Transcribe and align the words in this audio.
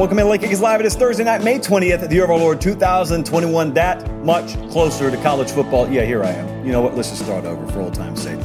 welcome 0.00 0.18
in 0.18 0.30
Late 0.30 0.40
Kickers 0.40 0.62
Live. 0.62 0.80
It 0.80 0.86
is 0.86 0.94
Thursday 0.94 1.24
night, 1.24 1.44
May 1.44 1.58
20th, 1.58 2.08
the 2.08 2.14
year 2.14 2.24
of 2.24 2.30
our 2.30 2.38
Lord 2.38 2.58
2021. 2.58 3.74
That 3.74 4.10
much 4.24 4.54
closer 4.70 5.10
to 5.10 5.16
college 5.18 5.50
football. 5.50 5.90
Yeah, 5.90 6.06
here 6.06 6.24
I 6.24 6.30
am. 6.30 6.64
You 6.64 6.72
know 6.72 6.80
what? 6.80 6.96
Let's 6.96 7.10
just 7.10 7.22
start 7.22 7.44
over 7.44 7.70
for 7.70 7.82
old 7.82 7.92
time's 7.92 8.22
sake. 8.22 8.40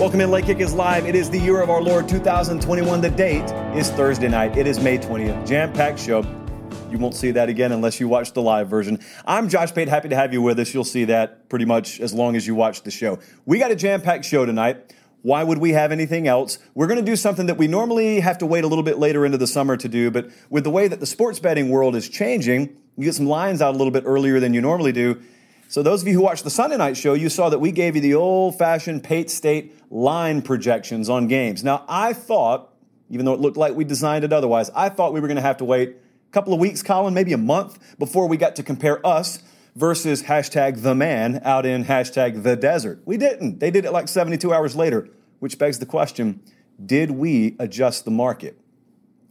Welcome 0.00 0.22
in 0.22 0.30
Late 0.30 0.46
Kickers 0.46 0.72
Live. 0.72 1.04
It 1.04 1.14
is 1.14 1.28
the 1.28 1.38
year 1.38 1.60
of 1.60 1.68
our 1.68 1.82
Lord 1.82 2.08
2021. 2.08 3.02
The 3.02 3.10
date 3.10 3.44
is 3.76 3.90
Thursday 3.90 4.28
night. 4.28 4.56
It 4.56 4.66
is 4.66 4.80
May 4.80 4.96
20th. 4.96 5.46
Jam 5.46 5.70
packed 5.74 5.98
show. 5.98 6.24
You 6.90 6.96
won't 6.96 7.14
see 7.14 7.30
that 7.32 7.50
again 7.50 7.72
unless 7.72 8.00
you 8.00 8.08
watch 8.08 8.32
the 8.32 8.40
live 8.40 8.68
version. 8.68 9.00
I'm 9.26 9.50
Josh 9.50 9.74
Pate. 9.74 9.86
Happy 9.86 10.08
to 10.08 10.16
have 10.16 10.32
you 10.32 10.40
with 10.40 10.58
us. 10.60 10.72
You'll 10.72 10.84
see 10.84 11.04
that 11.04 11.50
pretty 11.50 11.66
much 11.66 12.00
as 12.00 12.14
long 12.14 12.36
as 12.36 12.46
you 12.46 12.54
watch 12.54 12.84
the 12.84 12.90
show. 12.90 13.18
We 13.44 13.58
got 13.58 13.70
a 13.70 13.76
jam 13.76 14.00
packed 14.00 14.24
show 14.24 14.46
tonight. 14.46 14.94
Why 15.22 15.44
would 15.44 15.58
we 15.58 15.72
have 15.72 15.92
anything 15.92 16.26
else? 16.26 16.58
We're 16.74 16.86
going 16.86 16.98
to 16.98 17.04
do 17.04 17.16
something 17.16 17.46
that 17.46 17.58
we 17.58 17.68
normally 17.68 18.20
have 18.20 18.38
to 18.38 18.46
wait 18.46 18.64
a 18.64 18.66
little 18.66 18.84
bit 18.84 18.98
later 18.98 19.26
into 19.26 19.38
the 19.38 19.46
summer 19.46 19.76
to 19.76 19.88
do, 19.88 20.10
but 20.10 20.30
with 20.48 20.64
the 20.64 20.70
way 20.70 20.88
that 20.88 21.00
the 21.00 21.06
sports 21.06 21.38
betting 21.38 21.68
world 21.68 21.94
is 21.94 22.08
changing, 22.08 22.76
you 22.96 23.04
get 23.04 23.14
some 23.14 23.26
lines 23.26 23.60
out 23.60 23.74
a 23.74 23.76
little 23.78 23.90
bit 23.90 24.04
earlier 24.06 24.40
than 24.40 24.54
you 24.54 24.60
normally 24.60 24.92
do. 24.92 25.20
So, 25.68 25.82
those 25.82 26.02
of 26.02 26.08
you 26.08 26.14
who 26.14 26.22
watched 26.22 26.42
the 26.44 26.50
Sunday 26.50 26.76
night 26.76 26.96
show, 26.96 27.14
you 27.14 27.28
saw 27.28 27.48
that 27.48 27.60
we 27.60 27.70
gave 27.70 27.94
you 27.94 28.00
the 28.00 28.14
old 28.14 28.58
fashioned 28.58 29.04
Pate 29.04 29.30
State 29.30 29.76
line 29.90 30.42
projections 30.42 31.08
on 31.08 31.28
games. 31.28 31.62
Now, 31.62 31.84
I 31.88 32.12
thought, 32.12 32.74
even 33.08 33.24
though 33.24 33.34
it 33.34 33.40
looked 33.40 33.56
like 33.56 33.74
we 33.74 33.84
designed 33.84 34.24
it 34.24 34.32
otherwise, 34.32 34.70
I 34.74 34.88
thought 34.88 35.12
we 35.12 35.20
were 35.20 35.28
going 35.28 35.36
to 35.36 35.42
have 35.42 35.58
to 35.58 35.64
wait 35.64 35.90
a 35.90 36.32
couple 36.32 36.52
of 36.52 36.60
weeks, 36.60 36.82
Colin, 36.82 37.14
maybe 37.14 37.32
a 37.32 37.38
month 37.38 37.78
before 37.98 38.26
we 38.26 38.36
got 38.36 38.56
to 38.56 38.62
compare 38.62 39.04
us 39.06 39.42
versus 39.76 40.24
hashtag 40.24 40.82
the 40.82 40.94
man 40.94 41.40
out 41.44 41.66
in 41.66 41.84
hashtag 41.84 42.42
the 42.42 42.56
desert. 42.56 43.00
We 43.04 43.16
didn't. 43.16 43.60
They 43.60 43.70
did 43.70 43.84
it 43.84 43.92
like 43.92 44.08
72 44.08 44.52
hours 44.52 44.76
later, 44.76 45.08
which 45.40 45.58
begs 45.58 45.78
the 45.78 45.86
question 45.86 46.40
did 46.84 47.10
we 47.10 47.56
adjust 47.58 48.06
the 48.06 48.10
market? 48.10 48.58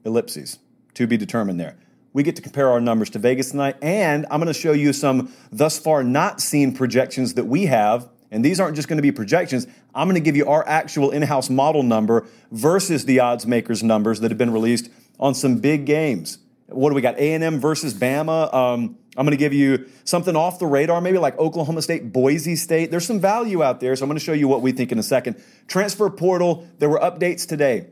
Ellipses, 0.05 0.59
to 0.93 1.07
be 1.07 1.17
determined 1.17 1.59
there. 1.59 1.77
We 2.13 2.23
get 2.23 2.35
to 2.35 2.41
compare 2.41 2.69
our 2.69 2.79
numbers 2.79 3.09
to 3.11 3.19
Vegas 3.19 3.51
tonight, 3.51 3.75
and 3.81 4.25
I'm 4.29 4.39
going 4.39 4.53
to 4.53 4.59
show 4.59 4.71
you 4.71 4.93
some 4.93 5.31
thus 5.51 5.79
far 5.79 6.03
not 6.03 6.41
seen 6.41 6.73
projections 6.73 7.35
that 7.35 7.45
we 7.45 7.65
have. 7.65 8.09
And 8.31 8.45
these 8.45 8.59
aren't 8.59 8.75
just 8.75 8.87
going 8.87 8.97
to 8.97 9.03
be 9.03 9.11
projections. 9.11 9.65
I'm 9.95 10.07
going 10.07 10.15
to 10.15 10.21
give 10.21 10.35
you 10.35 10.47
our 10.47 10.67
actual 10.67 11.09
in 11.09 11.23
house 11.23 11.49
model 11.49 11.81
number 11.81 12.27
versus 12.51 13.05
the 13.05 13.19
odds 13.19 13.47
makers' 13.47 13.81
numbers 13.81 14.19
that 14.19 14.29
have 14.29 14.37
been 14.37 14.53
released 14.53 14.89
on 15.19 15.33
some 15.33 15.57
big 15.57 15.85
games. 15.85 16.37
What 16.67 16.89
do 16.89 16.95
we 16.95 17.01
got? 17.01 17.15
A&M 17.15 17.59
versus 17.59 17.95
Bama. 17.95 18.53
Um, 18.53 18.98
I'm 19.17 19.25
going 19.25 19.31
to 19.31 19.37
give 19.37 19.53
you 19.53 19.87
something 20.03 20.35
off 20.35 20.59
the 20.59 20.67
radar, 20.67 21.01
maybe 21.01 21.17
like 21.17 21.37
Oklahoma 21.37 21.81
State, 21.81 22.13
Boise 22.13 22.55
State. 22.55 22.91
There's 22.91 23.05
some 23.05 23.19
value 23.19 23.63
out 23.63 23.79
there, 23.79 23.95
so 23.95 24.03
I'm 24.03 24.09
going 24.09 24.19
to 24.19 24.23
show 24.23 24.33
you 24.33 24.47
what 24.47 24.61
we 24.61 24.71
think 24.71 24.91
in 24.91 24.99
a 24.99 25.03
second. 25.03 25.41
Transfer 25.67 26.09
portal, 26.09 26.67
there 26.77 26.89
were 26.89 26.99
updates 26.99 27.47
today. 27.47 27.87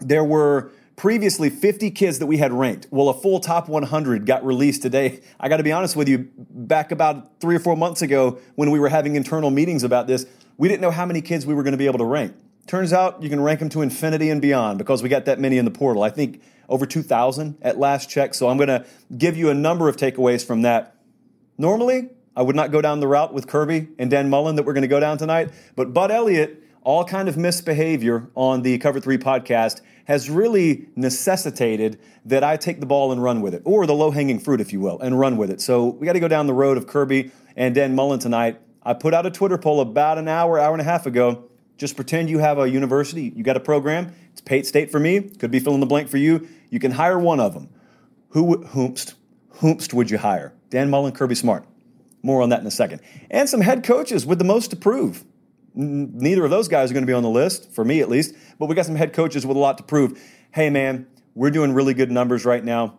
There 0.00 0.24
were 0.24 0.70
previously 0.96 1.48
50 1.48 1.90
kids 1.92 2.18
that 2.18 2.26
we 2.26 2.36
had 2.36 2.52
ranked. 2.52 2.86
Well, 2.90 3.08
a 3.08 3.14
full 3.14 3.40
top 3.40 3.70
100 3.70 4.26
got 4.26 4.44
released 4.44 4.82
today. 4.82 5.20
I 5.40 5.48
got 5.48 5.56
to 5.56 5.62
be 5.62 5.72
honest 5.72 5.96
with 5.96 6.08
you, 6.08 6.28
back 6.36 6.92
about 6.92 7.40
three 7.40 7.56
or 7.56 7.60
four 7.60 7.74
months 7.74 8.02
ago 8.02 8.38
when 8.54 8.70
we 8.70 8.78
were 8.78 8.90
having 8.90 9.16
internal 9.16 9.50
meetings 9.50 9.82
about 9.82 10.06
this, 10.06 10.26
we 10.58 10.68
didn't 10.68 10.82
know 10.82 10.90
how 10.90 11.06
many 11.06 11.22
kids 11.22 11.46
we 11.46 11.54
were 11.54 11.62
going 11.62 11.72
to 11.72 11.78
be 11.78 11.86
able 11.86 11.98
to 11.98 12.04
rank. 12.04 12.34
Turns 12.70 12.92
out 12.92 13.20
you 13.20 13.28
can 13.28 13.40
rank 13.40 13.58
them 13.58 13.68
to 13.70 13.82
infinity 13.82 14.30
and 14.30 14.40
beyond 14.40 14.78
because 14.78 15.02
we 15.02 15.08
got 15.08 15.24
that 15.24 15.40
many 15.40 15.58
in 15.58 15.64
the 15.64 15.72
portal. 15.72 16.04
I 16.04 16.10
think 16.10 16.40
over 16.68 16.86
2,000 16.86 17.58
at 17.62 17.80
last 17.80 18.08
check. 18.08 18.32
So 18.32 18.48
I'm 18.48 18.58
going 18.58 18.68
to 18.68 18.86
give 19.18 19.36
you 19.36 19.50
a 19.50 19.54
number 19.54 19.88
of 19.88 19.96
takeaways 19.96 20.46
from 20.46 20.62
that. 20.62 20.94
Normally, 21.58 22.10
I 22.36 22.42
would 22.42 22.54
not 22.54 22.70
go 22.70 22.80
down 22.80 23.00
the 23.00 23.08
route 23.08 23.34
with 23.34 23.48
Kirby 23.48 23.88
and 23.98 24.08
Dan 24.08 24.30
Mullen 24.30 24.54
that 24.54 24.62
we're 24.62 24.72
going 24.72 24.82
to 24.82 24.88
go 24.88 25.00
down 25.00 25.18
tonight, 25.18 25.50
but 25.74 25.92
Bud 25.92 26.12
Elliott, 26.12 26.62
all 26.82 27.04
kind 27.04 27.28
of 27.28 27.36
misbehavior 27.36 28.30
on 28.36 28.62
the 28.62 28.78
Cover 28.78 29.00
3 29.00 29.18
podcast 29.18 29.80
has 30.04 30.30
really 30.30 30.86
necessitated 30.94 31.98
that 32.24 32.44
I 32.44 32.56
take 32.56 32.78
the 32.78 32.86
ball 32.86 33.10
and 33.10 33.20
run 33.20 33.40
with 33.40 33.52
it, 33.52 33.62
or 33.64 33.84
the 33.84 33.94
low 33.94 34.12
hanging 34.12 34.38
fruit, 34.38 34.60
if 34.60 34.72
you 34.72 34.78
will, 34.78 35.00
and 35.00 35.18
run 35.18 35.36
with 35.36 35.50
it. 35.50 35.60
So 35.60 35.86
we 35.86 36.06
got 36.06 36.12
to 36.12 36.20
go 36.20 36.28
down 36.28 36.46
the 36.46 36.54
road 36.54 36.76
of 36.76 36.86
Kirby 36.86 37.32
and 37.56 37.74
Dan 37.74 37.96
Mullen 37.96 38.20
tonight. 38.20 38.60
I 38.84 38.94
put 38.94 39.12
out 39.12 39.26
a 39.26 39.30
Twitter 39.32 39.58
poll 39.58 39.80
about 39.80 40.18
an 40.18 40.28
hour, 40.28 40.56
hour 40.56 40.72
and 40.72 40.80
a 40.80 40.84
half 40.84 41.04
ago. 41.04 41.49
Just 41.80 41.96
pretend 41.96 42.28
you 42.28 42.40
have 42.40 42.58
a 42.58 42.68
university, 42.68 43.32
you 43.34 43.42
got 43.42 43.56
a 43.56 43.60
program. 43.60 44.14
It's 44.32 44.42
Pate 44.42 44.66
State 44.66 44.92
for 44.92 45.00
me, 45.00 45.18
could 45.18 45.50
be 45.50 45.60
fill 45.60 45.72
in 45.72 45.80
the 45.80 45.86
blank 45.86 46.10
for 46.10 46.18
you. 46.18 46.46
You 46.68 46.78
can 46.78 46.90
hire 46.90 47.18
one 47.18 47.40
of 47.40 47.54
them. 47.54 47.70
Who, 48.32 48.58
whomst, 48.58 49.14
whomst 49.54 49.94
would 49.94 50.10
you 50.10 50.18
hire? 50.18 50.52
Dan 50.68 50.90
Mullen, 50.90 51.12
Kirby 51.12 51.36
Smart. 51.36 51.64
More 52.22 52.42
on 52.42 52.50
that 52.50 52.60
in 52.60 52.66
a 52.66 52.70
second. 52.70 53.00
And 53.30 53.48
some 53.48 53.62
head 53.62 53.82
coaches 53.82 54.26
with 54.26 54.36
the 54.38 54.44
most 54.44 54.68
to 54.72 54.76
prove. 54.76 55.24
Neither 55.74 56.44
of 56.44 56.50
those 56.50 56.68
guys 56.68 56.90
are 56.90 56.92
going 56.92 57.04
to 57.04 57.10
be 57.10 57.14
on 57.14 57.22
the 57.22 57.30
list, 57.30 57.72
for 57.72 57.82
me 57.82 58.02
at 58.02 58.10
least, 58.10 58.34
but 58.58 58.66
we 58.66 58.74
got 58.74 58.84
some 58.84 58.96
head 58.96 59.14
coaches 59.14 59.46
with 59.46 59.56
a 59.56 59.60
lot 59.60 59.78
to 59.78 59.82
prove. 59.82 60.22
Hey, 60.52 60.68
man, 60.68 61.06
we're 61.34 61.50
doing 61.50 61.72
really 61.72 61.94
good 61.94 62.10
numbers 62.10 62.44
right 62.44 62.62
now. 62.62 62.98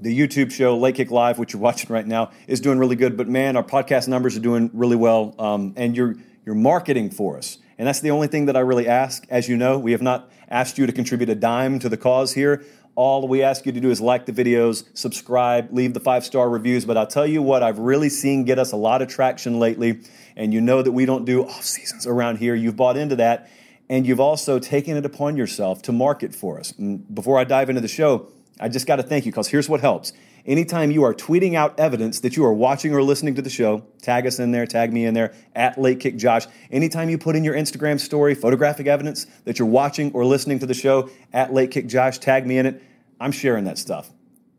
The 0.00 0.16
YouTube 0.16 0.52
show, 0.52 0.76
Late 0.78 0.94
Kick 0.94 1.10
Live, 1.10 1.40
which 1.40 1.52
you're 1.52 1.62
watching 1.70 1.92
right 1.92 2.06
now, 2.06 2.30
is 2.46 2.60
doing 2.60 2.78
really 2.78 2.94
good. 2.94 3.16
But 3.16 3.26
man, 3.26 3.56
our 3.56 3.64
podcast 3.64 4.06
numbers 4.06 4.36
are 4.36 4.40
doing 4.40 4.70
really 4.72 4.94
well, 4.94 5.34
um, 5.40 5.74
and 5.76 5.96
you're 5.96 6.14
you're 6.46 6.54
marketing 6.54 7.10
for 7.10 7.38
us. 7.38 7.58
And 7.78 7.86
that's 7.86 8.00
the 8.00 8.10
only 8.10 8.28
thing 8.28 8.46
that 8.46 8.56
I 8.56 8.60
really 8.60 8.86
ask. 8.86 9.26
As 9.28 9.48
you 9.48 9.56
know, 9.56 9.78
we 9.78 9.92
have 9.92 10.02
not 10.02 10.30
asked 10.48 10.78
you 10.78 10.86
to 10.86 10.92
contribute 10.92 11.28
a 11.28 11.34
dime 11.34 11.78
to 11.80 11.88
the 11.88 11.96
cause 11.96 12.34
here. 12.34 12.64
All 12.96 13.26
we 13.26 13.42
ask 13.42 13.66
you 13.66 13.72
to 13.72 13.80
do 13.80 13.90
is 13.90 14.00
like 14.00 14.26
the 14.26 14.32
videos, 14.32 14.84
subscribe, 14.94 15.72
leave 15.72 15.94
the 15.94 16.00
five 16.00 16.24
star 16.24 16.48
reviews. 16.48 16.84
But 16.84 16.96
I'll 16.96 17.06
tell 17.06 17.26
you 17.26 17.42
what, 17.42 17.62
I've 17.62 17.78
really 17.78 18.08
seen 18.08 18.44
get 18.44 18.58
us 18.58 18.70
a 18.72 18.76
lot 18.76 19.02
of 19.02 19.08
traction 19.08 19.58
lately. 19.58 20.00
And 20.36 20.52
you 20.52 20.60
know 20.60 20.82
that 20.82 20.92
we 20.92 21.04
don't 21.04 21.24
do 21.24 21.44
off 21.44 21.64
seasons 21.64 22.06
around 22.06 22.38
here. 22.38 22.54
You've 22.54 22.76
bought 22.76 22.96
into 22.96 23.16
that. 23.16 23.50
And 23.90 24.06
you've 24.06 24.20
also 24.20 24.58
taken 24.58 24.96
it 24.96 25.04
upon 25.04 25.36
yourself 25.36 25.82
to 25.82 25.92
market 25.92 26.34
for 26.34 26.58
us. 26.58 26.72
And 26.78 27.12
before 27.14 27.38
I 27.38 27.44
dive 27.44 27.68
into 27.68 27.80
the 27.80 27.88
show, 27.88 28.28
I 28.60 28.68
just 28.68 28.86
got 28.86 28.96
to 28.96 29.02
thank 29.02 29.26
you 29.26 29.32
because 29.32 29.48
here's 29.48 29.68
what 29.68 29.80
helps. 29.80 30.12
Anytime 30.46 30.90
you 30.90 31.04
are 31.04 31.14
tweeting 31.14 31.54
out 31.54 31.80
evidence 31.80 32.20
that 32.20 32.36
you 32.36 32.44
are 32.44 32.52
watching 32.52 32.94
or 32.94 33.02
listening 33.02 33.34
to 33.36 33.42
the 33.42 33.48
show, 33.48 33.86
tag 34.02 34.26
us 34.26 34.38
in 34.38 34.50
there, 34.50 34.66
tag 34.66 34.92
me 34.92 35.06
in 35.06 35.14
there, 35.14 35.32
at 35.54 35.80
Late 35.80 36.00
Kick 36.00 36.16
Josh. 36.16 36.46
Anytime 36.70 37.08
you 37.08 37.16
put 37.16 37.34
in 37.34 37.44
your 37.44 37.54
Instagram 37.54 37.98
story 37.98 38.34
photographic 38.34 38.86
evidence 38.86 39.26
that 39.44 39.58
you're 39.58 39.66
watching 39.68 40.12
or 40.12 40.26
listening 40.26 40.58
to 40.58 40.66
the 40.66 40.74
show, 40.74 41.08
at 41.32 41.54
Late 41.54 41.70
Kick 41.70 41.86
Josh, 41.86 42.18
tag 42.18 42.46
me 42.46 42.58
in 42.58 42.66
it. 42.66 42.82
I'm 43.18 43.32
sharing 43.32 43.64
that 43.64 43.78
stuff. 43.78 44.10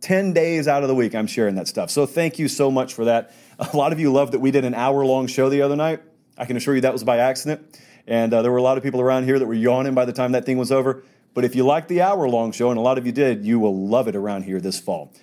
10 0.01 0.33
days 0.33 0.67
out 0.67 0.81
of 0.81 0.89
the 0.89 0.95
week, 0.95 1.13
I'm 1.13 1.27
sharing 1.27 1.53
that 1.55 1.67
stuff. 1.67 1.91
So 1.91 2.07
thank 2.07 2.39
you 2.39 2.47
so 2.47 2.71
much 2.71 2.95
for 2.95 3.05
that. 3.05 3.31
A 3.59 3.77
lot 3.77 3.93
of 3.93 3.99
you 3.99 4.11
loved 4.11 4.33
that 4.33 4.39
we 4.39 4.49
did 4.49 4.65
an 4.65 4.73
hour 4.73 5.05
long 5.05 5.27
show 5.27 5.49
the 5.49 5.61
other 5.61 5.75
night. 5.75 6.01
I 6.37 6.45
can 6.45 6.57
assure 6.57 6.73
you 6.75 6.81
that 6.81 6.93
was 6.93 7.03
by 7.03 7.19
accident. 7.19 7.79
And 8.07 8.33
uh, 8.33 8.41
there 8.41 8.51
were 8.51 8.57
a 8.57 8.61
lot 8.61 8.77
of 8.77 8.83
people 8.83 9.01
around 9.01 9.23
here 9.23 9.39
that 9.39 9.45
were 9.45 9.53
yawning 9.53 9.93
by 9.93 10.05
the 10.05 10.13
time 10.13 10.33
that 10.33 10.45
thing 10.45 10.57
was 10.57 10.71
over. 10.71 11.03
But 11.33 11.43
if 11.45 11.55
you 11.55 11.65
liked 11.65 11.87
the 11.87 12.01
hour 12.01 12.27
long 12.27 12.51
show, 12.51 12.69
and 12.69 12.77
a 12.77 12.81
lot 12.81 12.97
of 12.97 13.05
you 13.05 13.11
did, 13.11 13.45
you 13.45 13.59
will 13.59 13.87
love 13.87 14.07
it 14.07 14.15
around 14.15 14.43
here 14.43 14.59
this 14.59 14.79
fall. 14.79 15.13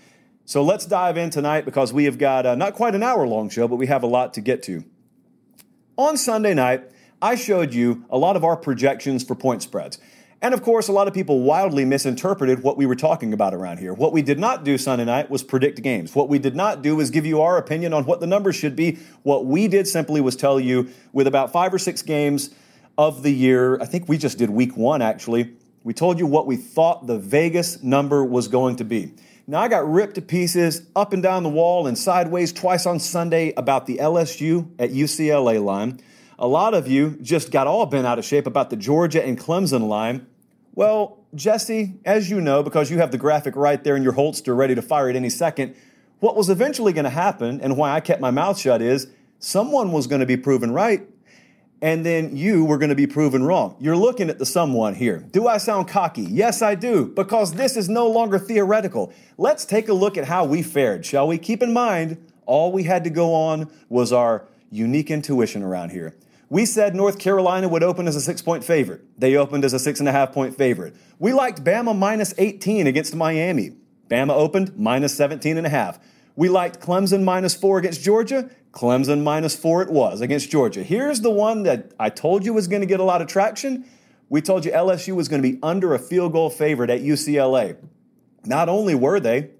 So 0.45 0.63
let's 0.63 0.87
dive 0.87 1.17
in 1.17 1.31
tonight 1.31 1.65
because 1.65 1.93
we 1.93 2.05
have 2.05 2.19
got 2.19 2.47
uh, 2.47 2.55
not 2.55 2.75
quite 2.75 2.95
an 2.95 3.03
hour 3.03 3.27
long 3.27 3.49
show, 3.49 3.69
but 3.69 3.77
we 3.77 3.87
have 3.87 4.03
a 4.03 4.09
lot 4.09 4.35
to 4.35 4.41
get 4.41 4.63
to. 4.65 4.85
On 5.97 6.17
Sunday 6.17 6.53
night, 6.53 6.91
I 7.21 7.37
showed 7.37 7.73
you 7.73 8.05
a 8.11 8.19
lot 8.19 8.35
of 8.35 8.43
our 8.43 8.57
projections 8.57 9.23
for 9.23 9.37
point 9.37 9.63
spreads. 9.63 9.99
And 10.41 10.53
of 10.53 10.63
course, 10.63 10.89
a 10.89 10.93
lot 10.93 11.07
of 11.07 11.15
people 11.15 11.43
wildly 11.43 11.85
misinterpreted 11.85 12.65
what 12.65 12.77
we 12.77 12.85
were 12.85 12.97
talking 12.97 13.33
about 13.33 13.55
around 13.55 13.79
here. 13.79 13.95
What 13.95 14.13
we 14.13 14.23
did 14.23 14.41
not 14.41 14.65
do 14.65 14.77
Sunday 14.77 15.05
night 15.05 15.31
was 15.31 15.45
predict 15.45 15.81
games. 15.81 16.17
What 16.17 16.29
we 16.29 16.41
did 16.41 16.57
not 16.57 16.83
do 16.83 16.97
was 16.97 17.11
give 17.11 17.25
you 17.25 17.41
our 17.41 17.57
opinion 17.59 17.93
on 17.93 18.05
what 18.07 18.19
the 18.19 18.27
numbers 18.27 18.57
should 18.57 18.75
be. 18.75 18.99
What 19.23 19.47
we 19.47 19.69
did 19.69 19.87
simply 19.87 20.21
was 20.21 20.35
tell 20.35 20.59
you 20.59 20.89
with 21.13 21.29
about 21.29 21.53
five 21.53 21.73
or 21.73 21.79
six 21.79 22.03
games 22.03 22.51
of 22.99 23.23
the 23.23 23.33
year, 23.33 23.81
I 23.81 23.85
think 23.85 24.09
we 24.09 24.19
just 24.19 24.37
did 24.37 24.51
week 24.51 24.77
one 24.77 25.01
actually, 25.01 25.55
we 25.85 25.95
told 25.95 26.19
you 26.19 26.27
what 26.27 26.47
we 26.49 26.57
thought 26.57 27.07
the 27.07 27.19
Vegas 27.19 27.81
number 27.83 28.25
was 28.25 28.49
going 28.49 28.77
to 28.77 28.85
be. 28.85 29.13
Now, 29.53 29.61
I 29.61 29.69
got 29.69 29.87
ripped 29.87 30.15
to 30.15 30.23
pieces 30.23 30.87
up 30.97 31.13
and 31.13 31.23
down 31.23 31.43
the 31.43 31.51
wall 31.51 31.87
and 31.87 31.99
sideways 31.99 32.55
twice 32.55 32.87
on 32.87 32.99
Sunday 32.99 33.53
about 33.55 33.85
the 33.85 33.99
LSU 33.99 34.71
at 34.79 34.93
UCLA 34.93 35.63
line. 35.63 36.01
A 36.39 36.47
lot 36.47 36.73
of 36.73 36.89
you 36.89 37.19
just 37.21 37.51
got 37.51 37.67
all 37.67 37.85
bent 37.85 38.07
out 38.07 38.19
of 38.19 38.25
shape 38.25 38.47
about 38.47 38.71
the 38.71 38.77
Georgia 38.77 39.23
and 39.23 39.39
Clemson 39.39 39.89
line. 39.89 40.27
Well, 40.75 41.19
Jesse, 41.35 41.97
as 42.07 42.31
you 42.31 42.41
know, 42.41 42.63
because 42.63 42.91
you 42.91 42.97
have 42.97 43.11
the 43.11 43.19
graphic 43.19 43.55
right 43.55 43.85
there 43.85 43.95
in 43.95 44.03
your 44.03 44.13
holster 44.13 44.55
ready 44.55 44.75
to 44.75 44.81
fire 44.81 45.11
at 45.11 45.17
any 45.17 45.29
second, 45.29 45.77
what 46.21 46.35
was 46.35 46.49
eventually 46.49 46.95
going 46.95 47.05
to 47.05 47.11
happen 47.11 47.61
and 47.61 47.77
why 47.77 47.93
I 47.93 48.01
kept 48.01 48.23
my 48.23 48.31
mouth 48.31 48.59
shut 48.59 48.81
is 48.81 49.09
someone 49.39 49.93
was 49.93 50.07
going 50.07 50.21
to 50.21 50.27
be 50.27 50.39
proven 50.39 50.73
right 50.73 51.07
and 51.83 52.07
then 52.07 52.37
you 52.37 52.65
were 52.65 52.79
going 52.79 52.91
to 52.91 52.95
be 52.95 53.09
proven 53.09 53.43
wrong. 53.43 53.77
You're 53.81 53.97
looking 53.97 54.31
at 54.31 54.39
the 54.39 54.47
someone 54.47 54.95
here. 54.95 55.19
Do 55.33 55.49
I 55.49 55.59
sound 55.59 55.89
cocky? 55.89 56.23
Yes, 56.23 56.63
I 56.63 56.77
do, 56.77 57.07
because 57.07 57.55
this 57.55 57.77
is 57.77 57.89
no 57.89 58.09
longer 58.09 58.39
theoretical. 58.39 59.13
Let's 59.37 59.65
take 59.65 59.89
a 59.89 59.93
look 59.93 60.17
at 60.17 60.25
how 60.27 60.45
we 60.45 60.63
fared, 60.63 61.05
shall 61.05 61.27
we? 61.27 61.39
Keep 61.39 61.61
in 61.61 61.73
mind, 61.73 62.25
all 62.47 62.71
we 62.71 62.85
had 62.85 63.03
to 63.05 63.11
go 63.11 63.35
on 63.35 63.69
was 63.89 64.13
our 64.13 64.47
unique 64.71 65.11
intuition 65.11 65.63
around 65.65 65.91
here. 65.91 66.15
We 66.49 66.67
said 66.67 66.95
North 66.95 67.19
Carolina 67.19 67.69
would 67.69 67.83
open 67.83 68.07
as 68.07 68.15
a 68.15 68.21
six 68.21 68.43
point 68.43 68.63
favorite. 68.63 69.03
They 69.19 69.37
opened 69.37 69.65
as 69.65 69.73
a 69.73 69.79
six 69.79 70.01
and 70.01 70.09
a 70.09 70.13
half 70.13 70.33
point 70.33 70.57
favorite. 70.57 70.95
We 71.19 71.33
liked 71.33 71.65
Bama 71.65 71.99
minus 71.99 72.33
18 72.39 72.87
against 72.87 73.15
Miami. 73.15 73.73
Bama 74.09 74.33
opened 74.33 74.79
minus 74.79 75.17
17 75.17 75.57
and 75.57 75.67
a 75.67 75.71
half. 75.71 75.99
We 76.37 76.49
liked 76.49 76.81
Clemson 76.81 77.25
minus 77.25 77.55
four 77.55 77.79
against 77.79 78.03
Georgia. 78.03 78.51
Clemson 78.73 79.23
minus 79.23 79.55
four 79.55 79.83
it 79.83 79.91
was 79.91 80.21
against 80.21 80.51
Georgia. 80.51 80.83
Here's 80.83 81.21
the 81.21 81.31
one 81.31 81.63
that 81.65 81.93
I 82.01 82.09
told 82.09 82.45
you 82.45 82.55
was 82.55 82.67
going 82.67 82.81
to 82.81 82.87
get 82.87 83.01
a 83.01 83.05
lot 83.05 83.21
of 83.21 83.29
traction. 83.29 83.85
We 84.29 84.41
told 84.41 84.65
you 84.65 84.73
LSU 84.73 85.15
was 85.15 85.29
going 85.29 85.43
to 85.43 85.49
be 85.49 85.59
under 85.63 85.95
a 85.95 85.99
field 85.99 86.33
goal 86.33 86.49
favorite 86.49 86.89
at 86.89 87.03
UCLA. 87.03 87.77
Not 88.45 88.71
only 88.71 88.95
were 88.95 89.21
they, 89.21 89.51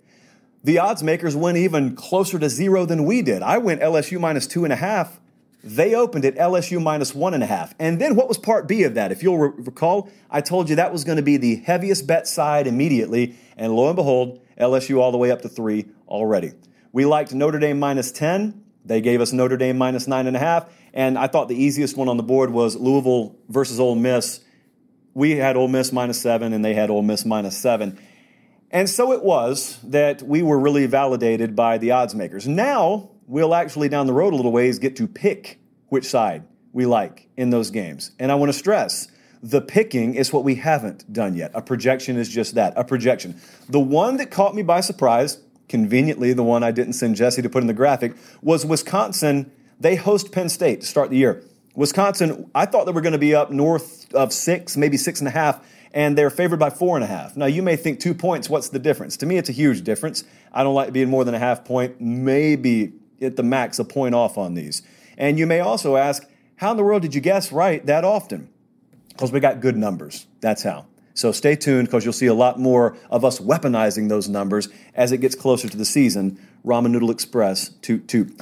the 0.65 0.79
odds 0.79 1.03
makers 1.03 1.37
went 1.37 1.59
even 1.59 1.95
closer 1.95 2.39
to 2.39 2.49
zero 2.49 2.87
than 2.87 3.05
we 3.05 3.21
did. 3.21 3.43
I 3.43 3.59
went 3.59 3.83
LSU 3.83 4.19
minus 4.19 4.47
two 4.47 4.65
and 4.65 4.73
a 4.73 4.77
half. 4.77 5.21
They 5.63 5.95
opened 5.95 6.25
at 6.25 6.35
LSU 6.37 6.83
minus 6.83 7.15
one 7.15 7.35
and 7.35 7.43
a 7.43 7.47
half. 7.47 7.75
And 7.79 8.01
then 8.01 8.17
what 8.17 8.29
was 8.29 8.39
part 8.39 8.67
B 8.67 8.83
of 8.85 8.95
that? 8.95 9.13
If 9.13 9.23
you'll 9.23 9.39
re- 9.39 9.53
recall, 9.59 10.09
I 10.31 10.41
told 10.41 10.71
you 10.71 10.77
that 10.77 10.93
was 10.93 11.05
going 11.05 11.17
to 11.17 11.23
be 11.23 11.37
the 11.37 11.57
heaviest 11.57 12.07
bet 12.07 12.27
side 12.27 12.67
immediately. 12.67 13.37
And 13.57 13.75
lo 13.75 13.89
and 13.89 13.97
behold, 13.97 14.41
LSU 14.59 14.99
all 14.99 15.13
the 15.13 15.19
way 15.19 15.31
up 15.31 15.43
to 15.43 15.49
three 15.49 15.87
already. 16.09 16.53
We 16.93 17.05
liked 17.05 17.35
Notre 17.35 17.59
Dame 17.59 17.79
minus 17.79 18.11
10. 18.11 18.63
They 18.85 19.01
gave 19.01 19.21
us 19.21 19.33
Notre 19.33 19.57
Dame 19.57 19.79
minus 19.79 20.07
nine 20.07 20.27
and 20.27 20.37
a 20.37 20.41
half. 20.41 20.69
And 20.93 21.19
I 21.19 21.27
thought 21.27 21.49
the 21.49 21.63
easiest 21.63 21.97
one 21.97 22.09
on 22.09 22.17
the 22.17 22.23
board 22.23 22.51
was 22.51 22.77
Louisville 22.77 23.37
versus 23.49 23.79
Ole 23.79 23.95
Miss. 23.95 24.41
We 25.15 25.33
had 25.33 25.57
Ole 25.57 25.69
Miss 25.69 25.93
minus 25.93 26.21
seven, 26.21 26.53
and 26.53 26.65
they 26.65 26.75
had 26.75 26.91
Ole 26.91 27.03
Miss 27.03 27.25
minus 27.25 27.57
seven. 27.57 27.99
And 28.71 28.89
so 28.89 29.13
it 29.13 29.23
was 29.23 29.79
that 29.85 30.23
we 30.23 30.43
were 30.43 30.59
really 30.59 30.87
validated 30.87 31.55
by 31.55 31.79
the 31.79 31.91
odds 31.91 32.15
makers. 32.15 32.49
Now 32.49 33.11
we'll 33.27 33.55
actually 33.55 33.89
down 33.89 34.07
the 34.07 34.13
road 34.13 34.33
a 34.33 34.37
little 34.37 34.53
ways 34.53 34.79
get 34.79 34.97
to 34.97 35.07
pick 35.07 35.61
which 35.89 36.07
side 36.07 36.45
we 36.73 36.87
like 36.87 37.29
in 37.37 37.51
those 37.51 37.71
games. 37.71 38.13
And 38.19 38.33
I 38.33 38.35
want 38.35 38.51
to 38.51 38.59
stress 38.59 39.09
the 39.43 39.61
picking 39.61 40.15
is 40.15 40.33
what 40.33 40.45
we 40.45 40.55
haven't 40.55 41.13
done 41.13 41.35
yet. 41.35 41.51
A 41.55 41.61
projection 41.61 42.17
is 42.17 42.29
just 42.29 42.55
that, 42.55 42.73
a 42.77 42.85
projection. 42.85 43.41
The 43.69 43.81
one 43.81 44.17
that 44.19 44.31
caught 44.31 44.55
me 44.55 44.63
by 44.63 44.81
surprise, 44.81 45.42
conveniently 45.69 46.33
the 46.33 46.43
one 46.43 46.63
I 46.63 46.71
didn't 46.71 46.95
send 46.95 47.17
Jesse 47.17 47.43
to 47.43 47.49
put 47.49 47.63
in 47.63 47.67
the 47.67 47.75
graphic, 47.75 48.15
was 48.41 48.65
Wisconsin. 48.65 49.51
They 49.81 49.97
host 49.97 50.33
Penn 50.33 50.49
State 50.49 50.83
to 50.83 50.87
start 50.87 51.11
the 51.11 51.17
year. 51.17 51.43
Wisconsin, 51.75 52.51
I 52.55 52.67
thought 52.67 52.85
they 52.85 52.93
were 52.93 53.01
going 53.01 53.13
to 53.13 53.19
be 53.19 53.35
up 53.35 53.51
north 53.51 54.15
of 54.15 54.33
six, 54.33 54.77
maybe 54.77 54.97
six 54.97 55.21
and 55.21 55.29
a 55.29 55.33
half 55.33 55.61
and 55.95 56.17
they're 56.17 56.31
favored 56.31 56.59
by 56.59 56.71
four 56.71 56.97
and 56.97 57.05
a 57.05 57.07
half. 57.07 57.37
Now, 57.37 57.47
you 57.47 57.63
may 57.63 57.77
think 57.77 58.01
two 58.01 58.15
points, 58.15 58.49
what's 58.49 58.71
the 58.71 58.79
difference? 58.79 59.17
To 59.19 59.27
me, 59.27 59.37
it's 59.37 59.49
a 59.49 59.53
huge 59.53 59.83
difference. 59.83 60.25
I 60.53 60.63
don't 60.63 60.75
like 60.75 60.93
being 60.93 61.11
more 61.11 61.25
than 61.25 61.35
a 61.35 61.39
half 61.39 61.65
point, 61.65 62.01
maybe 62.01 62.93
at 63.21 63.37
the 63.37 63.43
max 63.43 63.79
a 63.79 63.85
point 63.85 64.15
off 64.15 64.39
on 64.39 64.55
these. 64.55 64.83
And 65.19 65.39
you 65.39 65.47
may 65.47 65.61
also 65.61 65.97
ask, 65.97 66.27
how 66.57 66.71
in 66.71 66.77
the 66.77 66.83
world 66.83 67.03
did 67.03 67.15
you 67.15 67.21
guess 67.21 67.53
right 67.53 67.85
that 67.87 68.05
often? 68.05 68.49
Because 69.09 69.31
we 69.31 69.41
got 69.41 69.61
good 69.61 69.77
numbers. 69.77 70.27
That's 70.41 70.63
how. 70.63 70.87
So 71.15 71.33
stay 71.33 71.57
tuned 71.57 71.89
because 71.89 72.05
you'll 72.05 72.13
see 72.13 72.27
a 72.27 72.35
lot 72.35 72.59
more 72.59 72.97
of 73.11 73.25
us 73.25 73.39
weaponizing 73.39 74.09
those 74.09 74.29
numbers 74.29 74.69
as 74.95 75.13
it 75.13 75.19
gets 75.19 75.35
closer 75.35 75.69
to 75.69 75.77
the 75.77 75.85
season. 75.85 76.39
Ramen 76.65 76.91
Noodle 76.91 77.11
Express, 77.11 77.69
toot 77.69 78.09
toot. 78.09 78.41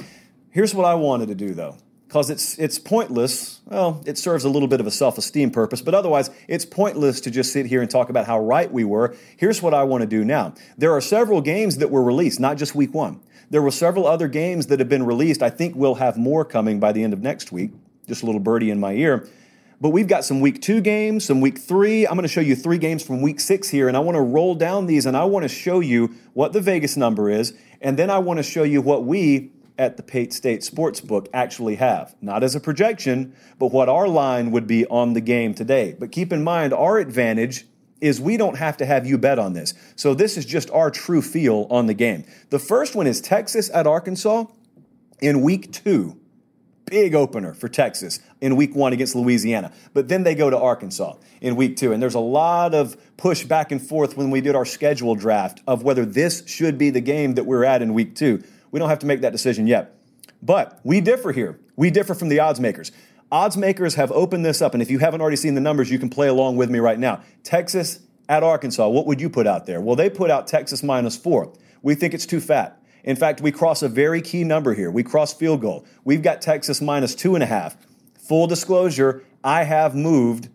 Here's 0.49 0.73
what 0.73 0.85
I 0.85 0.95
wanted 0.95 1.27
to 1.27 1.35
do 1.35 1.53
though 1.53 1.77
because 2.11 2.29
it's 2.29 2.59
it's 2.59 2.77
pointless. 2.77 3.61
Well, 3.65 4.03
it 4.05 4.17
serves 4.17 4.43
a 4.43 4.49
little 4.49 4.67
bit 4.67 4.81
of 4.81 4.85
a 4.85 4.91
self-esteem 4.91 5.51
purpose, 5.51 5.81
but 5.81 5.93
otherwise 5.93 6.29
it's 6.49 6.65
pointless 6.65 7.21
to 7.21 7.31
just 7.31 7.53
sit 7.53 7.67
here 7.67 7.81
and 7.81 7.89
talk 7.89 8.09
about 8.09 8.25
how 8.25 8.37
right 8.37 8.69
we 8.69 8.83
were. 8.83 9.15
Here's 9.37 9.61
what 9.61 9.73
I 9.73 9.83
want 9.83 10.01
to 10.01 10.07
do 10.07 10.25
now. 10.25 10.53
There 10.77 10.91
are 10.91 10.99
several 10.99 11.39
games 11.39 11.77
that 11.77 11.89
were 11.89 12.03
released, 12.03 12.37
not 12.37 12.57
just 12.57 12.75
week 12.75 12.93
1. 12.93 13.21
There 13.49 13.61
were 13.61 13.71
several 13.71 14.07
other 14.07 14.27
games 14.27 14.67
that 14.67 14.79
have 14.79 14.89
been 14.89 15.05
released. 15.05 15.41
I 15.41 15.49
think 15.49 15.73
we'll 15.73 15.95
have 15.95 16.17
more 16.17 16.43
coming 16.43 16.81
by 16.81 16.91
the 16.91 17.01
end 17.01 17.13
of 17.13 17.21
next 17.21 17.53
week. 17.53 17.71
Just 18.07 18.23
a 18.23 18.25
little 18.25 18.41
birdie 18.41 18.71
in 18.71 18.79
my 18.81 18.91
ear. 18.91 19.29
But 19.81 19.89
we've 19.89 20.07
got 20.07 20.23
some 20.23 20.41
week 20.41 20.61
2 20.61 20.79
games, 20.79 21.25
some 21.25 21.41
week 21.41 21.57
3. 21.57 22.05
I'm 22.05 22.13
going 22.13 22.21
to 22.21 22.27
show 22.27 22.39
you 22.39 22.55
3 22.55 22.77
games 22.77 23.01
from 23.01 23.19
week 23.19 23.39
6 23.39 23.67
here 23.69 23.87
and 23.87 23.97
I 23.97 23.99
want 23.99 24.15
to 24.15 24.21
roll 24.21 24.53
down 24.53 24.85
these 24.85 25.07
and 25.07 25.17
I 25.17 25.25
want 25.25 25.41
to 25.41 25.49
show 25.49 25.79
you 25.79 26.13
what 26.33 26.53
the 26.53 26.61
Vegas 26.61 26.95
number 26.95 27.31
is 27.31 27.55
and 27.81 27.97
then 27.97 28.11
I 28.11 28.19
want 28.19 28.37
to 28.37 28.43
show 28.43 28.61
you 28.61 28.79
what 28.79 29.05
we 29.05 29.51
at 29.79 29.97
the 29.97 30.03
Pate 30.03 30.33
State 30.33 30.61
Sportsbook 30.61 31.25
actually 31.33 31.77
have. 31.77 32.15
Not 32.21 32.43
as 32.43 32.53
a 32.53 32.59
projection, 32.59 33.35
but 33.57 33.71
what 33.71 33.89
our 33.89 34.07
line 34.07 34.51
would 34.51 34.67
be 34.67 34.85
on 34.85 35.13
the 35.13 35.21
game 35.21 35.55
today. 35.55 35.95
But 35.97 36.11
keep 36.11 36.31
in 36.31 36.43
mind, 36.43 36.73
our 36.73 36.99
advantage 36.99 37.65
is 38.01 38.21
we 38.21 38.37
don't 38.37 38.57
have 38.57 38.77
to 38.77 38.85
have 38.85 39.07
you 39.07 39.17
bet 39.17 39.39
on 39.39 39.53
this. 39.53 39.73
So 39.95 40.13
this 40.13 40.37
is 40.37 40.45
just 40.45 40.69
our 40.69 40.91
true 40.91 41.23
feel 41.23 41.65
on 41.71 41.87
the 41.87 41.95
game. 41.95 42.25
The 42.51 42.59
first 42.59 42.93
one 42.93 43.07
is 43.07 43.19
Texas 43.19 43.71
at 43.73 43.87
Arkansas 43.87 44.45
in 45.19 45.41
week 45.41 45.71
two. 45.71 46.20
Big 46.91 47.15
opener 47.15 47.53
for 47.53 47.69
Texas 47.69 48.19
in 48.41 48.57
week 48.57 48.75
one 48.75 48.91
against 48.91 49.15
Louisiana. 49.15 49.71
But 49.93 50.09
then 50.09 50.23
they 50.23 50.35
go 50.35 50.49
to 50.49 50.57
Arkansas 50.59 51.15
in 51.39 51.55
week 51.55 51.77
two. 51.77 51.93
And 51.93 52.03
there's 52.03 52.15
a 52.15 52.19
lot 52.19 52.75
of 52.75 52.97
push 53.15 53.45
back 53.45 53.71
and 53.71 53.81
forth 53.81 54.17
when 54.17 54.29
we 54.29 54.41
did 54.41 54.57
our 54.57 54.65
schedule 54.65 55.15
draft 55.15 55.61
of 55.65 55.83
whether 55.83 56.03
this 56.03 56.45
should 56.47 56.77
be 56.77 56.89
the 56.89 56.99
game 56.99 57.35
that 57.35 57.45
we're 57.45 57.63
at 57.63 57.81
in 57.81 57.93
week 57.93 58.13
two. 58.13 58.43
We 58.71 58.79
don't 58.79 58.89
have 58.89 58.99
to 58.99 59.05
make 59.05 59.21
that 59.21 59.31
decision 59.31 59.67
yet. 59.67 59.95
But 60.43 60.81
we 60.83 60.99
differ 60.99 61.31
here. 61.31 61.61
We 61.77 61.91
differ 61.91 62.13
from 62.13 62.27
the 62.27 62.41
odds 62.41 62.59
makers. 62.59 62.91
Odds 63.31 63.55
makers 63.55 63.95
have 63.95 64.11
opened 64.11 64.43
this 64.43 64.61
up, 64.61 64.73
and 64.73 64.83
if 64.83 64.91
you 64.91 64.99
haven't 64.99 65.21
already 65.21 65.37
seen 65.37 65.55
the 65.55 65.61
numbers, 65.61 65.89
you 65.89 65.97
can 65.97 66.09
play 66.09 66.27
along 66.27 66.57
with 66.57 66.69
me 66.69 66.79
right 66.79 66.99
now. 66.99 67.21
Texas 67.43 68.01
at 68.27 68.43
Arkansas, 68.43 68.89
what 68.89 69.05
would 69.05 69.21
you 69.21 69.29
put 69.29 69.47
out 69.47 69.65
there? 69.65 69.79
Well, 69.79 69.95
they 69.95 70.09
put 70.09 70.29
out 70.29 70.45
Texas 70.45 70.83
minus 70.83 71.15
four. 71.15 71.53
We 71.81 71.95
think 71.95 72.13
it's 72.13 72.25
too 72.25 72.41
fat. 72.41 72.80
In 73.03 73.15
fact, 73.15 73.41
we 73.41 73.51
cross 73.51 73.81
a 73.81 73.89
very 73.89 74.21
key 74.21 74.43
number 74.43 74.73
here. 74.73 74.91
We 74.91 75.03
cross 75.03 75.33
field 75.33 75.61
goal. 75.61 75.85
We've 76.03 76.21
got 76.21 76.41
Texas 76.41 76.81
minus 76.81 77.15
two 77.15 77.35
and 77.35 77.43
a 77.43 77.47
half. 77.47 77.75
Full 78.27 78.47
disclosure, 78.47 79.23
I 79.43 79.63
have 79.63 79.95
moved 79.95 80.49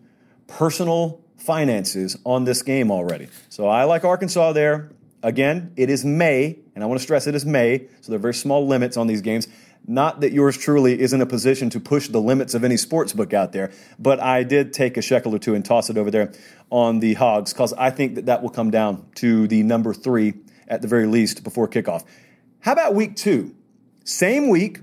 personal 0.47 1.21
finances 1.37 2.17
on 2.25 2.45
this 2.45 2.61
game 2.63 2.91
already. 2.91 3.27
So 3.49 3.67
I 3.67 3.83
like 3.83 4.03
Arkansas 4.03 4.53
there. 4.53 4.91
Again, 5.23 5.73
it 5.75 5.89
is 5.89 6.05
May, 6.05 6.59
and 6.75 6.83
I 6.83 6.87
want 6.87 6.99
to 6.99 7.03
stress 7.03 7.27
it 7.27 7.35
is 7.35 7.45
May, 7.45 7.87
so 8.01 8.11
there 8.11 8.17
are 8.17 8.21
very 8.21 8.33
small 8.33 8.67
limits 8.67 8.97
on 8.97 9.07
these 9.07 9.21
games. 9.21 9.47
Not 9.87 10.21
that 10.21 10.31
yours 10.31 10.57
truly 10.57 10.99
is 10.99 11.13
in 11.13 11.21
a 11.21 11.25
position 11.25 11.69
to 11.71 11.79
push 11.79 12.09
the 12.09 12.19
limits 12.19 12.53
of 12.53 12.63
any 12.63 12.77
sports 12.77 13.13
book 13.13 13.33
out 13.33 13.51
there, 13.51 13.71
but 13.97 14.19
I 14.19 14.43
did 14.43 14.73
take 14.73 14.97
a 14.97 15.01
shekel 15.01 15.33
or 15.33 15.39
two 15.39 15.55
and 15.55 15.63
toss 15.63 15.89
it 15.89 15.97
over 15.97 16.11
there 16.11 16.33
on 16.69 16.99
the 16.99 17.13
hogs 17.13 17.53
because 17.53 17.73
I 17.73 17.89
think 17.89 18.15
that 18.15 18.25
that 18.25 18.41
will 18.41 18.49
come 18.49 18.69
down 18.69 19.05
to 19.15 19.47
the 19.47 19.63
number 19.63 19.93
three 19.93 20.33
at 20.67 20.81
the 20.81 20.87
very 20.87 21.07
least 21.07 21.43
before 21.43 21.67
kickoff. 21.67 22.03
How 22.61 22.73
about 22.73 22.95
week 22.95 23.15
two? 23.15 23.55
Same 24.03 24.49
week, 24.49 24.79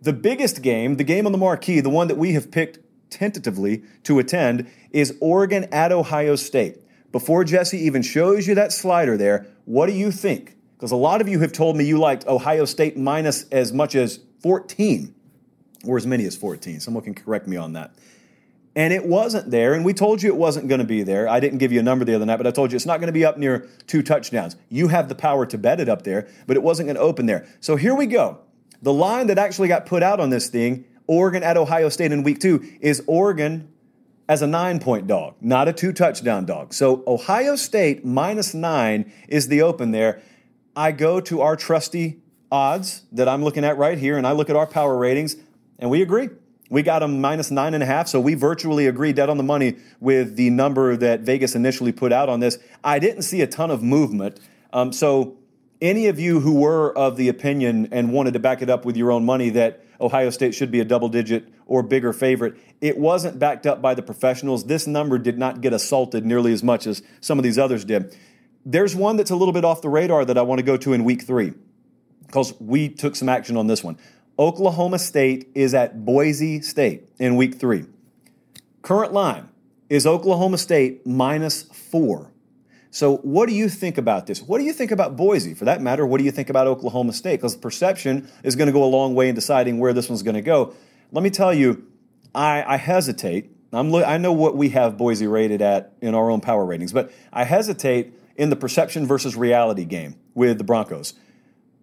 the 0.00 0.12
biggest 0.12 0.62
game, 0.62 0.96
the 0.96 1.04
game 1.04 1.26
on 1.26 1.32
the 1.32 1.38
marquee, 1.38 1.80
the 1.80 1.90
one 1.90 2.08
that 2.08 2.16
we 2.18 2.32
have 2.32 2.50
picked 2.50 2.78
tentatively 3.10 3.82
to 4.04 4.18
attend, 4.18 4.70
is 4.90 5.16
Oregon 5.20 5.64
at 5.72 5.92
Ohio 5.92 6.36
State. 6.36 6.78
Before 7.12 7.44
Jesse 7.44 7.78
even 7.78 8.02
shows 8.02 8.46
you 8.46 8.54
that 8.54 8.72
slider 8.72 9.16
there, 9.16 9.46
what 9.64 9.86
do 9.86 9.92
you 9.92 10.10
think? 10.10 10.56
Because 10.76 10.92
a 10.92 10.96
lot 10.96 11.20
of 11.20 11.28
you 11.28 11.40
have 11.40 11.52
told 11.52 11.76
me 11.76 11.84
you 11.84 11.98
liked 11.98 12.26
Ohio 12.26 12.64
State 12.64 12.96
minus 12.96 13.48
as 13.50 13.72
much 13.72 13.94
as 13.94 14.20
14, 14.42 15.14
or 15.86 15.96
as 15.96 16.06
many 16.06 16.24
as 16.26 16.36
14. 16.36 16.80
Someone 16.80 17.02
can 17.02 17.14
correct 17.14 17.48
me 17.48 17.56
on 17.56 17.72
that. 17.72 17.92
And 18.76 18.92
it 18.92 19.06
wasn't 19.06 19.50
there, 19.50 19.72
and 19.72 19.86
we 19.86 19.94
told 19.94 20.22
you 20.22 20.28
it 20.28 20.36
wasn't 20.36 20.68
going 20.68 20.80
to 20.80 20.86
be 20.86 21.02
there. 21.02 21.26
I 21.26 21.40
didn't 21.40 21.58
give 21.58 21.72
you 21.72 21.80
a 21.80 21.82
number 21.82 22.04
the 22.04 22.14
other 22.14 22.26
night, 22.26 22.36
but 22.36 22.46
I 22.46 22.50
told 22.50 22.70
you 22.70 22.76
it's 22.76 22.84
not 22.84 23.00
going 23.00 23.06
to 23.06 23.12
be 23.12 23.24
up 23.24 23.38
near 23.38 23.66
two 23.86 24.02
touchdowns. 24.02 24.54
You 24.68 24.88
have 24.88 25.08
the 25.08 25.14
power 25.14 25.46
to 25.46 25.56
bet 25.56 25.80
it 25.80 25.88
up 25.88 26.02
there, 26.02 26.28
but 26.46 26.58
it 26.58 26.62
wasn't 26.62 26.88
going 26.88 26.96
to 26.96 27.00
open 27.00 27.24
there. 27.24 27.48
So 27.60 27.76
here 27.76 27.94
we 27.94 28.04
go. 28.04 28.40
The 28.82 28.92
line 28.92 29.28
that 29.28 29.38
actually 29.38 29.68
got 29.68 29.86
put 29.86 30.02
out 30.02 30.20
on 30.20 30.28
this 30.28 30.48
thing, 30.48 30.84
Oregon 31.06 31.42
at 31.42 31.56
Ohio 31.56 31.88
State 31.88 32.12
in 32.12 32.22
week 32.22 32.38
two, 32.38 32.62
is 32.82 33.02
Oregon 33.06 33.72
as 34.28 34.42
a 34.42 34.46
nine 34.46 34.78
point 34.78 35.06
dog, 35.06 35.36
not 35.40 35.68
a 35.68 35.72
two 35.72 35.94
touchdown 35.94 36.44
dog. 36.44 36.74
So 36.74 37.02
Ohio 37.06 37.56
State 37.56 38.04
minus 38.04 38.52
nine 38.52 39.10
is 39.26 39.48
the 39.48 39.62
open 39.62 39.92
there. 39.92 40.20
I 40.74 40.92
go 40.92 41.20
to 41.22 41.40
our 41.40 41.56
trusty 41.56 42.20
odds 42.52 43.04
that 43.10 43.26
I'm 43.26 43.42
looking 43.42 43.64
at 43.64 43.78
right 43.78 43.96
here, 43.96 44.18
and 44.18 44.26
I 44.26 44.32
look 44.32 44.50
at 44.50 44.56
our 44.56 44.66
power 44.66 44.98
ratings, 44.98 45.36
and 45.78 45.88
we 45.88 46.02
agree. 46.02 46.28
We 46.68 46.82
got 46.82 46.98
them 46.98 47.20
minus 47.20 47.50
nine 47.50 47.74
and 47.74 47.82
a 47.82 47.86
half, 47.86 48.08
so 48.08 48.20
we 48.20 48.34
virtually 48.34 48.86
agree 48.86 49.12
dead 49.12 49.28
on 49.28 49.36
the 49.36 49.44
money 49.44 49.76
with 50.00 50.36
the 50.36 50.50
number 50.50 50.96
that 50.96 51.20
Vegas 51.20 51.54
initially 51.54 51.92
put 51.92 52.12
out 52.12 52.28
on 52.28 52.40
this. 52.40 52.58
I 52.82 52.98
didn't 52.98 53.22
see 53.22 53.40
a 53.40 53.46
ton 53.46 53.70
of 53.70 53.82
movement. 53.82 54.40
Um, 54.72 54.92
so, 54.92 55.36
any 55.80 56.06
of 56.06 56.18
you 56.18 56.40
who 56.40 56.54
were 56.54 56.96
of 56.96 57.16
the 57.16 57.28
opinion 57.28 57.88
and 57.92 58.12
wanted 58.12 58.32
to 58.32 58.38
back 58.38 58.62
it 58.62 58.70
up 58.70 58.84
with 58.84 58.96
your 58.96 59.12
own 59.12 59.24
money 59.26 59.50
that 59.50 59.84
Ohio 60.00 60.30
State 60.30 60.54
should 60.54 60.70
be 60.70 60.80
a 60.80 60.84
double 60.84 61.08
digit 61.08 61.48
or 61.66 61.82
bigger 61.82 62.12
favorite. 62.12 62.56
It 62.80 62.98
wasn't 62.98 63.38
backed 63.38 63.66
up 63.66 63.82
by 63.82 63.94
the 63.94 64.02
professionals. 64.02 64.64
This 64.64 64.86
number 64.86 65.18
did 65.18 65.38
not 65.38 65.60
get 65.60 65.72
assaulted 65.72 66.24
nearly 66.24 66.52
as 66.52 66.62
much 66.62 66.86
as 66.86 67.02
some 67.20 67.38
of 67.38 67.42
these 67.42 67.58
others 67.58 67.84
did. 67.84 68.16
There's 68.64 68.96
one 68.96 69.16
that's 69.16 69.30
a 69.30 69.36
little 69.36 69.52
bit 69.52 69.64
off 69.64 69.82
the 69.82 69.88
radar 69.88 70.24
that 70.24 70.38
I 70.38 70.42
want 70.42 70.58
to 70.58 70.64
go 70.64 70.76
to 70.78 70.92
in 70.92 71.04
week 71.04 71.22
three 71.22 71.52
because 72.26 72.58
we 72.60 72.88
took 72.88 73.14
some 73.16 73.28
action 73.28 73.56
on 73.56 73.66
this 73.66 73.84
one. 73.84 73.98
Oklahoma 74.38 74.98
State 74.98 75.50
is 75.54 75.72
at 75.74 76.04
Boise 76.04 76.60
State 76.60 77.08
in 77.18 77.36
week 77.36 77.54
three. 77.54 77.86
Current 78.82 79.12
line 79.12 79.48
is 79.88 80.06
Oklahoma 80.06 80.58
State 80.58 81.06
minus 81.06 81.62
four. 81.62 82.32
So, 82.90 83.16
what 83.18 83.48
do 83.48 83.54
you 83.54 83.68
think 83.68 83.98
about 83.98 84.26
this? 84.26 84.42
What 84.42 84.58
do 84.58 84.64
you 84.64 84.72
think 84.72 84.90
about 84.90 85.16
Boise? 85.16 85.54
For 85.54 85.64
that 85.64 85.80
matter, 85.80 86.06
what 86.06 86.18
do 86.18 86.24
you 86.24 86.30
think 86.30 86.50
about 86.50 86.66
Oklahoma 86.66 87.12
State? 87.12 87.36
Because 87.36 87.56
perception 87.56 88.28
is 88.42 88.56
going 88.56 88.66
to 88.66 88.72
go 88.72 88.84
a 88.84 88.86
long 88.86 89.14
way 89.14 89.28
in 89.28 89.34
deciding 89.34 89.78
where 89.78 89.92
this 89.92 90.08
one's 90.08 90.22
going 90.22 90.34
to 90.34 90.42
go. 90.42 90.74
Let 91.12 91.22
me 91.22 91.30
tell 91.30 91.52
you, 91.52 91.86
I, 92.34 92.62
I 92.62 92.76
hesitate. 92.76 93.50
I'm, 93.72 93.94
I 93.94 94.18
know 94.18 94.32
what 94.32 94.56
we 94.56 94.70
have 94.70 94.96
Boise 94.96 95.26
rated 95.26 95.60
at 95.60 95.92
in 96.00 96.14
our 96.14 96.30
own 96.30 96.40
power 96.40 96.64
ratings, 96.64 96.92
but 96.92 97.10
I 97.32 97.44
hesitate 97.44 98.12
in 98.36 98.50
the 98.50 98.56
perception 98.56 99.06
versus 99.06 99.34
reality 99.34 99.84
game 99.84 100.16
with 100.34 100.58
the 100.58 100.64
Broncos 100.64 101.14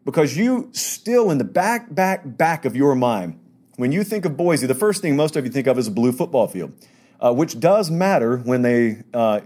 because 0.05 0.37
you 0.37 0.69
still, 0.73 1.31
in 1.31 1.37
the 1.37 1.43
back, 1.43 1.93
back, 1.93 2.21
back 2.25 2.65
of 2.65 2.75
your 2.75 2.95
mind, 2.95 3.39
when 3.75 3.91
you 3.91 4.03
think 4.03 4.25
of 4.25 4.37
Boise, 4.37 4.67
the 4.67 4.75
first 4.75 5.01
thing 5.01 5.15
most 5.15 5.35
of 5.35 5.45
you 5.45 5.51
think 5.51 5.67
of 5.67 5.77
is 5.77 5.87
a 5.87 5.91
blue 5.91 6.11
football 6.11 6.47
field, 6.47 6.73
uh, 7.19 7.33
which 7.33 7.59
does 7.59 7.89
matter 7.89 8.37
when 8.37 8.61
they 8.61 9.03
uh, 9.13 9.41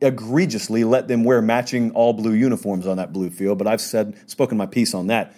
egregiously 0.00 0.84
let 0.84 1.08
them 1.08 1.24
wear 1.24 1.42
matching 1.42 1.90
all 1.92 2.12
blue 2.12 2.32
uniforms 2.32 2.86
on 2.86 2.96
that 2.96 3.12
blue 3.12 3.30
field, 3.30 3.58
but 3.58 3.66
I've 3.66 3.80
said 3.80 4.16
spoken 4.28 4.56
my 4.56 4.66
piece 4.66 4.94
on 4.94 5.08
that. 5.08 5.34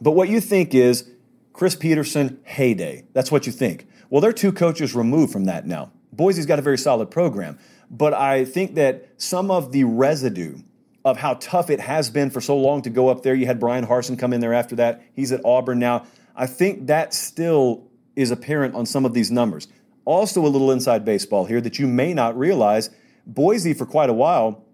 But 0.00 0.12
what 0.12 0.28
you 0.28 0.40
think 0.40 0.74
is 0.74 1.08
Chris 1.52 1.74
Petersen 1.74 2.40
heyday. 2.44 3.04
That's 3.12 3.30
what 3.30 3.46
you 3.46 3.52
think. 3.52 3.86
Well, 4.10 4.20
they're 4.20 4.32
two 4.32 4.52
coaches 4.52 4.94
removed 4.94 5.32
from 5.32 5.44
that 5.44 5.66
now. 5.66 5.92
Boise's 6.12 6.46
got 6.46 6.58
a 6.58 6.62
very 6.62 6.78
solid 6.78 7.10
program, 7.10 7.58
but 7.90 8.12
I 8.12 8.44
think 8.44 8.74
that 8.74 9.08
some 9.16 9.50
of 9.50 9.72
the 9.72 9.84
residue 9.84 10.58
of 11.04 11.18
how 11.18 11.34
tough 11.34 11.70
it 11.70 11.80
has 11.80 12.10
been 12.10 12.30
for 12.30 12.40
so 12.40 12.56
long 12.56 12.82
to 12.82 12.90
go 12.90 13.08
up 13.08 13.22
there. 13.22 13.34
You 13.34 13.46
had 13.46 13.58
Bryan 13.58 13.86
Harsin 13.86 14.18
come 14.18 14.32
in 14.32 14.40
there 14.40 14.54
after 14.54 14.76
that. 14.76 15.02
He's 15.14 15.32
at 15.32 15.40
Auburn 15.44 15.78
now. 15.78 16.06
I 16.36 16.46
think 16.46 16.86
that 16.86 17.12
still 17.12 17.88
is 18.14 18.30
apparent 18.30 18.74
on 18.74 18.86
some 18.86 19.04
of 19.04 19.14
these 19.14 19.30
numbers. 19.30 19.68
Also, 20.04 20.44
a 20.44 20.48
little 20.48 20.70
inside 20.70 21.04
baseball 21.04 21.44
here 21.46 21.60
that 21.60 21.78
you 21.78 21.86
may 21.86 22.12
not 22.14 22.36
realize 22.36 22.90
Boise, 23.26 23.72
for 23.72 23.86
quite 23.86 24.10
a 24.10 24.12
while, 24.12 24.64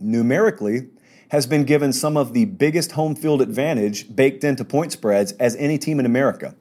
numerically, 0.00 0.88
has 1.28 1.46
been 1.46 1.64
given 1.64 1.92
some 1.92 2.16
of 2.16 2.32
the 2.32 2.44
biggest 2.44 2.92
home 2.92 3.14
field 3.14 3.40
advantage 3.40 4.14
baked 4.14 4.44
into 4.44 4.64
point 4.64 4.92
spreads 4.92 5.32
as 5.32 5.56
any 5.56 5.78
team 5.78 6.00
in 6.00 6.06
America. 6.06 6.54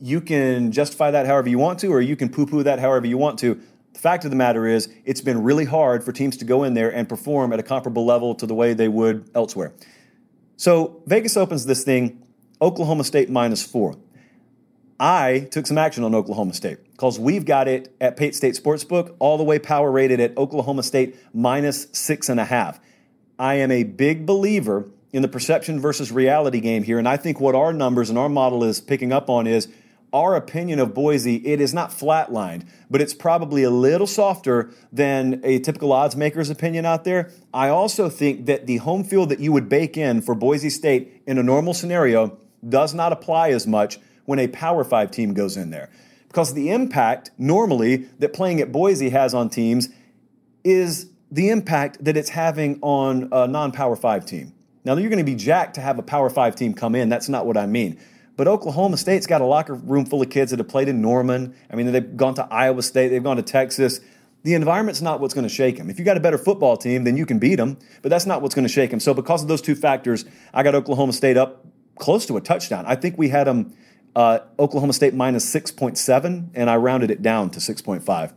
You 0.00 0.20
can 0.20 0.72
justify 0.72 1.10
that 1.10 1.26
however 1.26 1.48
you 1.48 1.58
want 1.58 1.78
to, 1.80 1.88
or 1.88 2.00
you 2.00 2.16
can 2.16 2.28
poo 2.28 2.46
poo 2.46 2.62
that 2.62 2.78
however 2.78 3.06
you 3.06 3.16
want 3.16 3.38
to. 3.40 3.60
The 3.96 4.02
fact 4.02 4.26
of 4.26 4.30
the 4.30 4.36
matter 4.36 4.66
is, 4.66 4.90
it's 5.06 5.22
been 5.22 5.42
really 5.42 5.64
hard 5.64 6.04
for 6.04 6.12
teams 6.12 6.36
to 6.36 6.44
go 6.44 6.64
in 6.64 6.74
there 6.74 6.94
and 6.94 7.08
perform 7.08 7.54
at 7.54 7.58
a 7.58 7.62
comparable 7.62 8.04
level 8.04 8.34
to 8.34 8.44
the 8.44 8.54
way 8.54 8.74
they 8.74 8.88
would 8.88 9.30
elsewhere. 9.34 9.72
So 10.58 11.00
Vegas 11.06 11.34
opens 11.34 11.64
this 11.64 11.82
thing, 11.82 12.22
Oklahoma 12.60 13.04
State 13.04 13.30
minus 13.30 13.64
four. 13.64 13.96
I 15.00 15.48
took 15.50 15.66
some 15.66 15.78
action 15.78 16.04
on 16.04 16.14
Oklahoma 16.14 16.52
State 16.52 16.76
because 16.92 17.18
we've 17.18 17.46
got 17.46 17.68
it 17.68 17.96
at 17.98 18.18
Pate 18.18 18.34
State 18.34 18.54
Sportsbook 18.54 19.16
all 19.18 19.38
the 19.38 19.44
way 19.44 19.58
power 19.58 19.90
rated 19.90 20.20
at 20.20 20.36
Oklahoma 20.36 20.82
State 20.82 21.16
minus 21.32 21.86
six 21.92 22.28
and 22.28 22.38
a 22.38 22.44
half. 22.44 22.78
I 23.38 23.54
am 23.54 23.70
a 23.70 23.82
big 23.82 24.26
believer 24.26 24.90
in 25.14 25.22
the 25.22 25.28
perception 25.28 25.80
versus 25.80 26.12
reality 26.12 26.60
game 26.60 26.82
here, 26.82 26.98
and 26.98 27.08
I 27.08 27.16
think 27.16 27.40
what 27.40 27.54
our 27.54 27.72
numbers 27.72 28.10
and 28.10 28.18
our 28.18 28.28
model 28.28 28.62
is 28.62 28.78
picking 28.78 29.10
up 29.10 29.30
on 29.30 29.46
is 29.46 29.68
our 30.16 30.34
opinion 30.34 30.78
of 30.78 30.94
Boise. 30.94 31.36
It 31.46 31.60
is 31.60 31.74
not 31.74 31.90
flatlined, 31.90 32.66
but 32.88 33.02
it's 33.02 33.12
probably 33.12 33.64
a 33.64 33.70
little 33.70 34.06
softer 34.06 34.70
than 34.90 35.42
a 35.44 35.58
typical 35.58 35.92
odds 35.92 36.16
maker's 36.16 36.48
opinion 36.48 36.86
out 36.86 37.04
there. 37.04 37.30
I 37.52 37.68
also 37.68 38.08
think 38.08 38.46
that 38.46 38.66
the 38.66 38.78
home 38.78 39.04
field 39.04 39.28
that 39.28 39.40
you 39.40 39.52
would 39.52 39.68
bake 39.68 39.98
in 39.98 40.22
for 40.22 40.34
Boise 40.34 40.70
State 40.70 41.22
in 41.26 41.36
a 41.36 41.42
normal 41.42 41.74
scenario 41.74 42.38
does 42.66 42.94
not 42.94 43.12
apply 43.12 43.50
as 43.50 43.66
much 43.66 43.98
when 44.24 44.38
a 44.38 44.48
Power 44.48 44.84
Five 44.84 45.10
team 45.10 45.34
goes 45.34 45.58
in 45.58 45.68
there. 45.68 45.90
Because 46.28 46.54
the 46.54 46.70
impact 46.70 47.30
normally 47.36 48.08
that 48.18 48.32
playing 48.32 48.60
at 48.60 48.72
Boise 48.72 49.10
has 49.10 49.34
on 49.34 49.50
teams 49.50 49.90
is 50.64 51.10
the 51.30 51.50
impact 51.50 52.02
that 52.02 52.16
it's 52.16 52.30
having 52.30 52.78
on 52.80 53.28
a 53.32 53.46
non 53.46 53.70
Power 53.70 53.96
Five 53.96 54.24
team. 54.24 54.54
Now, 54.82 54.96
you're 54.96 55.10
going 55.10 55.18
to 55.18 55.30
be 55.30 55.34
jacked 55.34 55.74
to 55.74 55.82
have 55.82 55.98
a 55.98 56.02
Power 56.02 56.30
Five 56.30 56.56
team 56.56 56.72
come 56.72 56.94
in. 56.94 57.10
That's 57.10 57.28
not 57.28 57.44
what 57.44 57.58
I 57.58 57.66
mean. 57.66 57.98
But 58.36 58.48
Oklahoma 58.48 58.96
State's 58.96 59.26
got 59.26 59.40
a 59.40 59.44
locker 59.44 59.74
room 59.74 60.04
full 60.04 60.22
of 60.22 60.30
kids 60.30 60.50
that 60.50 60.58
have 60.58 60.68
played 60.68 60.88
in 60.88 61.00
Norman. 61.00 61.54
I 61.70 61.76
mean, 61.76 61.90
they've 61.90 62.16
gone 62.16 62.34
to 62.34 62.46
Iowa 62.50 62.82
State, 62.82 63.08
they've 63.08 63.22
gone 63.22 63.36
to 63.36 63.42
Texas. 63.42 64.00
The 64.42 64.54
environment's 64.54 65.02
not 65.02 65.20
what's 65.20 65.34
going 65.34 65.48
to 65.48 65.52
shake 65.52 65.78
them. 65.78 65.90
If 65.90 65.98
you 65.98 66.04
got 66.04 66.16
a 66.16 66.20
better 66.20 66.38
football 66.38 66.76
team, 66.76 67.04
then 67.04 67.16
you 67.16 67.26
can 67.26 67.38
beat 67.38 67.56
them, 67.56 67.78
but 68.02 68.10
that's 68.10 68.26
not 68.26 68.42
what's 68.42 68.54
going 68.54 68.66
to 68.66 68.72
shake 68.72 68.90
them. 68.90 69.00
So, 69.00 69.12
because 69.12 69.42
of 69.42 69.48
those 69.48 69.60
two 69.60 69.74
factors, 69.74 70.24
I 70.54 70.62
got 70.62 70.74
Oklahoma 70.74 71.12
State 71.14 71.36
up 71.36 71.66
close 71.96 72.26
to 72.26 72.36
a 72.36 72.40
touchdown. 72.40 72.84
I 72.86 72.94
think 72.94 73.18
we 73.18 73.30
had 73.30 73.48
them 73.48 73.74
uh, 74.14 74.40
Oklahoma 74.58 74.92
State 74.92 75.14
minus 75.14 75.52
6.7, 75.52 76.50
and 76.54 76.70
I 76.70 76.76
rounded 76.76 77.10
it 77.10 77.22
down 77.22 77.50
to 77.50 77.58
6.5. 77.60 78.32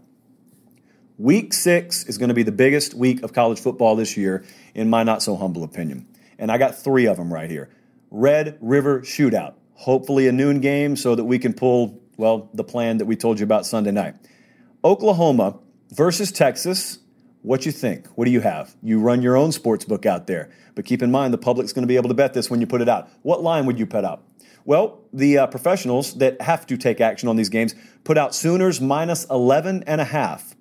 Week 1.17 1.53
six 1.53 2.05
is 2.05 2.17
going 2.17 2.29
to 2.29 2.33
be 2.33 2.43
the 2.43 2.51
biggest 2.51 2.93
week 2.93 3.23
of 3.23 3.33
college 3.33 3.59
football 3.59 3.95
this 3.95 4.15
year, 4.15 4.45
in 4.73 4.89
my 4.89 5.03
not 5.03 5.21
so 5.21 5.35
humble 5.35 5.63
opinion. 5.63 6.07
And 6.37 6.49
I 6.49 6.57
got 6.57 6.77
three 6.77 7.07
of 7.07 7.17
them 7.17 7.33
right 7.33 7.49
here 7.49 7.69
Red 8.09 8.57
River 8.61 9.01
Shootout. 9.01 9.55
Hopefully, 9.79 10.27
a 10.27 10.31
noon 10.33 10.59
game 10.59 10.97
so 10.97 11.15
that 11.15 11.23
we 11.23 11.39
can 11.39 11.53
pull, 11.53 12.01
well, 12.17 12.49
the 12.53 12.65
plan 12.65 12.97
that 12.97 13.05
we 13.05 13.15
told 13.15 13.39
you 13.39 13.45
about 13.45 13.65
Sunday 13.65 13.91
night. 13.91 14.13
Oklahoma 14.83 15.57
versus 15.91 16.33
Texas. 16.33 16.99
What 17.43 17.65
you 17.65 17.71
think? 17.71 18.05
What 18.15 18.25
do 18.25 18.31
you 18.31 18.41
have? 18.41 18.75
You 18.83 18.99
run 18.99 19.21
your 19.21 19.37
own 19.37 19.53
sports 19.53 19.85
book 19.85 20.05
out 20.05 20.27
there, 20.27 20.49
but 20.75 20.83
keep 20.83 21.01
in 21.01 21.11
mind 21.11 21.33
the 21.33 21.37
public's 21.37 21.71
going 21.71 21.83
to 21.83 21.87
be 21.87 21.95
able 21.95 22.09
to 22.09 22.13
bet 22.13 22.33
this 22.33 22.49
when 22.49 22.59
you 22.59 22.67
put 22.67 22.81
it 22.81 22.89
out. 22.89 23.07
What 23.21 23.41
line 23.41 23.65
would 23.67 23.79
you 23.79 23.85
put 23.85 24.03
out? 24.03 24.21
Well, 24.65 24.99
the 25.13 25.37
uh, 25.37 25.47
professionals 25.47 26.15
that 26.15 26.41
have 26.41 26.67
to 26.67 26.75
take 26.75 26.99
action 26.99 27.29
on 27.29 27.37
these 27.37 27.47
games 27.47 27.73
put 28.03 28.17
out 28.17 28.35
Sooners 28.35 28.81
minus 28.81 29.23
11 29.29 29.85
and 29.87 30.01
a 30.01 30.03
half. 30.05 30.55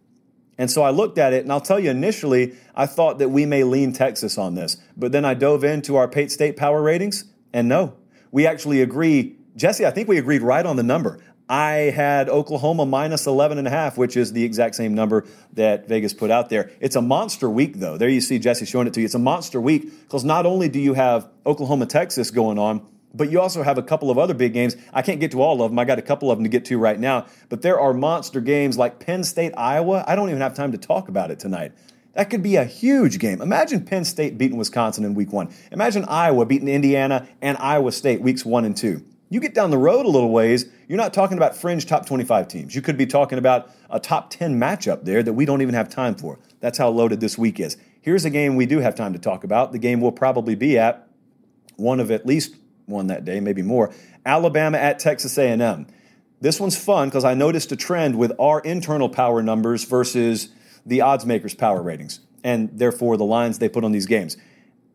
And 0.57 0.71
so 0.71 0.83
I 0.83 0.91
looked 0.91 1.19
at 1.19 1.33
it, 1.33 1.43
and 1.43 1.51
I'll 1.51 1.61
tell 1.61 1.81
you, 1.81 1.91
initially, 1.91 2.55
I 2.77 2.87
thought 2.87 3.19
that 3.19 3.31
we 3.31 3.47
may 3.47 3.65
lean 3.65 3.93
Texas 3.93 4.39
on 4.39 4.55
this. 4.55 4.77
But 4.97 5.11
then 5.11 5.25
I 5.25 5.35
dove 5.35 5.65
into 5.65 5.97
our 5.97 6.07
Pate 6.07 6.31
State 6.31 6.57
power 6.57 6.81
ratings, 6.81 7.25
and 7.53 7.69
no, 7.69 7.97
we 8.31 8.47
actually 8.47 8.83
agree. 8.83 9.37
Jesse, 9.57 9.87
I 9.87 9.91
think 9.91 10.09
we 10.09 10.19
agreed 10.19 10.43
right 10.43 10.65
on 10.65 10.77
the 10.77 10.83
number. 10.83 11.21
I 11.49 11.91
had 11.95 12.29
Oklahoma 12.29 12.85
minus 12.85 13.27
11 13.27 13.57
and 13.57 13.67
a 13.67 13.71
half, 13.71 13.97
which 13.97 14.19
is 14.19 14.33
the 14.33 14.45
exact 14.45 14.75
same 14.75 14.95
number 14.95 15.25
that 15.55 15.89
Vegas 15.89 16.13
put 16.13 16.31
out 16.31 16.51
there. 16.51 16.71
It's 16.79 16.95
a 16.95 17.01
monster 17.01 17.49
week, 17.49 17.79
though. 17.79 17.97
There 17.97 18.09
you 18.09 18.21
see 18.21 18.39
Jesse 18.39 18.67
showing 18.67 18.87
it 18.87 18.93
to 18.95 19.01
you. 19.01 19.07
It's 19.07 19.15
a 19.15 19.19
monster 19.19 19.59
week 19.59 19.91
because 20.03 20.25
not 20.25 20.45
only 20.45 20.69
do 20.69 20.79
you 20.79 20.93
have 20.93 21.29
Oklahoma, 21.47 21.87
Texas 21.87 22.31
going 22.31 22.59
on, 22.59 22.87
but 23.15 23.31
you 23.31 23.41
also 23.41 23.63
have 23.63 23.79
a 23.79 23.83
couple 23.83 24.11
of 24.11 24.19
other 24.19 24.35
big 24.35 24.53
games. 24.53 24.77
I 24.93 25.01
can't 25.01 25.21
get 25.21 25.31
to 25.31 25.41
all 25.41 25.63
of 25.63 25.71
them. 25.71 25.79
I 25.79 25.87
got 25.87 25.99
a 25.99 26.03
couple 26.03 26.31
of 26.31 26.37
them 26.37 26.45
to 26.45 26.51
get 26.51 26.67
to 26.67 26.77
right 26.77 27.01
now. 27.01 27.27
But 27.49 27.63
there 27.63 27.81
are 27.81 27.95
monster 27.95 28.43
games 28.43 28.77
like 28.77 28.99
Penn 28.99 29.25
State, 29.25 29.55
Iowa. 29.57 30.05
I 30.07 30.15
don't 30.17 30.29
even 30.29 30.43
have 30.43 30.55
time 30.55 30.73
to 30.73 30.79
talk 30.79 31.09
about 31.09 31.31
it 31.31 31.39
tonight. 31.39 31.73
That 32.19 32.31
could 32.31 32.43
be 32.43 32.57
a 32.57 32.65
huge 32.65 33.21
game. 33.21 33.41
Imagine 33.41 33.85
Penn 33.85 34.05
State 34.05 34.39
beating 34.39 34.57
Wisconsin 34.57 35.05
in 35.05 35.15
week 35.15 35.33
one. 35.33 35.55
Imagine 35.71 36.05
Iowa 36.07 36.47
beating 36.47 36.67
Indiana 36.67 37.29
and 37.41 37.57
Iowa 37.59 37.93
State 37.93 38.21
weeks 38.21 38.45
one 38.45 38.65
and 38.65 38.77
two. 38.77 39.05
You 39.31 39.39
get 39.39 39.55
down 39.55 39.71
the 39.71 39.79
road 39.79 40.05
a 40.05 40.09
little 40.09 40.33
ways, 40.33 40.67
you're 40.89 40.99
not 40.99 41.15
talking 41.15 41.37
about 41.37 41.55
fringe 41.55 41.87
top 41.87 42.07
25 42.07 42.49
teams. 42.49 42.75
You 42.75 42.83
could 42.83 42.97
be 42.97 43.07
talking 43.07 43.39
about 43.39 43.71
a 43.89 44.01
top 44.01 44.31
10 44.31 44.59
matchup 44.59 45.05
there 45.05 45.23
that 45.23 45.35
we 45.35 45.45
don't 45.45 45.63
even 45.63 45.77
have 45.77 45.89
time 45.89 46.17
for. 46.17 46.41
That's 46.59 46.77
how 46.77 46.89
loaded 46.89 47.21
this 47.21 47.39
week 47.39 47.61
is. 47.61 47.77
Here's 48.01 48.25
a 48.25 48.31
game 48.31 48.57
we 48.57 48.67
do 48.67 48.81
have 48.81 48.97
time 48.97 49.13
to 49.13 49.21
talk 49.21 49.45
about. 49.45 49.71
The 49.71 49.79
game 49.79 50.01
we'll 50.01 50.11
probably 50.11 50.57
be 50.57 50.77
at, 50.77 51.07
one 51.77 52.01
of 52.01 52.11
at 52.11 52.27
least 52.27 52.57
one 52.87 53.07
that 53.07 53.25
day, 53.25 53.39
maybe 53.39 53.63
more. 53.63 53.95
Alabama 54.27 54.77
at 54.77 54.99
Texas 54.99 55.39
A&M. 55.39 55.87
This 56.41 56.59
one's 56.59 56.77
fun 56.77 57.11
because 57.11 57.25
I 57.25 57.35
noticed 57.35 57.71
a 57.71 57.77
trend 57.77 58.19
with 58.19 58.33
our 58.41 58.59
internal 58.59 59.09
power 59.09 59.41
numbers 59.41 59.85
versus 59.85 60.49
the 60.89 61.03
odds 61.03 61.25
makers' 61.25 61.55
power 61.55 61.83
ratings, 61.83 62.21
and 62.43 62.71
therefore 62.73 63.17
the 63.17 63.25
lines 63.25 63.59
they 63.59 63.69
put 63.69 63.85
on 63.85 63.93
these 63.93 64.07
games. 64.07 64.37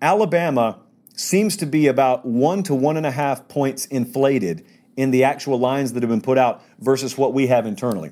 Alabama 0.01 0.79
seems 1.15 1.55
to 1.57 1.65
be 1.65 1.87
about 1.87 2.25
one 2.25 2.63
to 2.63 2.75
one 2.75 2.97
and 2.97 3.05
a 3.05 3.11
half 3.11 3.47
points 3.47 3.85
inflated 3.85 4.65
in 4.97 5.11
the 5.11 5.23
actual 5.23 5.57
lines 5.59 5.93
that 5.93 6.03
have 6.03 6.09
been 6.09 6.21
put 6.21 6.37
out 6.37 6.61
versus 6.79 7.17
what 7.17 7.33
we 7.33 7.47
have 7.47 7.65
internally. 7.65 8.11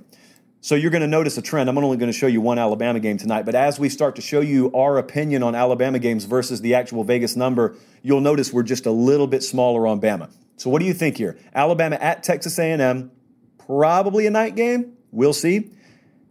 So 0.64 0.76
you're 0.76 0.92
going 0.92 1.02
to 1.02 1.08
notice 1.08 1.38
a 1.40 1.42
trend. 1.42 1.70
I'm 1.70 1.78
only 1.78 1.98
going 1.98 2.12
to 2.12 2.18
show 2.18 2.28
you 2.28 2.40
one 2.40 2.60
Alabama 2.60 3.00
game 3.00 3.18
tonight, 3.18 3.46
but 3.46 3.56
as 3.56 3.80
we 3.80 3.90
start 3.90 4.16
to 4.18 4.22
show 4.22 4.42
you 4.42 4.72
our 4.74 5.00
opinion 5.00 5.42
on 5.42 5.56
Alabama 5.56 5.98
games 5.98 6.26
versus 6.26 6.62
the 6.62 6.76
actual 6.76 7.04
Vegas 7.04 7.36
number, 7.36 7.76
you'll 8.04 8.22
notice 8.22 8.54
we're 8.54 8.62
just 8.62 8.86
a 8.86 8.92
little 8.92 9.26
bit 9.26 9.42
smaller 9.42 9.88
on 9.88 10.00
Bama. 10.00 10.32
So 10.58 10.70
what 10.70 10.80
do 10.80 10.86
you 10.86 10.94
think 10.94 11.18
here? 11.18 11.40
Alabama 11.56 11.96
at 11.96 12.22
Texas 12.22 12.60
A&M, 12.60 13.10
probably 13.58 14.28
a 14.28 14.32
night 14.32 14.56
game. 14.56 14.94
We'll 15.10 15.34
see. 15.34 15.72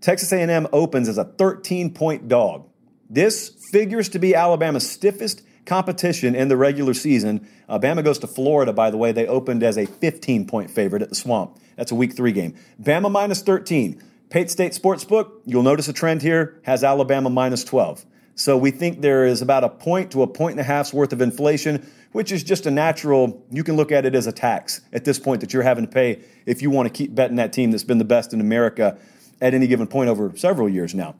Texas 0.00 0.32
A&M 0.32 0.66
opens 0.72 1.08
as 1.08 1.18
a 1.18 1.24
13-point 1.24 2.28
dog. 2.28 2.68
This 3.08 3.48
figures 3.70 4.08
to 4.10 4.18
be 4.18 4.34
Alabama's 4.34 4.88
stiffest 4.88 5.42
competition 5.66 6.34
in 6.34 6.48
the 6.48 6.56
regular 6.56 6.94
season. 6.94 7.46
Uh, 7.68 7.72
Alabama 7.72 8.02
goes 8.02 8.18
to 8.20 8.26
Florida, 8.26 8.72
by 8.72 8.90
the 8.90 8.96
way. 8.96 9.12
They 9.12 9.26
opened 9.26 9.62
as 9.62 9.76
a 9.76 9.86
15 9.86 10.46
point 10.46 10.70
favorite 10.70 11.02
at 11.02 11.08
the 11.08 11.14
Swamp. 11.14 11.58
That's 11.76 11.92
a 11.92 11.94
week 11.94 12.14
three 12.14 12.32
game. 12.32 12.54
Bama 12.80 13.10
minus 13.10 13.42
13. 13.42 14.02
Pate 14.30 14.48
State 14.48 14.72
Sportsbook, 14.72 15.40
you'll 15.44 15.64
notice 15.64 15.88
a 15.88 15.92
trend 15.92 16.22
here, 16.22 16.60
has 16.62 16.84
Alabama 16.84 17.28
minus 17.28 17.64
12. 17.64 18.06
So 18.36 18.56
we 18.56 18.70
think 18.70 19.00
there 19.00 19.26
is 19.26 19.42
about 19.42 19.64
a 19.64 19.68
point 19.68 20.12
to 20.12 20.22
a 20.22 20.26
point 20.26 20.52
and 20.52 20.60
a 20.60 20.64
half's 20.64 20.92
worth 20.92 21.12
of 21.12 21.20
inflation, 21.20 21.90
which 22.12 22.30
is 22.30 22.44
just 22.44 22.64
a 22.64 22.70
natural, 22.70 23.44
you 23.50 23.64
can 23.64 23.76
look 23.76 23.90
at 23.90 24.06
it 24.06 24.14
as 24.14 24.28
a 24.28 24.32
tax 24.32 24.82
at 24.92 25.04
this 25.04 25.18
point 25.18 25.40
that 25.40 25.52
you're 25.52 25.64
having 25.64 25.84
to 25.84 25.90
pay 25.90 26.22
if 26.46 26.62
you 26.62 26.70
want 26.70 26.86
to 26.86 26.92
keep 26.92 27.12
betting 27.12 27.36
that 27.36 27.52
team 27.52 27.72
that's 27.72 27.82
been 27.82 27.98
the 27.98 28.04
best 28.04 28.32
in 28.32 28.40
America 28.40 28.96
at 29.40 29.54
any 29.54 29.66
given 29.66 29.86
point 29.86 30.08
over 30.08 30.36
several 30.36 30.68
years 30.68 30.94
now. 30.94 31.16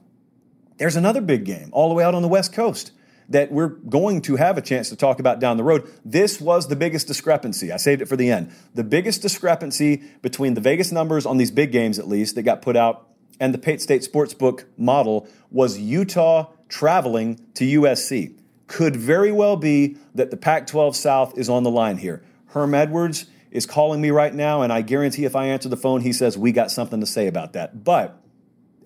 There's 0.77 0.95
another 0.95 1.21
big 1.21 1.45
game 1.45 1.69
all 1.71 1.89
the 1.89 1.95
way 1.95 2.03
out 2.03 2.15
on 2.15 2.21
the 2.21 2.27
West 2.27 2.53
Coast 2.53 2.91
that 3.29 3.51
we're 3.51 3.67
going 3.67 4.21
to 4.21 4.35
have 4.35 4.57
a 4.57 4.61
chance 4.61 4.89
to 4.89 4.95
talk 4.95 5.19
about 5.19 5.39
down 5.39 5.57
the 5.57 5.63
road. 5.63 5.89
This 6.03 6.41
was 6.41 6.67
the 6.67 6.75
biggest 6.75 7.07
discrepancy. 7.07 7.71
I 7.71 7.77
saved 7.77 8.01
it 8.01 8.07
for 8.07 8.17
the 8.17 8.29
end. 8.29 8.51
The 8.73 8.83
biggest 8.83 9.21
discrepancy 9.21 10.03
between 10.21 10.53
the 10.53 10.61
Vegas 10.61 10.91
numbers 10.91 11.25
on 11.25 11.37
these 11.37 11.51
big 11.51 11.71
games, 11.71 11.97
at 11.97 12.07
least, 12.07 12.35
that 12.35 12.43
got 12.43 12.61
put 12.61 12.75
out 12.75 13.07
and 13.41 13.55
the 13.55 13.57
Pate 13.57 13.81
State 13.81 14.03
Sportsbook 14.03 14.65
model 14.77 15.27
was 15.49 15.79
Utah 15.79 16.51
traveling 16.69 17.39
to 17.55 17.65
USC. 17.81 18.37
Could 18.67 18.95
very 18.95 19.31
well 19.31 19.57
be 19.57 19.97
that 20.13 20.29
the 20.29 20.37
Pac 20.37 20.67
12 20.67 20.95
South 20.95 21.37
is 21.37 21.49
on 21.49 21.63
the 21.63 21.71
line 21.71 21.97
here. 21.97 22.23
Herm 22.47 22.75
Edwards 22.75 23.25
is 23.51 23.65
calling 23.65 24.01
me 24.01 24.09
right 24.09 24.33
now, 24.33 24.61
and 24.61 24.71
I 24.71 24.81
guarantee 24.81 25.25
if 25.25 25.35
I 25.35 25.47
answer 25.47 25.69
the 25.69 25.77
phone, 25.77 26.01
he 26.01 26.13
says, 26.13 26.37
We 26.37 26.51
got 26.51 26.71
something 26.71 26.99
to 27.01 27.05
say 27.05 27.27
about 27.27 27.53
that. 27.53 27.83
But 27.83 28.17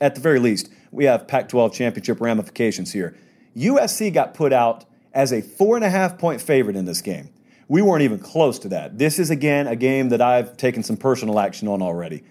at 0.01 0.15
the 0.15 0.22
very 0.22 0.39
least, 0.39 0.69
we 0.91 1.05
have 1.05 1.27
Pac 1.27 1.50
12 1.50 1.74
championship 1.74 2.19
ramifications 2.19 2.91
here. 2.91 3.15
USC 3.55 4.13
got 4.13 4.34
put 4.34 4.51
out 4.51 4.86
as 5.13 5.31
a 5.31 5.41
four 5.41 5.75
and 5.75 5.86
a 5.86 5.89
half 5.89 6.17
point 6.17 6.41
favorite 6.41 6.75
in 6.75 6.86
this 6.86 7.01
game. 7.01 7.29
We 7.67 7.81
weren't 7.81 8.03
even 8.03 8.19
close 8.19 8.60
to 8.60 8.69
that. 8.69 8.98
This 8.98 9.17
is, 9.17 9.29
again, 9.29 9.67
a 9.67 9.75
game 9.75 10.10
that 10.10 10.22
I've 10.22 10.57
taken 10.57 10.84
some 10.84 10.98
personal 10.98 11.39
action 11.39 11.67
on 11.67 11.81
already. 11.81 12.24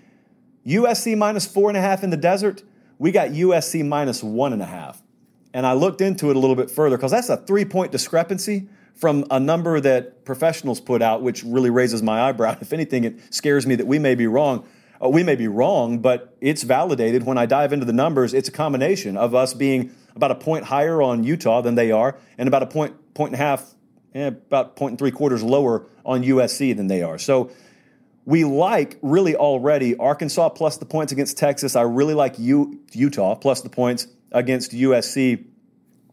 USC 0.67 1.17
minus 1.17 1.47
four 1.47 1.71
and 1.71 1.77
a 1.77 1.81
half 1.81 2.05
in 2.05 2.11
the 2.11 2.17
desert, 2.17 2.63
we 2.99 3.11
got 3.11 3.31
USC 3.31 3.85
minus 3.87 4.23
one 4.23 4.53
and 4.53 4.63
a 4.63 4.67
half. 4.67 5.03
And 5.53 5.67
I 5.67 5.73
looked 5.73 6.01
into 6.01 6.31
it 6.31 6.37
a 6.37 6.39
little 6.39 6.57
bit 6.57 6.71
further 6.71 6.97
because 6.97 7.11
that's 7.11 7.29
a 7.29 7.37
three 7.37 7.65
point 7.65 7.93
discrepancy 7.93 8.69
from 8.95 9.25
a 9.31 9.41
number 9.41 9.81
that 9.81 10.25
professionals 10.25 10.81
put 10.81 11.03
out, 11.03 11.23
which 11.23 11.43
really 11.45 11.71
raises 11.71 12.03
my 12.03 12.23
eyebrow. 12.23 12.57
If 12.61 12.73
anything, 12.73 13.05
it 13.05 13.35
scares 13.35 13.67
me 13.67 13.75
that 13.77 13.87
we 13.87 13.99
may 13.99 14.15
be 14.15 14.27
wrong. 14.27 14.67
Uh, 15.03 15.09
we 15.09 15.23
may 15.23 15.35
be 15.35 15.49
wrong, 15.49 15.99
but 15.99 16.37
it's 16.41 16.63
validated 16.63 17.25
when 17.25 17.37
I 17.37 17.47
dive 17.47 17.73
into 17.73 17.85
the 17.85 17.93
numbers. 17.93 18.33
It's 18.33 18.49
a 18.49 18.53
combination 18.53 19.17
of 19.17 19.35
us 19.35 19.53
being 19.53 19.91
about 20.15 20.31
a 20.31 20.37
point 20.37 20.65
higher 20.65 21.03
on 21.03 21.25
Utah 21.25 21.61
than 21.61 21.75
they 21.75 21.91
are, 21.91 22.17
and 22.39 22.47
about 22.47 22.63
a 22.63 22.67
point, 22.67 23.15
point 23.15 23.33
and 23.33 23.41
a 23.41 23.45
half, 23.45 23.75
eh, 24.15 24.29
about 24.29 24.77
point 24.77 24.93
and 24.93 24.99
three 24.99 25.11
quarters 25.11 25.43
lower 25.43 25.87
on 26.05 26.23
USC 26.23 26.77
than 26.77 26.87
they 26.87 27.03
are. 27.03 27.19
So 27.19 27.51
we 28.25 28.45
like 28.45 28.99
really 29.03 29.37
already 29.37 29.97
Arkansas 29.97 30.51
plus 30.51 30.77
the 30.79 30.87
points 30.87 31.13
against 31.13 31.37
Texas. 31.37 31.77
I 31.77 31.83
really 31.83 32.15
like 32.15 32.39
U- 32.39 32.81
Utah 32.93 33.35
plus 33.35 33.61
the 33.61 33.69
points 33.69 34.07
against 34.33 34.73
USC. 34.73 35.45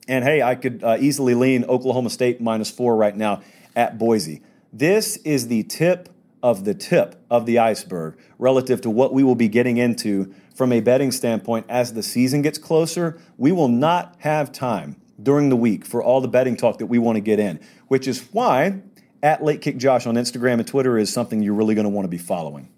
And 0.08 0.24
hey, 0.24 0.41
I 0.41 0.55
could 0.55 0.84
uh, 0.84 0.98
easily 1.00 1.36
lean 1.36 1.63
Oklahoma 1.65 2.10
State 2.10 2.41
minus 2.41 2.72
four 2.72 2.96
right 2.96 3.15
now 3.15 3.41
at 3.75 3.98
Boise. 3.98 4.41
This 4.74 5.17
is 5.17 5.48
the 5.48 5.63
tip 5.63 6.10
of 6.43 6.65
the 6.65 6.74
tip 6.74 7.24
of 7.29 7.46
the 7.46 7.60
iceberg 7.60 8.17
relative 8.39 8.81
to 8.81 8.89
what 8.89 9.13
we 9.13 9.24
will 9.24 9.36
be 9.36 9.48
getting 9.48 9.77
into 9.77 10.34
from 10.55 10.72
a 10.72 10.79
betting 10.79 11.12
standpoint 11.12 11.65
as 11.70 11.93
the 11.93 12.03
season 12.03 12.41
gets 12.41 12.58
closer. 12.58 13.20
We 13.38 13.51
will 13.51 13.67
not 13.67 14.15
have 14.20 14.51
time 14.51 14.96
during 15.22 15.50
the 15.50 15.55
week 15.55 15.86
for 15.86 16.01
all 16.03 16.22
the 16.22 16.27
betting 16.27 16.55
talk 16.55 16.79
that 16.79 16.88
we 16.88 16.98
want 16.98 17.17
to 17.17 17.22
get 17.22 17.39
in, 17.39 17.60
which 17.88 18.08
is 18.08 18.27
why 18.31 18.81
at 19.22 19.43
Late 19.43 19.62
Kick 19.62 19.77
Josh 19.77 20.08
on 20.08 20.15
Instagram 20.15 20.53
and 20.53 20.67
Twitter 20.67 20.98
is 20.98 21.13
something 21.13 21.41
you're 21.41 21.53
really 21.53 21.75
going 21.75 21.86
to 21.86 21.89
want 21.89 22.05
to 22.05 22.10
be 22.10 22.17
following. 22.17 22.70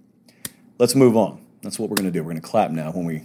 Let's 0.78 0.96
move 0.96 1.16
on. 1.16 1.42
That's 1.62 1.80
what 1.80 1.90
we're 1.90 1.96
going 1.96 2.12
to 2.12 2.12
do. 2.12 2.20
We're 2.24 2.32
going 2.32 2.42
to 2.42 2.48
clap 2.48 2.72
now 2.72 2.92
when 2.92 3.06
we 3.06 3.24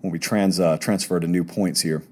when 0.00 0.12
we 0.12 0.18
trans 0.18 0.60
uh, 0.60 0.78
transfer 0.78 1.18
to 1.18 1.26
new 1.26 1.44
points 1.44 1.80
here. 1.80 2.02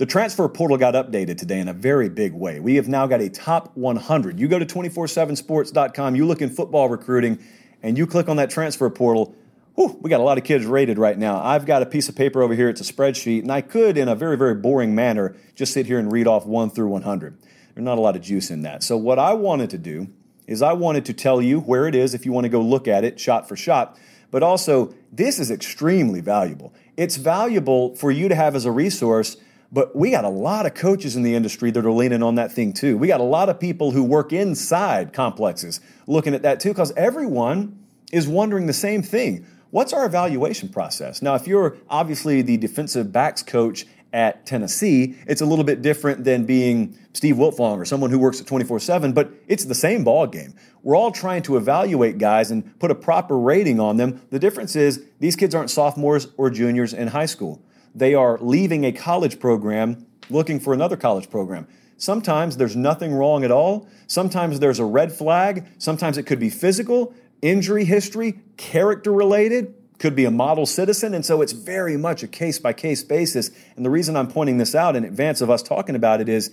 The 0.00 0.06
transfer 0.06 0.48
portal 0.48 0.78
got 0.78 0.94
updated 0.94 1.36
today 1.36 1.60
in 1.60 1.68
a 1.68 1.74
very 1.74 2.08
big 2.08 2.32
way. 2.32 2.58
We 2.58 2.76
have 2.76 2.88
now 2.88 3.06
got 3.06 3.20
a 3.20 3.28
top 3.28 3.76
100. 3.76 4.40
You 4.40 4.48
go 4.48 4.58
to 4.58 4.64
247sports.com, 4.64 6.16
you 6.16 6.26
look 6.26 6.40
in 6.40 6.48
football 6.48 6.88
recruiting, 6.88 7.38
and 7.82 7.98
you 7.98 8.06
click 8.06 8.26
on 8.26 8.38
that 8.38 8.48
transfer 8.48 8.88
portal. 8.88 9.34
Whew, 9.74 9.98
we 10.00 10.08
got 10.08 10.20
a 10.20 10.22
lot 10.22 10.38
of 10.38 10.44
kids 10.44 10.64
rated 10.64 10.96
right 10.96 11.18
now. 11.18 11.38
I've 11.44 11.66
got 11.66 11.82
a 11.82 11.86
piece 11.86 12.08
of 12.08 12.16
paper 12.16 12.42
over 12.42 12.54
here, 12.54 12.70
it's 12.70 12.80
a 12.80 12.90
spreadsheet, 12.90 13.42
and 13.42 13.52
I 13.52 13.60
could, 13.60 13.98
in 13.98 14.08
a 14.08 14.14
very, 14.14 14.38
very 14.38 14.54
boring 14.54 14.94
manner, 14.94 15.36
just 15.54 15.74
sit 15.74 15.84
here 15.84 15.98
and 15.98 16.10
read 16.10 16.26
off 16.26 16.46
1 16.46 16.70
through 16.70 16.88
100. 16.88 17.36
There's 17.74 17.84
not 17.84 17.98
a 17.98 18.00
lot 18.00 18.16
of 18.16 18.22
juice 18.22 18.50
in 18.50 18.62
that. 18.62 18.82
So, 18.82 18.96
what 18.96 19.18
I 19.18 19.34
wanted 19.34 19.68
to 19.68 19.78
do 19.78 20.08
is 20.46 20.62
I 20.62 20.72
wanted 20.72 21.04
to 21.04 21.12
tell 21.12 21.42
you 21.42 21.60
where 21.60 21.86
it 21.86 21.94
is 21.94 22.14
if 22.14 22.24
you 22.24 22.32
want 22.32 22.46
to 22.46 22.48
go 22.48 22.62
look 22.62 22.88
at 22.88 23.04
it 23.04 23.20
shot 23.20 23.46
for 23.46 23.54
shot. 23.54 23.98
But 24.30 24.42
also, 24.42 24.94
this 25.12 25.38
is 25.38 25.50
extremely 25.50 26.22
valuable. 26.22 26.72
It's 26.96 27.16
valuable 27.16 27.94
for 27.96 28.10
you 28.10 28.30
to 28.30 28.34
have 28.34 28.56
as 28.56 28.64
a 28.64 28.72
resource 28.72 29.36
but 29.72 29.94
we 29.94 30.10
got 30.10 30.24
a 30.24 30.28
lot 30.30 30.66
of 30.66 30.74
coaches 30.74 31.16
in 31.16 31.22
the 31.22 31.34
industry 31.34 31.70
that 31.70 31.84
are 31.84 31.92
leaning 31.92 32.22
on 32.22 32.34
that 32.36 32.52
thing 32.52 32.72
too. 32.72 32.98
We 32.98 33.06
got 33.06 33.20
a 33.20 33.24
lot 33.24 33.48
of 33.48 33.60
people 33.60 33.92
who 33.92 34.02
work 34.02 34.32
inside 34.32 35.12
complexes 35.12 35.80
looking 36.06 36.34
at 36.34 36.42
that 36.42 36.60
too, 36.60 36.70
because 36.70 36.92
everyone 36.96 37.78
is 38.12 38.26
wondering 38.26 38.66
the 38.66 38.72
same 38.72 39.02
thing. 39.02 39.46
What's 39.70 39.92
our 39.92 40.04
evaluation 40.04 40.68
process? 40.68 41.22
Now, 41.22 41.36
if 41.36 41.46
you're 41.46 41.76
obviously 41.88 42.42
the 42.42 42.56
defensive 42.56 43.12
backs 43.12 43.42
coach 43.44 43.86
at 44.12 44.44
Tennessee, 44.44 45.14
it's 45.28 45.40
a 45.40 45.46
little 45.46 45.64
bit 45.64 45.82
different 45.82 46.24
than 46.24 46.44
being 46.44 46.98
Steve 47.12 47.36
Wiltfong 47.36 47.78
or 47.78 47.84
someone 47.84 48.10
who 48.10 48.18
works 48.18 48.40
at 48.40 48.48
24 48.48 48.80
7, 48.80 49.12
but 49.12 49.30
it's 49.46 49.66
the 49.66 49.74
same 49.74 50.02
ball 50.02 50.26
game. 50.26 50.54
We're 50.82 50.96
all 50.96 51.12
trying 51.12 51.42
to 51.42 51.56
evaluate 51.56 52.18
guys 52.18 52.50
and 52.50 52.76
put 52.80 52.90
a 52.90 52.96
proper 52.96 53.38
rating 53.38 53.78
on 53.78 53.98
them. 53.98 54.20
The 54.30 54.40
difference 54.40 54.74
is 54.74 55.04
these 55.20 55.36
kids 55.36 55.54
aren't 55.54 55.70
sophomores 55.70 56.26
or 56.36 56.50
juniors 56.50 56.92
in 56.92 57.06
high 57.06 57.26
school 57.26 57.62
they 57.94 58.14
are 58.14 58.38
leaving 58.40 58.84
a 58.84 58.92
college 58.92 59.40
program 59.40 60.06
looking 60.28 60.60
for 60.60 60.72
another 60.72 60.96
college 60.96 61.30
program. 61.30 61.66
Sometimes 61.96 62.56
there's 62.56 62.76
nothing 62.76 63.12
wrong 63.12 63.44
at 63.44 63.50
all. 63.50 63.86
Sometimes 64.06 64.60
there's 64.60 64.78
a 64.78 64.84
red 64.84 65.12
flag. 65.12 65.66
Sometimes 65.78 66.16
it 66.16 66.22
could 66.22 66.40
be 66.40 66.48
physical, 66.48 67.14
injury 67.42 67.84
history, 67.84 68.40
character 68.56 69.12
related, 69.12 69.74
could 69.98 70.16
be 70.16 70.24
a 70.24 70.30
model 70.30 70.64
citizen. 70.64 71.12
And 71.12 71.26
so 71.26 71.42
it's 71.42 71.52
very 71.52 71.98
much 71.98 72.22
a 72.22 72.26
case 72.28 72.58
by 72.58 72.72
case 72.72 73.04
basis. 73.04 73.50
And 73.76 73.84
the 73.84 73.90
reason 73.90 74.16
I'm 74.16 74.28
pointing 74.28 74.56
this 74.56 74.74
out 74.74 74.96
in 74.96 75.04
advance 75.04 75.42
of 75.42 75.50
us 75.50 75.62
talking 75.62 75.94
about 75.94 76.22
it 76.22 76.28
is 76.28 76.50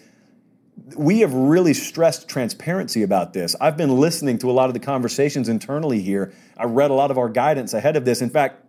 we 0.98 1.22
have 1.22 1.34
really 1.34 1.74
stressed 1.74 2.28
transparency 2.28 3.02
about 3.02 3.34
this. 3.34 3.56
I've 3.62 3.78
been 3.78 3.98
listening 3.98 4.38
to 4.40 4.52
a 4.52 4.54
lot 4.54 4.68
of 4.68 4.74
the 4.74 4.80
conversations 4.80 5.48
internally 5.48 6.02
here. 6.02 6.34
I 6.58 6.66
read 6.66 6.92
a 6.92 6.94
lot 6.94 7.10
of 7.10 7.18
our 7.18 7.30
guidance 7.30 7.74
ahead 7.74 7.96
of 7.96 8.04
this. 8.04 8.22
In 8.22 8.30
fact, 8.30 8.64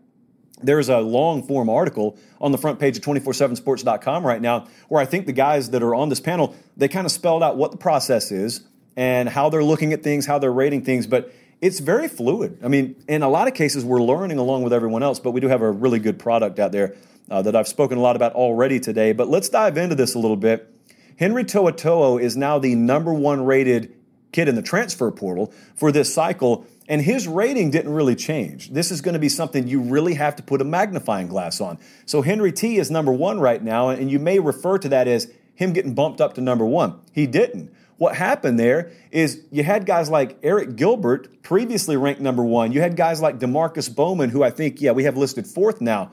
there's 0.62 0.88
a 0.88 0.98
long 0.98 1.42
form 1.42 1.68
article 1.68 2.16
on 2.40 2.52
the 2.52 2.58
front 2.58 2.78
page 2.78 2.96
of 2.96 3.02
247sports.com 3.02 4.26
right 4.26 4.40
now 4.40 4.66
where 4.88 5.00
I 5.00 5.04
think 5.04 5.26
the 5.26 5.32
guys 5.32 5.70
that 5.70 5.82
are 5.82 5.94
on 5.94 6.08
this 6.08 6.20
panel, 6.20 6.54
they 6.76 6.88
kind 6.88 7.06
of 7.06 7.12
spelled 7.12 7.42
out 7.42 7.56
what 7.56 7.70
the 7.70 7.76
process 7.76 8.30
is 8.30 8.62
and 8.96 9.28
how 9.28 9.48
they're 9.48 9.64
looking 9.64 9.92
at 9.92 10.02
things, 10.02 10.26
how 10.26 10.38
they're 10.38 10.52
rating 10.52 10.84
things, 10.84 11.06
but 11.06 11.32
it's 11.60 11.80
very 11.80 12.08
fluid. 12.08 12.58
I 12.62 12.68
mean, 12.68 12.96
in 13.08 13.22
a 13.22 13.28
lot 13.28 13.48
of 13.48 13.54
cases, 13.54 13.84
we're 13.84 14.02
learning 14.02 14.38
along 14.38 14.62
with 14.62 14.72
everyone 14.72 15.02
else, 15.02 15.18
but 15.18 15.32
we 15.32 15.40
do 15.40 15.48
have 15.48 15.62
a 15.62 15.70
really 15.70 15.98
good 15.98 16.18
product 16.18 16.58
out 16.58 16.72
there 16.72 16.96
uh, 17.30 17.42
that 17.42 17.56
I've 17.56 17.68
spoken 17.68 17.98
a 17.98 18.00
lot 18.00 18.16
about 18.16 18.34
already 18.34 18.80
today. 18.80 19.12
But 19.12 19.28
let's 19.28 19.48
dive 19.48 19.76
into 19.76 19.94
this 19.94 20.14
a 20.14 20.18
little 20.18 20.36
bit. 20.36 20.72
Henry 21.18 21.44
To'oTo'o 21.44 22.20
is 22.20 22.36
now 22.36 22.58
the 22.58 22.74
number 22.76 23.12
one 23.12 23.44
rated 23.44 23.94
kid 24.30 24.48
in 24.48 24.54
the 24.54 24.62
transfer 24.62 25.10
portal 25.10 25.52
for 25.74 25.90
this 25.90 26.12
cycle 26.12 26.64
and 26.88 27.02
his 27.02 27.28
rating 27.28 27.70
didn't 27.70 27.92
really 27.92 28.16
change. 28.16 28.70
This 28.70 28.90
is 28.90 29.02
going 29.02 29.12
to 29.12 29.18
be 29.18 29.28
something 29.28 29.68
you 29.68 29.80
really 29.80 30.14
have 30.14 30.34
to 30.36 30.42
put 30.42 30.60
a 30.62 30.64
magnifying 30.64 31.28
glass 31.28 31.60
on. 31.60 31.78
So 32.06 32.22
Henry 32.22 32.50
T 32.50 32.78
is 32.78 32.90
number 32.90 33.12
one 33.12 33.38
right 33.38 33.62
now, 33.62 33.90
and 33.90 34.10
you 34.10 34.18
may 34.18 34.38
refer 34.38 34.78
to 34.78 34.88
that 34.88 35.06
as 35.06 35.30
him 35.54 35.72
getting 35.72 35.94
bumped 35.94 36.20
up 36.20 36.34
to 36.34 36.40
number 36.40 36.64
one. 36.64 36.98
He 37.12 37.26
didn't. 37.26 37.72
What 37.98 38.14
happened 38.14 38.58
there 38.58 38.92
is 39.10 39.42
you 39.50 39.64
had 39.64 39.84
guys 39.84 40.08
like 40.08 40.40
Arik 40.42 40.76
Gilbert, 40.76 41.42
previously 41.42 41.96
ranked 41.96 42.20
number 42.20 42.44
one. 42.44 42.72
You 42.72 42.80
had 42.80 42.96
guys 42.96 43.20
like 43.20 43.38
Demarkcus 43.38 43.94
Bowman, 43.94 44.30
who 44.30 44.42
I 44.42 44.50
think, 44.50 44.80
yeah, 44.80 44.92
we 44.92 45.04
have 45.04 45.16
listed 45.16 45.46
fourth 45.46 45.80
now. 45.80 46.12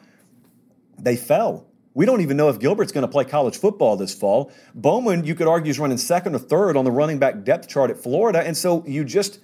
They 0.97 1.15
fell. 1.15 1.67
We 1.93 2.05
don't 2.05 2.21
even 2.21 2.35
know 2.35 2.49
if 2.49 2.59
Gilbert's 2.59 2.91
going 2.91 3.03
to 3.03 3.11
play 3.11 3.23
college 3.23 3.57
football 3.57 3.95
this 3.95 4.13
fall. 4.13 4.51
Bowman, 4.73 5.23
you 5.23 5.35
could 5.35 5.47
argue, 5.47 5.69
is 5.69 5.79
running 5.79 5.97
second 5.97 6.35
or 6.35 6.39
third 6.39 6.75
on 6.75 6.83
the 6.83 6.91
running 6.91 7.19
back 7.19 7.43
depth 7.43 7.69
chart 7.69 7.89
at 7.91 7.97
Florida. 7.97 8.41
And 8.41 8.57
so 8.57 8.83
you 8.85 9.05
just 9.05 9.39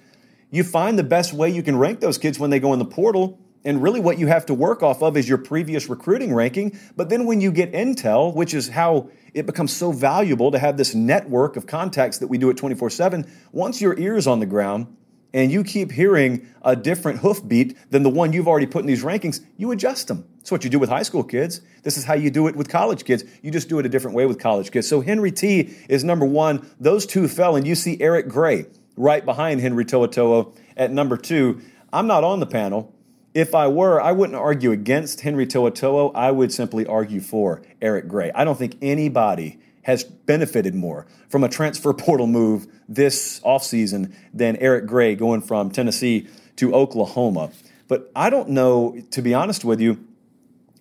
you 0.52 0.62
find 0.62 0.98
the 0.98 1.02
best 1.02 1.32
way 1.32 1.50
you 1.50 1.62
can 1.62 1.76
rank 1.76 1.98
those 2.00 2.18
kids 2.18 2.38
when 2.38 2.50
they 2.50 2.60
go 2.60 2.72
in 2.74 2.78
the 2.78 2.84
portal. 2.84 3.40
And 3.64 3.82
really, 3.82 4.00
what 4.00 4.18
you 4.18 4.26
have 4.26 4.46
to 4.46 4.54
work 4.54 4.82
off 4.82 5.02
of 5.02 5.16
is 5.16 5.28
your 5.28 5.38
previous 5.38 5.88
recruiting 5.88 6.34
ranking. 6.34 6.78
But 6.94 7.08
then, 7.08 7.26
when 7.26 7.40
you 7.40 7.50
get 7.50 7.72
intel, 7.72 8.34
which 8.34 8.54
is 8.54 8.68
how 8.68 9.08
it 9.34 9.46
becomes 9.46 9.74
so 9.74 9.92
valuable 9.92 10.50
to 10.50 10.58
have 10.58 10.76
this 10.76 10.94
network 10.94 11.56
of 11.56 11.66
contacts 11.66 12.18
that 12.18 12.26
we 12.26 12.38
do 12.38 12.50
at 12.50 12.56
24 12.56 12.90
7, 12.90 13.30
once 13.50 13.80
your 13.80 13.98
ear's 13.98 14.26
on 14.26 14.40
the 14.40 14.46
ground 14.46 14.94
and 15.32 15.50
you 15.50 15.64
keep 15.64 15.90
hearing 15.92 16.46
a 16.60 16.76
different 16.76 17.20
hoofbeat 17.20 17.90
than 17.90 18.02
the 18.02 18.10
one 18.10 18.34
you've 18.34 18.48
already 18.48 18.66
put 18.66 18.80
in 18.80 18.86
these 18.86 19.04
rankings, 19.04 19.40
you 19.56 19.70
adjust 19.70 20.08
them. 20.08 20.26
That's 20.38 20.50
what 20.50 20.64
you 20.64 20.70
do 20.70 20.78
with 20.78 20.90
high 20.90 21.04
school 21.04 21.24
kids. 21.24 21.62
This 21.84 21.96
is 21.96 22.04
how 22.04 22.14
you 22.14 22.30
do 22.30 22.48
it 22.48 22.56
with 22.56 22.68
college 22.68 23.06
kids. 23.06 23.24
You 23.40 23.50
just 23.50 23.70
do 23.70 23.78
it 23.78 23.86
a 23.86 23.88
different 23.88 24.16
way 24.16 24.26
with 24.26 24.38
college 24.38 24.70
kids. 24.70 24.86
So 24.86 25.00
Henry 25.00 25.30
T 25.30 25.72
is 25.88 26.04
number 26.04 26.26
one. 26.26 26.68
Those 26.78 27.06
two 27.06 27.28
fell, 27.28 27.56
and 27.56 27.66
you 27.66 27.74
see 27.74 27.98
Eric 28.00 28.28
Gray 28.28 28.66
right 28.96 29.24
behind 29.24 29.60
Henry 29.60 29.84
To'oTo'o 29.84 30.54
at 30.76 30.90
number 30.90 31.16
two. 31.16 31.60
I'm 31.92 32.06
not 32.06 32.24
on 32.24 32.40
the 32.40 32.46
panel. 32.46 32.94
If 33.34 33.54
I 33.54 33.66
were, 33.68 34.00
I 34.00 34.12
wouldn't 34.12 34.38
argue 34.38 34.72
against 34.72 35.22
Henry 35.22 35.46
To'oTo'o. 35.46 36.12
I 36.14 36.30
would 36.30 36.52
simply 36.52 36.86
argue 36.86 37.20
for 37.20 37.62
Eric 37.80 38.08
Gray. 38.08 38.30
I 38.34 38.44
don't 38.44 38.58
think 38.58 38.76
anybody 38.82 39.58
has 39.82 40.04
benefited 40.04 40.74
more 40.74 41.06
from 41.28 41.42
a 41.42 41.48
transfer 41.48 41.92
portal 41.94 42.26
move 42.26 42.66
this 42.88 43.40
offseason 43.40 44.14
than 44.32 44.56
Eric 44.56 44.86
Gray 44.86 45.14
going 45.14 45.40
from 45.40 45.70
Tennessee 45.70 46.28
to 46.56 46.74
Oklahoma. 46.74 47.50
But 47.88 48.10
I 48.14 48.30
don't 48.30 48.50
know, 48.50 49.00
to 49.10 49.22
be 49.22 49.34
honest 49.34 49.64
with 49.64 49.80
you, 49.80 50.06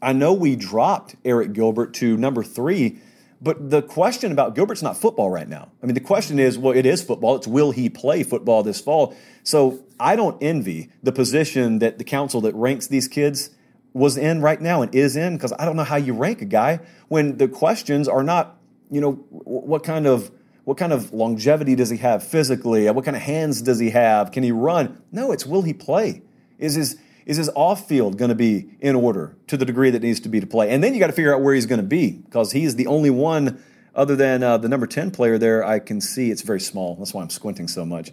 I 0.01 0.13
know 0.13 0.33
we 0.33 0.55
dropped 0.55 1.21
Arik 1.23 1.53
Gilbert 1.53 1.93
to 1.95 2.17
number 2.17 2.43
three 2.43 2.99
but 3.41 3.71
the 3.71 3.81
question 3.81 4.31
about 4.31 4.53
Gilbert's 4.53 4.83
not 4.83 4.97
football 4.97 5.29
right 5.29 5.49
now. 5.49 5.71
I 5.81 5.87
mean, 5.87 5.95
the 5.95 5.99
question 5.99 6.37
is, 6.37 6.57
well, 6.57 6.75
it 6.75 6.85
is 6.85 7.01
football. 7.01 7.35
It's 7.35 7.47
will 7.47 7.71
he 7.71 7.89
play 7.89 8.21
football 8.23 8.61
this 8.61 8.79
fall? 8.79 9.15
So 9.43 9.83
I 9.99 10.15
don't 10.15 10.41
envy 10.41 10.91
the 11.01 11.11
position 11.11 11.79
that 11.79 11.97
the 11.97 12.03
council 12.03 12.41
that 12.41 12.53
ranks 12.53 12.87
these 12.87 13.07
kids 13.07 13.49
was 13.93 14.15
in 14.15 14.41
right 14.41 14.61
now 14.61 14.81
and 14.81 14.93
is 14.93 15.15
in 15.15 15.35
because 15.35 15.53
I 15.57 15.65
don't 15.65 15.75
know 15.75 15.83
how 15.83 15.95
you 15.95 16.13
rank 16.13 16.41
a 16.41 16.45
guy 16.45 16.79
when 17.07 17.37
the 17.37 17.47
questions 17.47 18.07
are 18.07 18.23
not, 18.23 18.57
you 18.91 19.01
know, 19.01 19.13
what 19.29 19.83
kind 19.83 20.05
of 20.05 20.31
what 20.63 20.77
kind 20.77 20.93
of 20.93 21.11
longevity 21.11 21.75
does 21.75 21.89
he 21.89 21.97
have 21.97 22.23
physically? 22.23 22.89
What 22.91 23.03
kind 23.03 23.17
of 23.17 23.23
hands 23.23 23.63
does 23.63 23.79
he 23.79 23.89
have? 23.89 24.31
Can 24.31 24.43
he 24.43 24.51
run? 24.51 25.01
No, 25.11 25.31
it's 25.31 25.45
will 25.45 25.63
he 25.63 25.73
play? 25.73 26.21
Is 26.59 26.75
his 26.75 26.97
Is 27.25 27.37
his 27.37 27.49
off 27.55 27.87
field 27.87 28.17
going 28.17 28.29
to 28.29 28.35
be 28.35 28.75
in 28.79 28.95
order 28.95 29.37
to 29.47 29.57
the 29.57 29.65
degree 29.65 29.89
that 29.91 30.01
needs 30.01 30.19
to 30.21 30.29
be 30.29 30.39
to 30.39 30.47
play? 30.47 30.69
And 30.69 30.83
then 30.83 30.93
you 30.93 30.99
got 30.99 31.07
to 31.07 31.13
figure 31.13 31.33
out 31.33 31.41
where 31.41 31.53
he's 31.53 31.65
going 31.65 31.81
to 31.81 31.87
be 31.87 32.11
because 32.11 32.51
he 32.51 32.63
is 32.63 32.75
the 32.75 32.87
only 32.87 33.09
one 33.09 33.63
other 33.93 34.15
than 34.15 34.41
uh, 34.43 34.57
the 34.57 34.69
number 34.69 34.87
10 34.87 35.11
player 35.11 35.37
there 35.37 35.63
I 35.63 35.79
can 35.79 36.01
see. 36.01 36.31
It's 36.31 36.41
very 36.41 36.59
small. 36.59 36.95
That's 36.95 37.13
why 37.13 37.21
I'm 37.21 37.29
squinting 37.29 37.67
so 37.67 37.85
much. 37.85 38.11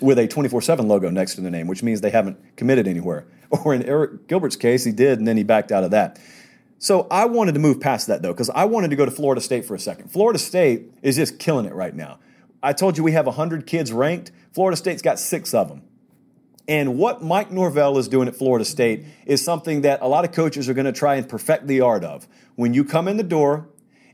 With 0.00 0.18
a 0.18 0.26
24 0.26 0.62
7 0.62 0.88
logo 0.88 1.10
next 1.10 1.34
to 1.36 1.40
the 1.40 1.50
name, 1.50 1.66
which 1.66 1.82
means 1.82 2.00
they 2.00 2.10
haven't 2.10 2.56
committed 2.56 2.86
anywhere. 2.86 3.26
Or 3.64 3.72
in 3.72 3.82
Arik 3.82 4.26
Gilbert's 4.26 4.56
case, 4.56 4.84
he 4.84 4.92
did, 4.92 5.18
and 5.18 5.26
then 5.26 5.38
he 5.38 5.42
backed 5.42 5.72
out 5.72 5.82
of 5.82 5.92
that. 5.92 6.20
So 6.78 7.06
I 7.10 7.24
wanted 7.24 7.52
to 7.54 7.60
move 7.60 7.80
past 7.80 8.06
that 8.08 8.20
though, 8.20 8.32
because 8.32 8.50
I 8.50 8.66
wanted 8.66 8.90
to 8.90 8.96
go 8.96 9.06
to 9.06 9.10
Florida 9.10 9.40
State 9.40 9.64
for 9.64 9.74
a 9.74 9.78
second. 9.78 10.10
Florida 10.10 10.38
State 10.38 10.92
is 11.00 11.16
just 11.16 11.38
killing 11.38 11.64
it 11.64 11.72
right 11.72 11.94
now. 11.94 12.18
I 12.62 12.74
told 12.74 12.98
you 12.98 13.04
we 13.04 13.12
have 13.12 13.24
100 13.24 13.66
kids 13.66 13.90
ranked. 13.90 14.32
Florida 14.52 14.76
State's 14.76 15.00
got 15.00 15.18
six 15.18 15.54
of 15.54 15.68
them. 15.68 15.82
And 16.68 16.98
what 16.98 17.22
Mike 17.22 17.50
Norvell 17.50 17.96
is 17.96 18.08
doing 18.08 18.28
at 18.28 18.36
Florida 18.36 18.64
State 18.64 19.06
is 19.24 19.42
something 19.42 19.80
that 19.80 20.02
a 20.02 20.06
lot 20.06 20.26
of 20.26 20.32
coaches 20.32 20.68
are 20.68 20.74
going 20.74 20.84
to 20.84 20.92
try 20.92 21.14
and 21.14 21.26
perfect 21.26 21.66
the 21.66 21.80
art 21.80 22.04
of. 22.04 22.28
When 22.56 22.74
you 22.74 22.84
come 22.84 23.08
in 23.08 23.16
the 23.16 23.22
door, 23.22 23.68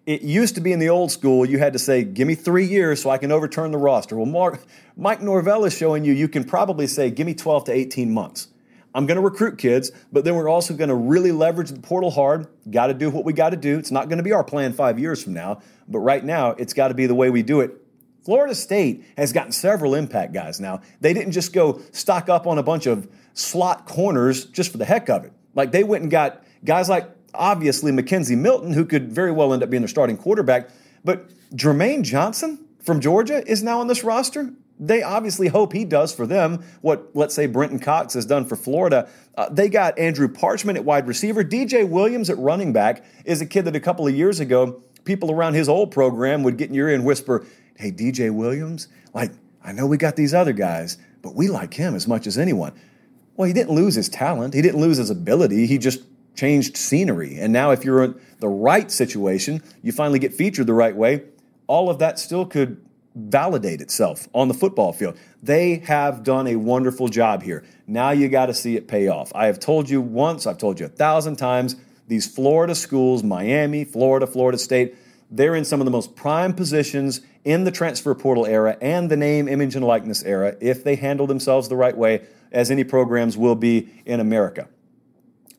it 0.07 0.23
used 0.23 0.55
to 0.55 0.61
be 0.61 0.71
in 0.71 0.79
the 0.79 0.89
old 0.89 1.11
school, 1.11 1.45
you 1.45 1.59
had 1.59 1.73
to 1.73 1.79
say, 1.81 2.05
Give 2.05 2.29
me 2.29 2.37
three 2.37 2.67
years 2.67 3.03
so 3.03 3.11
I 3.11 3.19
can 3.19 3.33
overturn 3.33 3.73
the 3.73 3.79
roster. 3.79 4.17
Well, 4.17 4.27
Mark, 4.27 4.63
Mike 4.97 5.21
Norvell 5.21 5.65
is 5.65 5.77
showing 5.77 6.05
you 6.05 6.13
you 6.13 6.29
can 6.29 6.45
probably 6.45 6.87
say, 6.87 7.11
Give 7.11 7.27
me 7.27 7.35
12 7.35 7.65
to 7.65 7.73
18 7.73 8.15
months. 8.15 8.49
I'm 8.95 9.07
going 9.07 9.17
to 9.17 9.23
recruit 9.23 9.59
kids, 9.59 9.91
but 10.13 10.25
then 10.25 10.37
we're 10.37 10.49
also 10.49 10.75
going 10.75 10.91
to 10.91 10.95
really 10.95 11.33
leverage 11.33 11.71
the 11.71 11.81
portal 11.81 12.13
hard. 12.13 12.47
Got 12.71 12.87
to 12.87 12.95
do 12.95 13.11
what 13.11 13.25
we 13.25 13.33
got 13.33 13.51
to 13.51 13.57
do. 13.57 13.77
It's 13.77 13.91
not 13.91 14.09
going 14.09 14.19
to 14.19 14.23
be 14.23 14.31
our 14.31 14.45
plan 14.45 14.73
five 14.73 15.01
years 15.01 15.25
from 15.25 15.33
now, 15.33 15.61
but 15.89 15.99
right 15.99 16.25
now, 16.25 16.51
it's 16.51 16.73
got 16.73 16.89
to 16.89 16.95
be 16.95 17.07
the 17.07 17.15
way 17.17 17.31
we 17.31 17.43
do 17.43 17.61
it 17.61 17.84
Florida 18.25 18.55
State 18.55 19.05
has 19.19 19.33
gotten 19.33 19.53
several 19.53 19.95
impact 19.95 20.33
guys 20.33 20.61
now. 20.61 20.81
They 21.01 21.13
didn't 21.13 21.33
just 21.33 21.53
go 21.53 21.81
stock 21.93 22.29
up 22.29 22.47
on 22.47 22.59
a 22.59 22.63
bunch 22.63 22.87
of 22.87 23.09
slot 23.35 23.87
corners 23.87 24.47
just 24.47 24.73
for 24.73 24.79
the 24.79 24.85
heck 24.85 25.11
of 25.11 25.25
it. 25.25 25.33
Like 25.55 25.73
they 25.73 25.85
went 25.85 26.03
and 26.03 26.11
got 26.11 26.43
guys 26.65 26.89
like 26.89 27.09
obviously 27.35 27.93
McKenzie 27.93 28.39
Milton, 28.39 28.73
who 28.73 28.85
could 28.85 29.13
very 29.13 29.33
well 29.33 29.53
end 29.53 29.63
up 29.63 29.71
being 29.71 29.83
their 29.83 29.89
starting 29.89 30.17
quarterback. 30.17 30.71
But 31.05 31.29
Jermaine 31.55 32.03
Johnson 32.03 32.65
from 32.83 33.01
Georgia 33.01 33.47
is 33.47 33.63
now 33.63 33.81
on 33.81 33.89
this 33.89 34.03
roster. 34.03 34.51
They 34.81 35.03
obviously 35.03 35.49
hope 35.49 35.73
he 35.73 35.85
does 35.85 36.13
for 36.13 36.27
them 36.27 36.65
what, 36.81 37.11
let's 37.15 37.35
say, 37.35 37.47
Brenton 37.47 37.79
Cox 37.79 38.15
has 38.15 38.27
done 38.27 38.45
for 38.45 38.57
Florida. 38.57 39.09
Uh, 39.37 39.49
they 39.49 39.69
got 39.69 39.99
Andrew 39.99 40.29
Parchment 40.29 40.77
at 40.77 40.85
wide 40.85 41.07
receiver. 41.07 41.45
DJ 41.45 41.89
Williams 41.89 42.29
at 42.29 42.39
running 42.39 42.73
back 42.73 43.05
is 43.25 43.41
a 43.41 43.47
kid 43.47 43.67
that 43.67 43.77
a 43.77 43.81
couple 43.81 44.07
of 44.07 44.15
years 44.15 44.41
ago, 44.41 44.83
people 45.05 45.31
around 45.31 45.55
his 45.55 45.69
old 45.69 45.91
program 45.93 46.43
would 46.43 46.57
get 46.57 46.71
in 46.71 46.75
your 46.75 46.89
ear 46.89 46.95
and 46.95 47.05
whisper, 47.05 47.47
hey, 47.77 47.91
DJ 47.91 48.31
Williams, 48.33 48.89
like, 49.13 49.33
I 49.63 49.73
know 49.73 49.87
we 49.87 49.97
got 49.97 50.17
these 50.17 50.35
other 50.35 50.53
guys, 50.53 50.99
but 51.23 51.35
we 51.35 51.49
like 51.49 51.75
him 51.75 51.95
as 51.95 52.07
much 52.07 52.27
as 52.27 52.37
anyone. 52.37 52.73
Well, 53.37 53.47
he 53.49 53.55
didn't 53.55 53.75
lose 53.75 53.95
his 53.95 54.09
talent, 54.09 54.55
he 54.55 54.63
didn't 54.63 54.81
lose 54.81 54.99
his 54.99 55.11
ability, 55.11 55.67
he 55.67 55.79
just 55.79 56.01
changed 56.35 56.77
scenery. 56.77 57.39
And 57.39 57.53
now, 57.53 57.71
if 57.71 57.85
you're 57.85 58.05
in 58.05 58.21
the 58.41 58.49
right 58.49 58.91
situation, 58.91 59.63
you 59.83 59.93
finally 59.93 60.19
get 60.19 60.35
featured 60.35 60.67
the 60.67 60.75
right 60.75 60.95
way, 60.95 61.23
all 61.67 61.91
of 61.91 61.99
that 62.01 62.19
still 62.19 62.45
could 62.45 62.85
validate 63.15 63.81
itself 63.81 64.29
on 64.35 64.49
the 64.49 64.55
football 64.55 64.93
field. 64.93 65.17
They 65.43 65.77
have 65.87 66.25
done 66.25 66.47
a 66.47 66.57
wonderful 66.57 67.09
job 67.09 67.43
here. 67.43 67.65
Now 67.87 68.11
you 68.11 68.29
got 68.29 68.47
to 68.47 68.55
see 68.55 68.77
it 68.77 68.89
pay 68.89 69.09
off. 69.09 69.31
I 69.35 69.47
have 69.47 69.61
told 69.61 69.89
you 69.89 70.01
once, 70.01 70.47
I've 70.47 70.59
told 70.59 70.81
you 70.81 70.87
a 70.87 70.91
thousand 70.91 71.37
times, 71.37 71.77
these 72.09 72.27
Florida 72.27 72.75
schools, 72.75 73.23
Miami, 73.23 73.85
Florida, 73.85 74.27
Florida 74.27 74.59
State, 74.59 74.97
they're 75.35 75.57
in 75.57 75.65
some 75.65 75.81
of 75.81 75.85
the 75.85 75.91
most 75.91 76.15
prime 76.15 76.55
positions 76.55 77.21
in 77.45 77.65
the 77.65 77.73
transfer 77.73 78.15
portal 78.15 78.47
era 78.47 78.77
and 78.81 79.11
the 79.11 79.17
name, 79.17 79.49
image, 79.49 79.75
and 79.75 79.85
likeness 79.85 80.23
era 80.23 80.57
if 80.61 80.85
they 80.85 80.95
handle 80.95 81.27
themselves 81.27 81.69
the 81.69 81.77
right 81.77 81.97
way, 81.97 82.25
as 82.53 82.71
any 82.71 82.85
programs 82.85 83.37
will 83.37 83.57
be 83.57 83.91
in 84.07 84.21
America. 84.21 84.69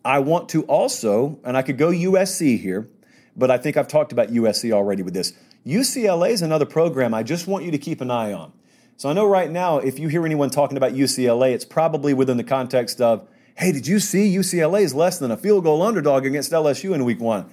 I 0.06 0.20
want 0.20 0.48
to 0.50 0.64
also, 0.64 1.40
and 1.44 1.58
I 1.58 1.62
could 1.62 1.78
go 1.78 1.90
USC 1.90 2.60
here, 2.60 2.88
but 3.36 3.52
I 3.52 3.58
think 3.58 3.76
I've 3.76 3.90
talked 3.90 4.14
about 4.14 4.30
USC 4.30 4.72
already 4.72 5.04
with 5.04 5.14
this. 5.14 5.34
UCLA 5.66 6.30
is 6.30 6.42
another 6.42 6.66
program 6.66 7.14
I 7.14 7.24
just 7.24 7.46
want 7.46 7.66
you 7.66 7.72
to 7.72 7.78
keep 7.78 8.00
an 8.00 8.10
eye 8.10 8.32
on. 8.32 8.54
So 8.96 9.10
I 9.10 9.14
know 9.14 9.28
right 9.28 9.52
now, 9.52 9.80
if 9.80 10.00
you 10.00 10.08
hear 10.08 10.26
anyone 10.26 10.50
talking 10.50 10.78
about 10.78 10.94
UCLA, 10.94 11.52
it's 11.52 11.66
probably 11.66 12.14
within 12.14 12.38
the 12.38 12.46
context 12.46 13.02
of, 13.02 13.28
hey, 13.56 13.74
did 13.74 13.88
you 13.88 14.00
see 14.00 14.34
UCLA 14.34 14.84
is 14.84 14.94
less 14.94 15.20
than 15.20 15.32
a 15.32 15.38
field 15.38 15.66
goal 15.66 15.82
underdog 15.82 16.26
against 16.26 16.54
LSU 16.54 16.96
in 16.96 17.04
week 17.04 17.20
one? 17.20 17.50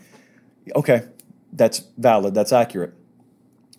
Okay, 0.76 1.08
that's 1.52 1.80
valid, 1.98 2.34
that's 2.34 2.52
accurate. 2.52 2.94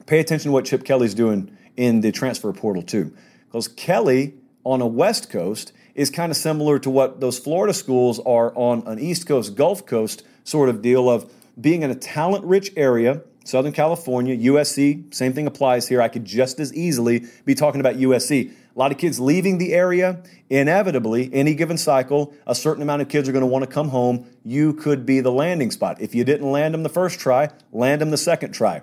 Pay 0.06 0.20
attention 0.20 0.50
to 0.50 0.54
what 0.54 0.66
Chip 0.66 0.84
Kelly's 0.84 1.14
doing 1.14 1.56
in 1.76 2.02
the 2.02 2.12
transfer 2.12 2.52
portal, 2.54 2.84
too. 2.84 3.14
Because 3.46 3.68
Kelly 3.68 4.36
on 4.64 4.82
a 4.82 4.88
West 4.88 5.30
Coast 5.30 5.74
is 5.96 6.10
kind 6.10 6.32
of 6.32 6.38
similar 6.38 6.80
to 6.80 6.90
what 6.90 7.20
those 7.20 7.38
Florida 7.38 7.74
schools 7.74 8.20
are 8.20 8.56
on 8.56 8.84
an 8.88 9.00
East 9.00 9.28
Coast, 9.28 9.56
Gulf 9.56 9.86
Coast 9.86 10.24
sort 10.44 10.70
of 10.70 10.82
deal 10.82 11.10
of 11.10 11.32
being 11.60 11.84
in 11.84 11.92
a 11.92 11.96
talent 11.96 12.46
rich 12.46 12.72
area. 12.76 13.22
Southern 13.46 13.74
California, 13.74 14.38
USC, 14.38 15.14
same 15.14 15.34
thing 15.34 15.48
applies 15.48 15.88
here. 15.88 16.02
I 16.02 16.08
could 16.08 16.26
just 16.26 16.60
as 16.60 16.74
easily 16.74 17.26
be 17.46 17.56
talking 17.56 17.82
about 17.82 17.96
USC. 17.96 18.54
A 18.76 18.80
lot 18.80 18.92
of 18.92 18.98
kids 18.98 19.20
leaving 19.20 19.60
the 19.60 19.74
area. 19.74 20.24
Inevitably, 20.50 21.32
any 21.32 21.54
given 21.54 21.78
cycle, 21.78 22.34
a 22.48 22.56
certain 22.56 22.82
amount 22.82 23.04
of 23.04 23.10
kids 23.10 23.30
are 23.30 23.32
going 23.32 23.42
to 23.42 23.48
want 23.48 23.64
to 23.64 23.70
come 23.70 23.90
home. 23.90 24.26
You 24.44 24.74
could 24.74 25.06
be 25.06 25.20
the 25.20 25.32
landing 25.32 25.70
spot. 25.70 26.02
If 26.02 26.16
you 26.16 26.24
didn't 26.24 26.52
land 26.52 26.74
them 26.74 26.84
the 26.84 26.90
first 26.90 27.20
try, 27.20 27.50
land 27.72 28.02
them 28.02 28.10
the 28.10 28.18
second 28.18 28.54
try. 28.54 28.82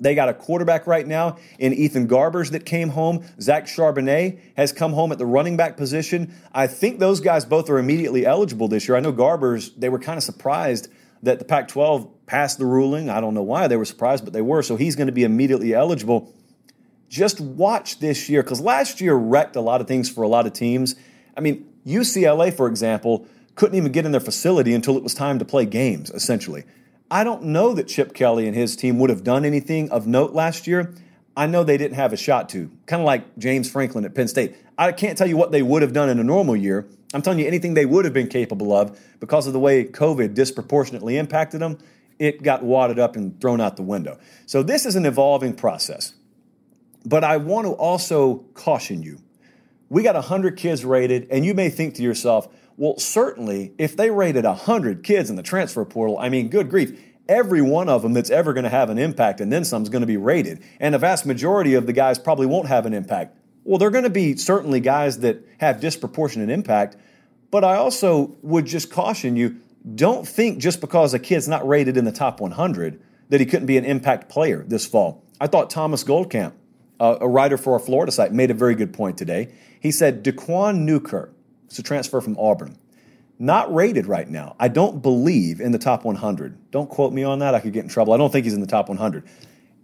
They 0.00 0.14
got 0.16 0.28
a 0.28 0.34
quarterback 0.34 0.86
right 0.86 1.06
now 1.06 1.36
in 1.58 1.72
Ethan 1.72 2.08
Garbers 2.08 2.50
that 2.50 2.66
came 2.66 2.88
home. 2.88 3.24
Zach 3.40 3.66
Charbonnet 3.66 4.38
has 4.56 4.72
come 4.72 4.94
home 4.94 5.12
at 5.12 5.18
the 5.18 5.26
running 5.26 5.56
back 5.56 5.76
position. 5.76 6.34
I 6.52 6.66
think 6.66 6.98
those 6.98 7.20
guys 7.20 7.44
both 7.44 7.70
are 7.70 7.78
immediately 7.78 8.26
eligible 8.26 8.66
this 8.66 8.88
year. 8.88 8.96
I 8.96 9.00
know 9.00 9.12
Garbers, 9.12 9.70
they 9.76 9.88
were 9.88 10.00
kind 10.00 10.16
of 10.16 10.24
surprised 10.24 10.88
that 11.22 11.38
the 11.38 11.44
Pac 11.44 11.68
12 11.68 12.26
passed 12.26 12.58
the 12.58 12.66
ruling. 12.66 13.10
I 13.10 13.20
don't 13.20 13.34
know 13.34 13.42
why 13.42 13.68
they 13.68 13.76
were 13.76 13.84
surprised, 13.84 14.24
but 14.24 14.32
they 14.32 14.42
were. 14.42 14.62
So 14.62 14.74
he's 14.74 14.96
going 14.96 15.06
to 15.06 15.12
be 15.12 15.22
immediately 15.22 15.72
eligible 15.72 16.32
just 17.12 17.42
watch 17.42 17.98
this 17.98 18.30
year 18.30 18.42
because 18.42 18.62
last 18.62 18.98
year 18.98 19.14
wrecked 19.14 19.54
a 19.54 19.60
lot 19.60 19.82
of 19.82 19.86
things 19.86 20.08
for 20.08 20.22
a 20.22 20.28
lot 20.28 20.46
of 20.46 20.54
teams. 20.54 20.94
I 21.36 21.40
mean, 21.40 21.70
UCLA, 21.86 22.52
for 22.54 22.66
example, 22.66 23.26
couldn't 23.54 23.76
even 23.76 23.92
get 23.92 24.06
in 24.06 24.12
their 24.12 24.20
facility 24.20 24.72
until 24.72 24.96
it 24.96 25.02
was 25.02 25.12
time 25.12 25.38
to 25.38 25.44
play 25.44 25.66
games, 25.66 26.10
essentially. 26.10 26.64
I 27.10 27.22
don't 27.22 27.44
know 27.44 27.74
that 27.74 27.86
Chip 27.86 28.14
Kelly 28.14 28.46
and 28.46 28.56
his 28.56 28.74
team 28.76 28.98
would 28.98 29.10
have 29.10 29.22
done 29.22 29.44
anything 29.44 29.90
of 29.90 30.06
note 30.06 30.32
last 30.32 30.66
year. 30.66 30.94
I 31.36 31.46
know 31.46 31.62
they 31.62 31.76
didn't 31.76 31.96
have 31.96 32.14
a 32.14 32.16
shot 32.16 32.48
to, 32.50 32.70
kind 32.86 33.02
of 33.02 33.06
like 33.06 33.36
James 33.36 33.70
Franklin 33.70 34.06
at 34.06 34.14
Penn 34.14 34.26
State. 34.26 34.56
I 34.78 34.90
can't 34.92 35.18
tell 35.18 35.26
you 35.26 35.36
what 35.36 35.52
they 35.52 35.62
would 35.62 35.82
have 35.82 35.92
done 35.92 36.08
in 36.08 36.18
a 36.18 36.24
normal 36.24 36.56
year. 36.56 36.88
I'm 37.12 37.20
telling 37.20 37.40
you 37.40 37.46
anything 37.46 37.74
they 37.74 37.84
would 37.84 38.06
have 38.06 38.14
been 38.14 38.28
capable 38.28 38.72
of 38.72 38.98
because 39.20 39.46
of 39.46 39.52
the 39.52 39.60
way 39.60 39.84
COVID 39.84 40.32
disproportionately 40.32 41.18
impacted 41.18 41.60
them. 41.60 41.76
It 42.18 42.42
got 42.42 42.62
wadded 42.62 42.98
up 42.98 43.16
and 43.16 43.38
thrown 43.38 43.60
out 43.60 43.76
the 43.76 43.82
window. 43.82 44.18
So 44.46 44.62
this 44.62 44.86
is 44.86 44.96
an 44.96 45.04
evolving 45.04 45.52
process. 45.52 46.14
But 47.04 47.24
I 47.24 47.36
want 47.38 47.66
to 47.66 47.72
also 47.72 48.44
caution 48.54 49.02
you. 49.02 49.18
We 49.88 50.02
got 50.02 50.14
100 50.14 50.56
kids 50.56 50.84
rated, 50.84 51.28
and 51.30 51.44
you 51.44 51.54
may 51.54 51.68
think 51.68 51.94
to 51.96 52.02
yourself, 52.02 52.48
well, 52.76 52.98
certainly, 52.98 53.74
if 53.78 53.96
they 53.96 54.10
rated 54.10 54.44
100 54.44 55.04
kids 55.04 55.28
in 55.28 55.36
the 55.36 55.42
transfer 55.42 55.84
portal, 55.84 56.18
I 56.18 56.28
mean, 56.28 56.48
good 56.48 56.70
grief, 56.70 56.98
every 57.28 57.62
one 57.62 57.88
of 57.88 58.02
them 58.02 58.12
that's 58.12 58.30
ever 58.30 58.52
going 58.52 58.64
to 58.64 58.70
have 58.70 58.90
an 58.90 58.98
impact 58.98 59.40
and 59.40 59.52
then 59.52 59.64
some 59.64 59.82
is 59.82 59.88
going 59.88 60.00
to 60.00 60.06
be 60.06 60.16
rated. 60.16 60.62
And 60.80 60.94
the 60.94 60.98
vast 60.98 61.26
majority 61.26 61.74
of 61.74 61.86
the 61.86 61.92
guys 61.92 62.18
probably 62.18 62.46
won't 62.46 62.68
have 62.68 62.86
an 62.86 62.94
impact. 62.94 63.36
Well, 63.64 63.78
they're 63.78 63.90
going 63.90 64.04
to 64.04 64.10
be 64.10 64.36
certainly 64.36 64.80
guys 64.80 65.20
that 65.20 65.44
have 65.58 65.80
disproportionate 65.80 66.50
impact. 66.50 66.96
But 67.50 67.64
I 67.64 67.76
also 67.76 68.36
would 68.42 68.66
just 68.66 68.90
caution 68.90 69.36
you 69.36 69.60
don't 69.94 70.26
think 70.26 70.58
just 70.58 70.80
because 70.80 71.12
a 71.12 71.18
kid's 71.18 71.48
not 71.48 71.66
rated 71.66 71.96
in 71.96 72.04
the 72.04 72.12
top 72.12 72.40
100 72.40 73.00
that 73.28 73.40
he 73.40 73.46
couldn't 73.46 73.66
be 73.66 73.76
an 73.76 73.84
impact 73.84 74.28
player 74.28 74.64
this 74.66 74.86
fall. 74.86 75.24
I 75.40 75.46
thought 75.46 75.70
Thomas 75.70 76.02
Goldkamp 76.04 76.52
uh, 77.02 77.18
a 77.20 77.28
writer 77.28 77.58
for 77.58 77.72
our 77.72 77.80
Florida 77.80 78.12
site, 78.12 78.32
made 78.32 78.50
a 78.50 78.54
very 78.54 78.76
good 78.76 78.92
point 78.92 79.18
today. 79.18 79.52
He 79.80 79.90
said 79.90 80.24
Daquan 80.24 80.78
Newkirk, 80.82 81.34
it's 81.66 81.78
a 81.78 81.82
transfer 81.82 82.20
from 82.20 82.38
Auburn, 82.38 82.78
not 83.40 83.74
rated 83.74 84.06
right 84.06 84.28
now. 84.28 84.54
I 84.60 84.68
don't 84.68 85.02
believe 85.02 85.60
in 85.60 85.72
the 85.72 85.78
top 85.78 86.04
100. 86.04 86.70
Don't 86.70 86.88
quote 86.88 87.12
me 87.12 87.24
on 87.24 87.40
that. 87.40 87.56
I 87.56 87.60
could 87.60 87.72
get 87.72 87.82
in 87.82 87.88
trouble. 87.88 88.12
I 88.12 88.16
don't 88.16 88.30
think 88.30 88.44
he's 88.44 88.54
in 88.54 88.60
the 88.60 88.68
top 88.68 88.88
100. 88.88 89.24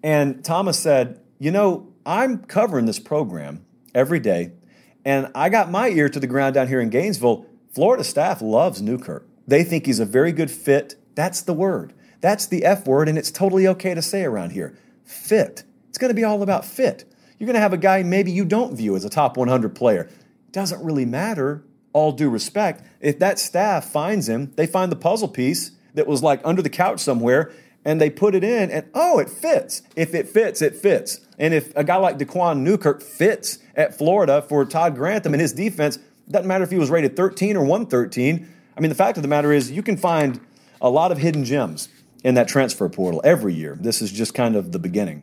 And 0.04 0.44
Thomas 0.44 0.78
said, 0.78 1.20
You 1.40 1.50
know, 1.50 1.92
I'm 2.06 2.38
covering 2.44 2.86
this 2.86 3.00
program 3.00 3.66
every 3.96 4.20
day, 4.20 4.52
and 5.04 5.28
I 5.34 5.48
got 5.48 5.72
my 5.72 5.88
ear 5.88 6.08
to 6.08 6.20
the 6.20 6.28
ground 6.28 6.54
down 6.54 6.68
here 6.68 6.80
in 6.80 6.88
Gainesville. 6.88 7.46
Florida 7.74 8.04
staff 8.04 8.40
loves 8.40 8.80
Newkirk. 8.80 9.26
They 9.44 9.64
think 9.64 9.86
he's 9.86 9.98
a 9.98 10.04
very 10.04 10.30
good 10.30 10.52
fit. 10.52 10.94
That's 11.16 11.40
the 11.40 11.52
word. 11.52 11.94
That's 12.20 12.46
the 12.46 12.64
F 12.64 12.86
word, 12.86 13.08
and 13.08 13.18
it's 13.18 13.32
totally 13.32 13.66
okay 13.66 13.94
to 13.94 14.02
say 14.02 14.22
around 14.22 14.50
here. 14.50 14.78
Fit. 15.04 15.64
It's 15.88 15.98
going 15.98 16.10
to 16.10 16.14
be 16.14 16.24
all 16.24 16.42
about 16.42 16.64
fit. 16.64 17.04
You're 17.38 17.46
going 17.46 17.54
to 17.54 17.60
have 17.60 17.72
a 17.72 17.78
guy 17.78 18.02
maybe 18.02 18.32
you 18.32 18.44
don't 18.44 18.76
view 18.76 18.96
as 18.96 19.04
a 19.04 19.10
top 19.10 19.36
100 19.36 19.74
player. 19.74 20.08
Doesn't 20.52 20.82
really 20.84 21.04
matter, 21.04 21.64
all 21.92 22.12
due 22.12 22.30
respect. 22.30 22.82
If 23.00 23.18
that 23.20 23.38
staff 23.38 23.84
finds 23.90 24.28
him, 24.28 24.52
they 24.56 24.66
find 24.66 24.90
the 24.90 24.96
puzzle 24.96 25.28
piece 25.28 25.72
that 25.94 26.06
was 26.06 26.22
like 26.22 26.40
under 26.44 26.62
the 26.62 26.70
couch 26.70 27.00
somewhere 27.00 27.52
and 27.84 28.00
they 28.00 28.10
put 28.10 28.34
it 28.34 28.44
in 28.44 28.70
and 28.70 28.88
oh, 28.94 29.18
it 29.18 29.30
fits. 29.30 29.82
If 29.96 30.14
it 30.14 30.28
fits, 30.28 30.60
it 30.62 30.76
fits. 30.76 31.20
And 31.38 31.54
if 31.54 31.74
a 31.76 31.84
guy 31.84 31.96
like 31.96 32.18
Daquan 32.18 32.58
Newkirk 32.58 33.02
fits 33.02 33.58
at 33.74 33.96
Florida 33.96 34.42
for 34.42 34.64
Todd 34.64 34.94
Grantham 34.94 35.32
and 35.32 35.40
his 35.40 35.52
defense, 35.52 35.98
Doesn't 36.28 36.46
matter 36.46 36.64
if 36.64 36.70
he 36.70 36.78
was 36.78 36.90
rated 36.90 37.16
13 37.16 37.56
or 37.56 37.60
113. 37.60 38.48
I 38.76 38.80
mean, 38.80 38.90
the 38.90 38.94
fact 38.94 39.16
of 39.16 39.22
the 39.22 39.28
matter 39.28 39.52
is, 39.52 39.70
you 39.70 39.82
can 39.82 39.96
find 39.96 40.40
a 40.80 40.90
lot 40.90 41.10
of 41.10 41.18
hidden 41.18 41.44
gems 41.44 41.88
in 42.22 42.34
that 42.34 42.46
transfer 42.46 42.88
portal 42.88 43.20
every 43.24 43.54
year. 43.54 43.76
This 43.80 44.02
is 44.02 44.12
just 44.12 44.34
kind 44.34 44.54
of 44.54 44.72
the 44.72 44.78
beginning. 44.78 45.22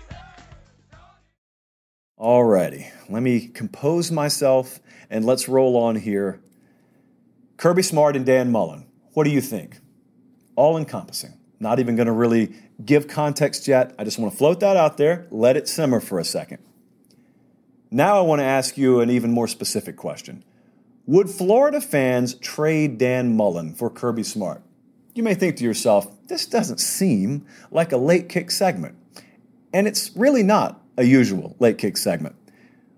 Alrighty, 2.21 2.91
let 3.09 3.23
me 3.23 3.47
compose 3.47 4.11
myself 4.11 4.79
and 5.09 5.25
let's 5.25 5.49
roll 5.49 5.75
on 5.75 5.95
here. 5.95 6.39
Kirby 7.57 7.81
Smart 7.81 8.15
and 8.15 8.23
Dan 8.23 8.51
Mullen, 8.51 8.85
what 9.13 9.23
do 9.23 9.31
you 9.31 9.41
think? 9.41 9.79
All 10.55 10.77
encompassing. 10.77 11.33
Not 11.59 11.79
even 11.79 11.95
going 11.95 12.05
to 12.05 12.11
really 12.11 12.53
give 12.85 13.07
context 13.07 13.67
yet. 13.67 13.95
I 13.97 14.03
just 14.03 14.19
want 14.19 14.31
to 14.31 14.37
float 14.37 14.59
that 14.59 14.77
out 14.77 14.97
there, 14.97 15.25
let 15.31 15.57
it 15.57 15.67
simmer 15.67 15.99
for 15.99 16.19
a 16.19 16.23
second. 16.23 16.59
Now 17.89 18.19
I 18.19 18.21
want 18.21 18.39
to 18.39 18.45
ask 18.45 18.77
you 18.77 18.99
an 18.99 19.09
even 19.09 19.31
more 19.31 19.47
specific 19.47 19.97
question. 19.97 20.43
Would 21.07 21.27
Florida 21.27 21.81
fans 21.81 22.35
trade 22.35 22.99
Dan 22.99 23.35
Mullen 23.35 23.73
for 23.73 23.89
Kirby 23.89 24.21
Smart? 24.21 24.61
You 25.15 25.23
may 25.23 25.33
think 25.33 25.55
to 25.57 25.63
yourself, 25.63 26.07
this 26.27 26.45
doesn't 26.45 26.79
seem 26.79 27.47
like 27.71 27.91
a 27.91 27.97
late 27.97 28.29
kick 28.29 28.51
segment. 28.51 28.95
And 29.73 29.87
it's 29.87 30.15
really 30.15 30.43
not 30.43 30.80
a 30.97 31.03
usual 31.03 31.55
late 31.59 31.77
kick 31.77 31.97
segment. 31.97 32.35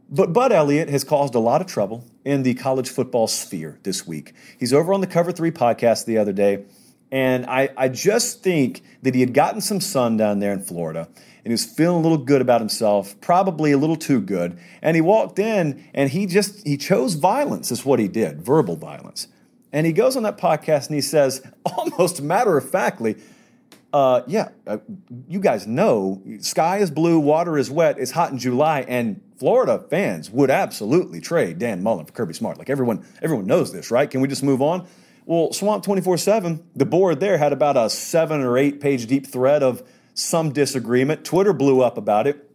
But 0.09 0.33
Bud 0.33 0.51
Elliott 0.51 0.89
has 0.89 1.03
caused 1.03 1.33
a 1.33 1.39
lot 1.39 1.61
of 1.61 1.67
trouble 1.67 2.05
in 2.23 2.43
the 2.43 2.53
college 2.53 2.89
football 2.89 3.27
sphere 3.27 3.79
this 3.83 4.05
week. 4.05 4.33
He's 4.59 4.73
over 4.73 4.93
on 4.93 5.01
the 5.01 5.07
Cover 5.07 5.31
3 5.31 5.51
podcast 5.51 6.05
the 6.05 6.17
other 6.17 6.33
day, 6.33 6.65
and 7.11 7.45
I, 7.45 7.69
I 7.77 7.89
just 7.89 8.43
think 8.43 8.83
that 9.03 9.13
he 9.13 9.21
had 9.21 9.33
gotten 9.33 9.61
some 9.61 9.79
sun 9.79 10.17
down 10.17 10.39
there 10.39 10.51
in 10.51 10.61
Florida 10.61 11.07
and 11.45 11.51
he 11.51 11.53
was 11.53 11.65
feeling 11.65 11.97
a 11.97 12.01
little 12.01 12.17
good 12.17 12.41
about 12.41 12.61
himself, 12.61 13.19
probably 13.19 13.71
a 13.73 13.77
little 13.77 13.97
too 13.97 14.21
good. 14.21 14.57
And 14.81 14.95
he 14.95 15.01
walked 15.01 15.39
in 15.39 15.87
and 15.93 16.09
he 16.09 16.25
just 16.25 16.65
he 16.65 16.77
chose 16.77 17.15
violence 17.15 17.71
is 17.71 17.85
what 17.85 17.99
he 17.99 18.07
did, 18.07 18.41
verbal 18.41 18.77
violence. 18.77 19.27
And 19.73 19.85
he 19.85 19.91
goes 19.91 20.15
on 20.15 20.23
that 20.23 20.37
podcast 20.37 20.87
and 20.87 20.95
he 20.95 21.01
says, 21.01 21.45
almost 21.65 22.21
matter 22.21 22.57
of 22.57 22.69
factly, 22.69 23.17
uh, 23.93 24.23
yeah, 24.25 24.49
uh, 24.65 24.79
you 25.27 25.39
guys 25.39 25.67
know 25.67 26.21
sky 26.39 26.79
is 26.79 26.89
blue, 26.89 27.19
water 27.19 27.59
is 27.59 27.69
wet, 27.69 27.99
it's 27.99 28.11
hot 28.11 28.31
in 28.31 28.39
July, 28.39 28.81
and 28.81 29.21
Florida 29.37 29.85
fans 29.87 30.31
would 30.31 30.49
absolutely 30.49 31.21
trade 31.21 31.59
Dan 31.59 31.83
Mullen 31.83 32.05
for 32.05 32.11
Kirby 32.11 32.33
Smart. 32.33 32.57
Like 32.57 32.71
everyone, 32.71 33.05
everyone 33.21 33.45
knows 33.45 33.71
this, 33.71 33.91
right? 33.91 34.09
Can 34.09 34.21
we 34.21 34.27
just 34.27 34.41
move 34.41 34.63
on? 34.63 34.87
Well, 35.25 35.53
Swamp 35.53 35.83
24 35.83 36.17
7, 36.17 36.67
the 36.75 36.85
board 36.85 37.19
there 37.19 37.37
had 37.37 37.53
about 37.53 37.77
a 37.77 37.87
seven 37.87 38.41
or 38.41 38.57
eight 38.57 38.81
page 38.81 39.05
deep 39.05 39.27
thread 39.27 39.61
of 39.61 39.83
some 40.15 40.51
disagreement. 40.51 41.23
Twitter 41.23 41.53
blew 41.53 41.81
up 41.81 41.97
about 41.97 42.25
it. 42.25 42.49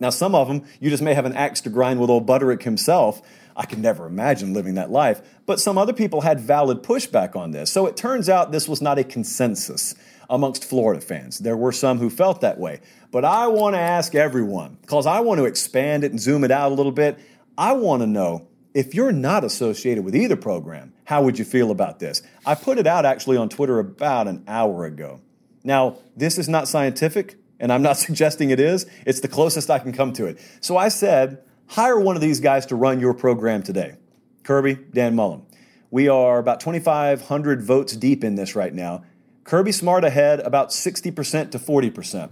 Now, 0.00 0.10
some 0.10 0.34
of 0.34 0.48
them, 0.48 0.64
you 0.80 0.90
just 0.90 1.02
may 1.02 1.14
have 1.14 1.26
an 1.26 1.34
axe 1.34 1.60
to 1.60 1.70
grind 1.70 2.00
with 2.00 2.10
old 2.10 2.26
Butterick 2.26 2.62
himself. 2.62 3.22
I 3.56 3.66
could 3.66 3.78
never 3.78 4.06
imagine 4.06 4.54
living 4.54 4.74
that 4.74 4.90
life. 4.90 5.20
But 5.46 5.60
some 5.60 5.78
other 5.78 5.92
people 5.92 6.22
had 6.22 6.40
valid 6.40 6.82
pushback 6.82 7.36
on 7.36 7.50
this. 7.50 7.70
So 7.70 7.86
it 7.86 7.96
turns 7.96 8.28
out 8.28 8.52
this 8.52 8.68
was 8.68 8.80
not 8.80 8.98
a 8.98 9.04
consensus 9.04 9.94
amongst 10.30 10.64
Florida 10.64 11.00
fans. 11.00 11.38
There 11.38 11.56
were 11.56 11.72
some 11.72 11.98
who 11.98 12.08
felt 12.08 12.40
that 12.40 12.58
way. 12.58 12.80
But 13.10 13.24
I 13.24 13.48
want 13.48 13.74
to 13.74 13.80
ask 13.80 14.14
everyone, 14.14 14.78
because 14.80 15.06
I 15.06 15.20
want 15.20 15.38
to 15.38 15.44
expand 15.44 16.04
it 16.04 16.10
and 16.10 16.20
zoom 16.20 16.44
it 16.44 16.50
out 16.50 16.72
a 16.72 16.74
little 16.74 16.92
bit. 16.92 17.18
I 17.58 17.72
want 17.72 18.00
to 18.02 18.06
know 18.06 18.48
if 18.74 18.94
you're 18.94 19.12
not 19.12 19.44
associated 19.44 20.04
with 20.04 20.16
either 20.16 20.36
program, 20.36 20.94
how 21.04 21.22
would 21.22 21.38
you 21.38 21.44
feel 21.44 21.70
about 21.70 21.98
this? 21.98 22.22
I 22.46 22.54
put 22.54 22.78
it 22.78 22.86
out 22.86 23.04
actually 23.04 23.36
on 23.36 23.48
Twitter 23.48 23.78
about 23.78 24.28
an 24.28 24.44
hour 24.48 24.86
ago. 24.86 25.20
Now, 25.62 25.98
this 26.16 26.38
is 26.38 26.48
not 26.48 26.68
scientific, 26.68 27.36
and 27.60 27.72
I'm 27.72 27.82
not 27.82 27.96
suggesting 27.98 28.50
it 28.50 28.60
is. 28.60 28.86
It's 29.06 29.20
the 29.20 29.28
closest 29.28 29.70
I 29.70 29.78
can 29.78 29.92
come 29.92 30.12
to 30.14 30.26
it. 30.26 30.40
So 30.60 30.76
I 30.76 30.88
said, 30.88 31.42
hire 31.72 31.98
one 31.98 32.16
of 32.16 32.20
these 32.22 32.38
guys 32.38 32.66
to 32.66 32.76
run 32.76 33.00
your 33.00 33.14
program 33.14 33.62
today 33.62 33.96
Kirby, 34.44 34.74
Dan 34.92 35.14
Mullen. 35.14 35.46
We 35.90 36.08
are 36.08 36.38
about 36.38 36.60
2,500 36.60 37.62
votes 37.62 37.96
deep 37.96 38.24
in 38.24 38.34
this 38.34 38.54
right 38.56 38.72
now. 38.72 39.04
Kirby 39.44 39.72
Smart 39.72 40.04
ahead 40.04 40.40
about 40.40 40.70
60% 40.70 41.50
to 41.50 41.58
40%. 41.58 42.30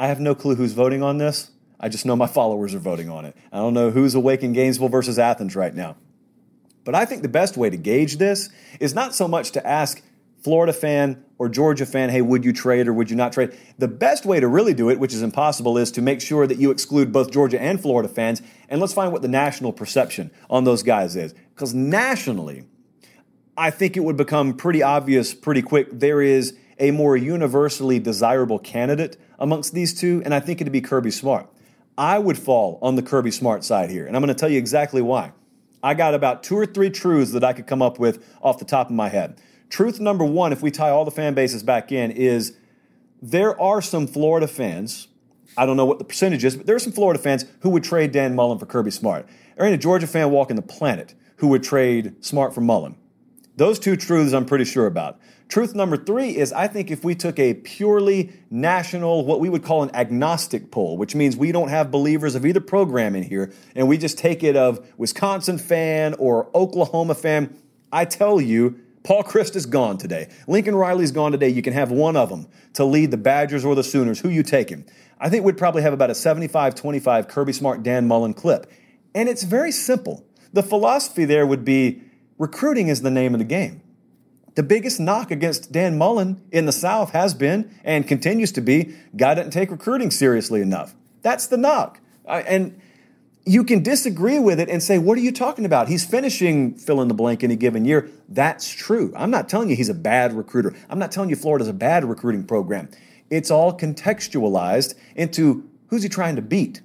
I 0.00 0.06
have 0.06 0.20
no 0.20 0.34
clue 0.34 0.56
who's 0.56 0.72
voting 0.72 1.02
on 1.02 1.18
this. 1.18 1.50
I 1.80 1.88
just 1.88 2.06
know 2.06 2.16
my 2.16 2.26
followers 2.38 2.74
are 2.74 2.80
voting 2.80 3.08
on 3.08 3.24
it. 3.24 3.36
I 3.52 3.58
don't 3.58 3.74
know 3.74 3.90
who's 3.90 4.14
awake 4.14 4.42
in 4.42 4.52
Gainesville 4.52 4.88
versus 4.88 5.18
Athens 5.18 5.56
right 5.56 5.74
now. 5.74 5.96
But 6.84 6.94
I 6.94 7.04
think 7.04 7.22
the 7.22 7.28
best 7.28 7.56
way 7.56 7.70
to 7.70 7.76
gauge 7.76 8.16
this 8.16 8.48
is 8.80 8.94
not 8.94 9.14
so 9.14 9.26
much 9.26 9.50
to 9.52 9.66
ask 9.66 10.02
Florida 10.42 10.72
fan 10.72 11.24
or 11.38 11.48
Georgia 11.48 11.86
fan, 11.86 12.10
hey, 12.10 12.22
would 12.22 12.44
you 12.44 12.52
trade 12.52 12.88
or 12.88 12.92
would 12.92 13.10
you 13.10 13.16
not 13.16 13.32
trade? 13.32 13.56
The 13.78 13.88
best 13.88 14.24
way 14.24 14.40
to 14.40 14.48
really 14.48 14.74
do 14.74 14.90
it, 14.90 14.98
which 14.98 15.14
is 15.14 15.22
impossible, 15.22 15.78
is 15.78 15.90
to 15.92 16.02
make 16.02 16.20
sure 16.20 16.46
that 16.46 16.58
you 16.58 16.70
exclude 16.70 17.12
both 17.12 17.30
Georgia 17.30 17.60
and 17.60 17.80
Florida 17.80 18.08
fans, 18.08 18.42
and 18.68 18.80
let's 18.80 18.92
find 18.92 19.12
what 19.12 19.22
the 19.22 19.28
national 19.28 19.72
perception 19.72 20.30
on 20.50 20.64
those 20.64 20.82
guys 20.82 21.16
is. 21.16 21.34
Because 21.54 21.74
nationally, 21.74 22.64
I 23.56 23.70
think 23.70 23.96
it 23.96 24.00
would 24.00 24.16
become 24.16 24.54
pretty 24.54 24.82
obvious 24.82 25.34
pretty 25.34 25.62
quick 25.62 25.88
there 25.92 26.22
is 26.22 26.56
a 26.78 26.92
more 26.92 27.16
universally 27.16 27.98
desirable 27.98 28.58
candidate 28.58 29.16
amongst 29.38 29.72
these 29.72 29.98
two, 29.98 30.22
and 30.24 30.32
I 30.32 30.40
think 30.40 30.60
it'd 30.60 30.72
be 30.72 30.80
Kirby 30.80 31.10
Smart. 31.10 31.48
I 31.96 32.18
would 32.18 32.38
fall 32.38 32.78
on 32.80 32.94
the 32.94 33.02
Kirby 33.02 33.32
Smart 33.32 33.64
side 33.64 33.90
here, 33.90 34.06
and 34.06 34.14
I'm 34.14 34.22
going 34.22 34.34
to 34.34 34.38
tell 34.38 34.48
you 34.48 34.58
exactly 34.58 35.02
why. 35.02 35.32
I 35.82 35.94
got 35.94 36.14
about 36.14 36.42
two 36.42 36.56
or 36.56 36.66
three 36.66 36.90
truths 36.90 37.32
that 37.32 37.44
I 37.44 37.52
could 37.52 37.66
come 37.66 37.82
up 37.82 37.98
with 37.98 38.24
off 38.40 38.58
the 38.58 38.64
top 38.64 38.88
of 38.88 38.94
my 38.94 39.08
head. 39.08 39.40
Truth 39.70 40.00
number 40.00 40.24
one, 40.24 40.52
if 40.52 40.62
we 40.62 40.70
tie 40.70 40.90
all 40.90 41.04
the 41.04 41.10
fan 41.10 41.34
bases 41.34 41.62
back 41.62 41.92
in, 41.92 42.10
is 42.10 42.56
there 43.20 43.60
are 43.60 43.82
some 43.82 44.06
Florida 44.06 44.46
fans, 44.46 45.08
I 45.56 45.66
don't 45.66 45.76
know 45.76 45.84
what 45.84 45.98
the 45.98 46.04
percentage 46.04 46.44
is, 46.44 46.56
but 46.56 46.66
there 46.66 46.76
are 46.76 46.80
some 46.80 46.92
Florida 46.92 47.20
fans 47.20 47.44
who 47.60 47.70
would 47.70 47.84
trade 47.84 48.12
Dan 48.12 48.34
Mullen 48.34 48.58
for 48.58 48.66
Kirby 48.66 48.90
Smart. 48.90 49.26
There 49.56 49.66
ain't 49.66 49.74
a 49.74 49.78
Georgia 49.78 50.06
fan 50.06 50.30
walking 50.30 50.56
the 50.56 50.62
planet 50.62 51.14
who 51.36 51.48
would 51.48 51.62
trade 51.62 52.24
Smart 52.24 52.54
for 52.54 52.60
Mullen. 52.60 52.96
Those 53.56 53.78
two 53.78 53.96
truths 53.96 54.32
I'm 54.32 54.46
pretty 54.46 54.64
sure 54.64 54.86
about. 54.86 55.18
Truth 55.48 55.74
number 55.74 55.96
three 55.96 56.36
is 56.36 56.52
I 56.52 56.68
think 56.68 56.90
if 56.90 57.02
we 57.02 57.14
took 57.14 57.38
a 57.38 57.54
purely 57.54 58.32
national, 58.50 59.24
what 59.24 59.40
we 59.40 59.48
would 59.48 59.64
call 59.64 59.82
an 59.82 59.90
agnostic 59.94 60.70
poll, 60.70 60.96
which 60.96 61.14
means 61.14 61.36
we 61.36 61.52
don't 61.52 61.68
have 61.68 61.90
believers 61.90 62.34
of 62.34 62.46
either 62.46 62.60
program 62.60 63.16
in 63.16 63.22
here, 63.22 63.52
and 63.74 63.88
we 63.88 63.98
just 63.98 64.18
take 64.18 64.44
it 64.44 64.56
of 64.56 64.86
Wisconsin 64.96 65.58
fan 65.58 66.14
or 66.14 66.50
Oklahoma 66.54 67.14
fan, 67.14 67.56
I 67.90 68.04
tell 68.04 68.40
you, 68.40 68.78
Paul 69.08 69.24
Chryst 69.24 69.56
is 69.56 69.64
gone 69.64 69.96
today. 69.96 70.28
Lincoln 70.46 70.76
Riley's 70.76 71.12
gone 71.12 71.32
today. 71.32 71.48
You 71.48 71.62
can 71.62 71.72
have 71.72 71.90
one 71.90 72.14
of 72.14 72.28
them 72.28 72.46
to 72.74 72.84
lead 72.84 73.10
the 73.10 73.16
Badgers 73.16 73.64
or 73.64 73.74
the 73.74 73.82
Sooners. 73.82 74.20
Who 74.20 74.28
you 74.28 74.42
taking? 74.42 74.84
I 75.18 75.30
think 75.30 75.46
we'd 75.46 75.56
probably 75.56 75.80
have 75.80 75.94
about 75.94 76.10
a 76.10 76.14
75 76.14 76.74
25 76.74 77.26
Kirby 77.26 77.54
Smart 77.54 77.82
Dan 77.82 78.06
Mullen 78.06 78.34
clip. 78.34 78.70
And 79.14 79.26
it's 79.26 79.44
very 79.44 79.72
simple. 79.72 80.26
The 80.52 80.62
philosophy 80.62 81.24
there 81.24 81.46
would 81.46 81.64
be 81.64 82.02
recruiting 82.36 82.88
is 82.88 83.00
the 83.00 83.10
name 83.10 83.34
of 83.34 83.38
the 83.38 83.46
game. 83.46 83.80
The 84.56 84.62
biggest 84.62 85.00
knock 85.00 85.30
against 85.30 85.72
Dan 85.72 85.96
Mullen 85.96 86.42
in 86.52 86.66
the 86.66 86.70
South 86.72 87.12
has 87.12 87.32
been 87.32 87.74
and 87.84 88.06
continues 88.06 88.52
to 88.52 88.60
be 88.60 88.94
guy 89.16 89.32
doesn't 89.32 89.52
take 89.52 89.70
recruiting 89.70 90.10
seriously 90.10 90.60
enough. 90.60 90.94
That's 91.22 91.46
the 91.46 91.56
knock. 91.56 91.98
and 92.26 92.78
you 93.48 93.64
can 93.64 93.82
disagree 93.82 94.38
with 94.38 94.60
it 94.60 94.68
and 94.68 94.82
say, 94.82 94.98
what 94.98 95.16
are 95.16 95.22
you 95.22 95.32
talking 95.32 95.64
about? 95.64 95.88
He's 95.88 96.04
finishing 96.04 96.74
fill 96.74 97.00
in 97.00 97.08
the 97.08 97.14
blank 97.14 97.42
in 97.42 97.50
a 97.50 97.56
given 97.56 97.86
year. 97.86 98.10
That's 98.28 98.68
true. 98.68 99.10
I'm 99.16 99.30
not 99.30 99.48
telling 99.48 99.70
you 99.70 99.76
he's 99.76 99.88
a 99.88 99.94
bad 99.94 100.34
recruiter. 100.34 100.76
I'm 100.90 100.98
not 100.98 101.10
telling 101.10 101.30
you 101.30 101.36
Florida's 101.36 101.68
a 101.68 101.72
bad 101.72 102.04
recruiting 102.04 102.44
program. 102.44 102.90
It's 103.30 103.50
all 103.50 103.76
contextualized 103.76 104.94
into 105.16 105.68
who's 105.86 106.02
he 106.02 106.10
trying 106.10 106.36
to 106.36 106.42
beat. 106.42 106.82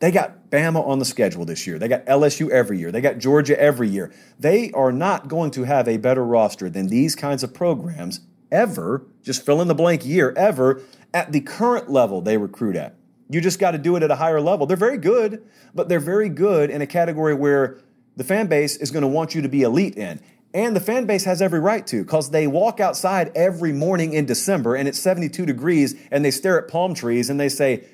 They 0.00 0.10
got 0.10 0.50
Bama 0.50 0.86
on 0.86 0.98
the 0.98 1.04
schedule 1.04 1.44
this 1.44 1.66
year. 1.66 1.78
They 1.78 1.88
got 1.88 2.06
LSU 2.06 2.48
every 2.48 2.78
year. 2.78 2.90
They 2.90 3.02
got 3.02 3.18
Georgia 3.18 3.58
every 3.60 3.88
year. 3.88 4.10
They 4.38 4.70
are 4.72 4.92
not 4.92 5.28
going 5.28 5.50
to 5.52 5.64
have 5.64 5.86
a 5.86 5.98
better 5.98 6.24
roster 6.24 6.70
than 6.70 6.88
these 6.88 7.14
kinds 7.14 7.42
of 7.42 7.52
programs 7.52 8.20
ever, 8.50 9.04
just 9.22 9.44
fill 9.44 9.60
in 9.60 9.68
the 9.68 9.74
blank 9.74 10.06
year, 10.06 10.32
ever 10.36 10.80
at 11.12 11.32
the 11.32 11.40
current 11.40 11.90
level 11.90 12.22
they 12.22 12.38
recruit 12.38 12.76
at. 12.76 12.94
You 13.28 13.40
just 13.40 13.58
got 13.58 13.72
to 13.72 13.78
do 13.78 13.96
it 13.96 14.02
at 14.02 14.10
a 14.10 14.16
higher 14.16 14.40
level. 14.40 14.66
They're 14.66 14.76
very 14.76 14.98
good, 14.98 15.44
but 15.74 15.88
they're 15.88 16.00
very 16.00 16.28
good 16.28 16.70
in 16.70 16.80
a 16.80 16.86
category 16.86 17.34
where 17.34 17.78
the 18.16 18.24
fan 18.24 18.46
base 18.46 18.76
is 18.76 18.90
going 18.90 19.02
to 19.02 19.08
want 19.08 19.34
you 19.34 19.42
to 19.42 19.48
be 19.48 19.62
elite 19.62 19.96
in. 19.96 20.20
And 20.54 20.74
the 20.74 20.80
fan 20.80 21.06
base 21.06 21.24
has 21.24 21.42
every 21.42 21.60
right 21.60 21.86
to 21.88 22.02
because 22.02 22.30
they 22.30 22.46
walk 22.46 22.80
outside 22.80 23.32
every 23.34 23.72
morning 23.72 24.12
in 24.14 24.24
December 24.26 24.74
and 24.74 24.88
it's 24.88 24.98
72 24.98 25.44
degrees 25.44 25.94
and 26.10 26.24
they 26.24 26.30
stare 26.30 26.62
at 26.62 26.70
palm 26.70 26.94
trees 26.94 27.28
and 27.28 27.38
they 27.38 27.48
say, 27.48 27.84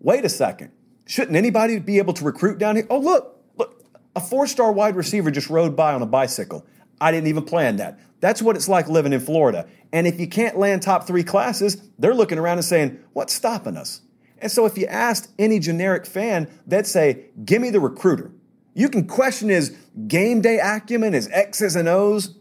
wait 0.00 0.24
a 0.24 0.28
second, 0.28 0.72
Shouldn't 1.08 1.36
anybody 1.36 1.78
be 1.78 1.96
able 1.96 2.12
to 2.12 2.24
recruit 2.24 2.58
down 2.58 2.76
here? 2.76 2.86
Oh, 2.90 2.98
look, 2.98 3.42
look, 3.56 3.82
a 4.14 4.20
four 4.20 4.46
star 4.46 4.70
wide 4.70 4.94
receiver 4.94 5.30
just 5.30 5.48
rode 5.48 5.74
by 5.74 5.94
on 5.94 6.02
a 6.02 6.06
bicycle. 6.06 6.66
I 7.00 7.10
didn't 7.10 7.28
even 7.28 7.44
plan 7.44 7.76
that. 7.76 7.98
That's 8.20 8.42
what 8.42 8.56
it's 8.56 8.68
like 8.68 8.88
living 8.88 9.14
in 9.14 9.20
Florida. 9.20 9.66
And 9.90 10.06
if 10.06 10.20
you 10.20 10.26
can't 10.28 10.58
land 10.58 10.82
top 10.82 11.06
three 11.06 11.24
classes, 11.24 11.80
they're 11.98 12.14
looking 12.14 12.36
around 12.36 12.58
and 12.58 12.64
saying, 12.64 13.02
What's 13.14 13.32
stopping 13.32 13.78
us? 13.78 14.02
And 14.40 14.50
so 14.50 14.66
if 14.66 14.78
you 14.78 14.86
asked 14.86 15.30
any 15.38 15.58
generic 15.58 16.06
fan, 16.06 16.50
they'd 16.66 16.86
say, 16.86 17.26
Give 17.44 17.60
me 17.60 17.70
the 17.70 17.80
recruiter. 17.80 18.30
You 18.74 18.88
can 18.88 19.06
question 19.06 19.48
his 19.48 19.76
game 20.06 20.40
day 20.40 20.60
acumen, 20.62 21.12
his 21.12 21.28
X's 21.32 21.74
and 21.76 21.88
O's. 21.88 22.34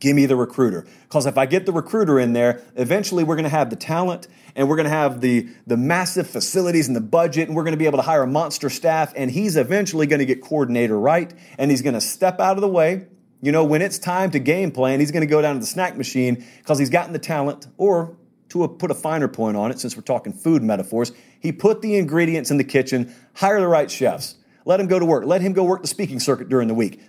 Give 0.00 0.14
me 0.14 0.26
the 0.26 0.36
recruiter. 0.36 0.86
Because 1.02 1.26
if 1.26 1.36
I 1.36 1.46
get 1.46 1.66
the 1.66 1.72
recruiter 1.72 2.20
in 2.20 2.32
there, 2.32 2.62
eventually 2.76 3.24
we're 3.24 3.34
going 3.34 3.44
to 3.44 3.50
have 3.50 3.68
the 3.68 3.76
talent 3.76 4.28
and 4.54 4.68
we're 4.68 4.76
going 4.76 4.84
to 4.84 4.90
have 4.90 5.20
the, 5.20 5.48
the 5.66 5.76
massive 5.76 6.28
facilities 6.30 6.86
and 6.86 6.96
the 6.96 7.00
budget 7.00 7.48
and 7.48 7.56
we're 7.56 7.64
going 7.64 7.72
to 7.72 7.78
be 7.78 7.86
able 7.86 7.98
to 7.98 8.04
hire 8.04 8.22
a 8.22 8.26
monster 8.26 8.70
staff. 8.70 9.12
And 9.16 9.28
he's 9.28 9.56
eventually 9.56 10.06
going 10.06 10.20
to 10.20 10.24
get 10.24 10.40
coordinator 10.40 10.98
right 10.98 11.34
and 11.58 11.70
he's 11.70 11.82
going 11.82 11.94
to 11.94 12.00
step 12.00 12.38
out 12.38 12.56
of 12.56 12.60
the 12.60 12.68
way 12.68 13.06
you 13.40 13.52
know, 13.52 13.64
when 13.64 13.82
it's 13.82 13.98
time 13.98 14.30
to 14.32 14.38
game 14.38 14.72
plan, 14.72 15.00
he's 15.00 15.10
going 15.10 15.20
to 15.20 15.26
go 15.26 15.40
down 15.40 15.54
to 15.54 15.60
the 15.60 15.66
snack 15.66 15.96
machine 15.96 16.44
because 16.58 16.78
he's 16.78 16.90
gotten 16.90 17.12
the 17.12 17.18
talent, 17.18 17.68
or 17.76 18.16
to 18.50 18.64
a, 18.64 18.68
put 18.68 18.90
a 18.90 18.94
finer 18.94 19.28
point 19.28 19.56
on 19.56 19.70
it, 19.70 19.78
since 19.78 19.96
we're 19.96 20.02
talking 20.02 20.32
food 20.32 20.62
metaphors, 20.62 21.12
he 21.40 21.52
put 21.52 21.82
the 21.82 21.96
ingredients 21.96 22.50
in 22.50 22.56
the 22.56 22.64
kitchen, 22.64 23.14
hire 23.34 23.60
the 23.60 23.68
right 23.68 23.90
chefs, 23.90 24.36
let 24.64 24.80
him 24.80 24.86
go 24.86 24.98
to 24.98 25.04
work, 25.04 25.24
let 25.24 25.40
him 25.40 25.52
go 25.52 25.64
work 25.64 25.82
the 25.82 25.88
speaking 25.88 26.20
circuit 26.20 26.48
during 26.48 26.68
the 26.68 26.74
week. 26.74 27.00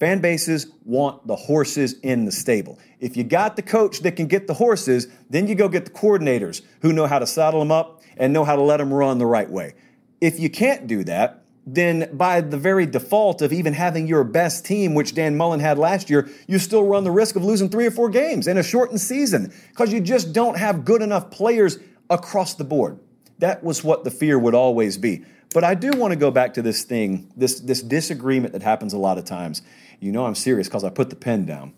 Fan 0.00 0.20
bases 0.20 0.66
want 0.84 1.26
the 1.26 1.36
horses 1.36 1.94
in 2.00 2.24
the 2.24 2.32
stable. 2.32 2.78
If 2.98 3.16
you 3.16 3.24
got 3.24 3.56
the 3.56 3.62
coach 3.62 4.00
that 4.00 4.16
can 4.16 4.26
get 4.26 4.46
the 4.46 4.54
horses, 4.54 5.06
then 5.30 5.46
you 5.46 5.54
go 5.54 5.68
get 5.68 5.84
the 5.84 5.92
coordinators 5.92 6.62
who 6.80 6.92
know 6.92 7.06
how 7.06 7.20
to 7.20 7.26
saddle 7.26 7.60
them 7.60 7.70
up 7.70 8.02
and 8.16 8.32
know 8.32 8.44
how 8.44 8.56
to 8.56 8.62
let 8.62 8.78
them 8.78 8.92
run 8.92 9.18
the 9.18 9.26
right 9.26 9.48
way. 9.48 9.74
If 10.20 10.40
you 10.40 10.50
can't 10.50 10.86
do 10.86 11.04
that, 11.04 11.43
then 11.66 12.10
by 12.12 12.40
the 12.40 12.58
very 12.58 12.84
default 12.84 13.40
of 13.40 13.52
even 13.52 13.72
having 13.72 14.06
your 14.06 14.22
best 14.22 14.66
team, 14.66 14.94
which 14.94 15.14
Dan 15.14 15.36
Mullen 15.36 15.60
had 15.60 15.78
last 15.78 16.10
year, 16.10 16.28
you 16.46 16.58
still 16.58 16.84
run 16.84 17.04
the 17.04 17.10
risk 17.10 17.36
of 17.36 17.44
losing 17.44 17.70
three 17.70 17.86
or 17.86 17.90
four 17.90 18.10
games 18.10 18.46
in 18.46 18.58
a 18.58 18.62
shortened 18.62 19.00
season 19.00 19.52
because 19.70 19.92
you 19.92 20.00
just 20.00 20.32
don't 20.32 20.58
have 20.58 20.84
good 20.84 21.00
enough 21.00 21.30
players 21.30 21.78
across 22.10 22.54
the 22.54 22.64
board. 22.64 22.98
That 23.38 23.64
was 23.64 23.82
what 23.82 24.04
the 24.04 24.10
fear 24.10 24.38
would 24.38 24.54
always 24.54 24.98
be. 24.98 25.24
But 25.54 25.64
I 25.64 25.74
do 25.74 25.92
want 25.92 26.12
to 26.12 26.16
go 26.16 26.30
back 26.30 26.54
to 26.54 26.62
this 26.62 26.82
thing, 26.82 27.32
this, 27.36 27.60
this 27.60 27.80
disagreement 27.80 28.52
that 28.52 28.62
happens 28.62 28.92
a 28.92 28.98
lot 28.98 29.18
of 29.18 29.24
times. 29.24 29.62
You 30.00 30.12
know 30.12 30.26
I'm 30.26 30.34
serious 30.34 30.68
because 30.68 30.84
I 30.84 30.90
put 30.90 31.10
the 31.10 31.16
pen 31.16 31.46
down. 31.46 31.72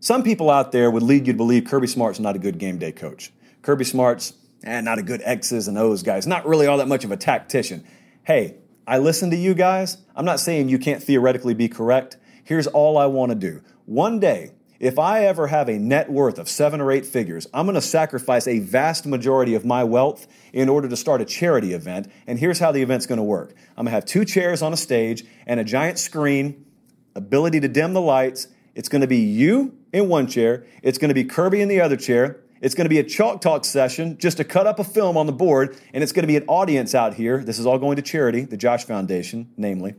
Some 0.00 0.22
people 0.24 0.50
out 0.50 0.72
there 0.72 0.90
would 0.90 1.02
lead 1.02 1.26
you 1.26 1.32
to 1.32 1.36
believe 1.36 1.64
Kirby 1.64 1.86
Smart's 1.86 2.18
not 2.18 2.36
a 2.36 2.38
good 2.38 2.58
game 2.58 2.78
day 2.78 2.92
coach. 2.92 3.32
Kirby 3.62 3.84
Smart's 3.84 4.34
eh, 4.64 4.80
not 4.80 4.98
a 4.98 5.02
good 5.02 5.22
X's 5.24 5.68
and 5.68 5.78
O's 5.78 6.02
guy. 6.02 6.16
He's 6.16 6.26
not 6.26 6.44
really 6.44 6.66
all 6.66 6.78
that 6.78 6.88
much 6.88 7.04
of 7.04 7.12
a 7.12 7.16
tactician 7.16 7.86
hey, 8.24 8.56
I 8.86 8.98
listen 8.98 9.30
to 9.30 9.36
you 9.36 9.54
guys. 9.54 9.98
I'm 10.14 10.24
not 10.24 10.40
saying 10.40 10.68
you 10.68 10.78
can't 10.78 11.02
theoretically 11.02 11.54
be 11.54 11.68
correct. 11.68 12.16
Here's 12.44 12.66
all 12.66 12.98
I 12.98 13.06
want 13.06 13.30
to 13.30 13.36
do. 13.36 13.62
One 13.86 14.20
day, 14.20 14.52
if 14.78 14.98
I 14.98 15.24
ever 15.26 15.46
have 15.46 15.68
a 15.68 15.78
net 15.78 16.10
worth 16.10 16.38
of 16.38 16.48
seven 16.48 16.80
or 16.80 16.90
eight 16.90 17.06
figures, 17.06 17.46
I'm 17.54 17.66
going 17.66 17.74
to 17.74 17.80
sacrifice 17.80 18.48
a 18.48 18.58
vast 18.58 19.06
majority 19.06 19.54
of 19.54 19.64
my 19.64 19.84
wealth 19.84 20.26
in 20.52 20.68
order 20.68 20.88
to 20.88 20.96
start 20.96 21.20
a 21.20 21.24
charity 21.24 21.72
event. 21.72 22.10
And 22.26 22.38
here's 22.38 22.58
how 22.58 22.72
the 22.72 22.82
event's 22.82 23.06
going 23.06 23.18
to 23.18 23.24
work 23.24 23.54
I'm 23.76 23.84
going 23.84 23.86
to 23.86 23.92
have 23.92 24.04
two 24.04 24.24
chairs 24.24 24.60
on 24.60 24.72
a 24.72 24.76
stage 24.76 25.24
and 25.46 25.60
a 25.60 25.64
giant 25.64 26.00
screen, 26.00 26.66
ability 27.14 27.60
to 27.60 27.68
dim 27.68 27.92
the 27.92 28.00
lights. 28.00 28.48
It's 28.74 28.88
going 28.88 29.02
to 29.02 29.06
be 29.06 29.18
you 29.18 29.78
in 29.92 30.08
one 30.08 30.26
chair, 30.26 30.66
it's 30.82 30.98
going 30.98 31.10
to 31.10 31.14
be 31.14 31.24
Kirby 31.24 31.60
in 31.60 31.68
the 31.68 31.80
other 31.80 31.96
chair, 31.96 32.41
it's 32.62 32.76
going 32.76 32.84
to 32.84 32.88
be 32.88 33.00
a 33.00 33.04
chalk 33.04 33.40
talk 33.40 33.64
session 33.64 34.16
just 34.18 34.36
to 34.38 34.44
cut 34.44 34.68
up 34.68 34.78
a 34.78 34.84
film 34.84 35.16
on 35.16 35.26
the 35.26 35.32
board, 35.32 35.76
and 35.92 36.02
it's 36.02 36.12
going 36.12 36.22
to 36.22 36.28
be 36.28 36.36
an 36.36 36.44
audience 36.46 36.94
out 36.94 37.14
here. 37.14 37.42
This 37.42 37.58
is 37.58 37.66
all 37.66 37.78
going 37.78 37.96
to 37.96 38.02
charity, 38.02 38.42
the 38.42 38.56
Josh 38.56 38.84
Foundation, 38.84 39.50
namely. 39.56 39.96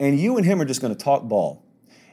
And 0.00 0.18
you 0.18 0.38
and 0.38 0.46
him 0.46 0.60
are 0.60 0.64
just 0.64 0.80
going 0.80 0.94
to 0.94 0.98
talk 0.98 1.24
ball. 1.24 1.62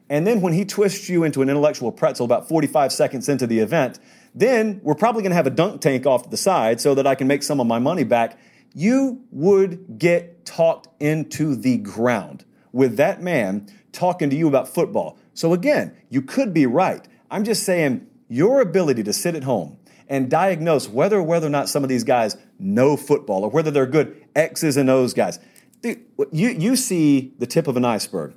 And 0.10 0.28
then 0.28 0.42
when 0.42 0.54
he 0.54 0.66
twists 0.66 1.08
you 1.08 1.24
into 1.24 1.42
an 1.42 1.50
intellectual 1.50 1.94
pretzel 1.94 2.26
about 2.26 2.50
45 2.50 2.92
seconds 2.92 3.30
into 3.30 3.48
the 3.48 3.60
event, 3.60 4.00
then 4.36 4.82
we're 4.84 4.96
probably 4.96 5.22
going 5.22 5.32
to 5.32 5.36
have 5.38 5.48
a 5.48 5.52
dunk 5.52 5.80
tank 5.80 6.06
off 6.06 6.24
to 6.24 6.30
the 6.30 6.38
side 6.38 6.82
so 6.82 6.94
that 6.96 7.08
I 7.08 7.16
can 7.16 7.28
make 7.28 7.42
some 7.42 7.62
of 7.62 7.68
my 7.68 7.80
money 7.80 8.04
back. 8.04 8.38
You 8.76 9.24
would 9.32 9.98
get 9.98 10.46
talked 10.46 10.90
into 11.02 11.56
the 11.56 11.78
ground 11.78 12.44
with 12.74 12.98
that 12.98 13.22
man 13.22 13.68
talking 13.92 14.30
to 14.30 14.36
you 14.36 14.48
about 14.48 14.68
football. 14.68 15.18
So 15.34 15.54
again, 15.54 15.96
you 16.10 16.22
could 16.22 16.54
be 16.54 16.66
right. 16.66 17.08
I'm 17.32 17.44
just 17.44 17.64
saying 17.64 18.09
your 18.30 18.62
ability 18.62 19.04
to 19.04 19.12
sit 19.12 19.36
at 19.36 19.44
home 19.44 19.78
and 20.08 20.30
diagnose 20.30 20.88
whether 20.88 21.18
or 21.18 21.24
whether 21.24 21.48
or 21.48 21.50
not 21.50 21.68
some 21.68 21.84
of 21.84 21.90
these 21.90 22.04
guys 22.04 22.38
know 22.58 22.96
football 22.96 23.44
or 23.44 23.50
whether 23.50 23.72
they're 23.72 23.86
good 23.86 24.26
X's 24.36 24.78
and 24.78 24.90
O's 24.90 25.14
guys. 25.14 25.40
Dude, 25.82 26.06
you, 26.32 26.50
you 26.50 26.76
see 26.76 27.34
the 27.40 27.48
tip 27.48 27.68
of 27.68 27.76
an 27.76 27.86
iceberg. 27.86 28.34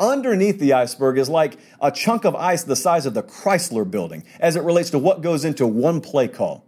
Underneath 0.00 0.58
the 0.58 0.72
iceberg 0.72 1.18
is 1.18 1.28
like 1.28 1.58
a 1.80 1.90
chunk 1.90 2.24
of 2.24 2.34
ice 2.34 2.64
the 2.64 2.76
size 2.76 3.06
of 3.06 3.14
the 3.14 3.22
Chrysler 3.22 3.88
building 3.88 4.24
as 4.40 4.56
it 4.56 4.62
relates 4.62 4.90
to 4.90 4.98
what 4.98 5.20
goes 5.20 5.44
into 5.44 5.66
one 5.66 6.00
play 6.00 6.28
call. 6.28 6.66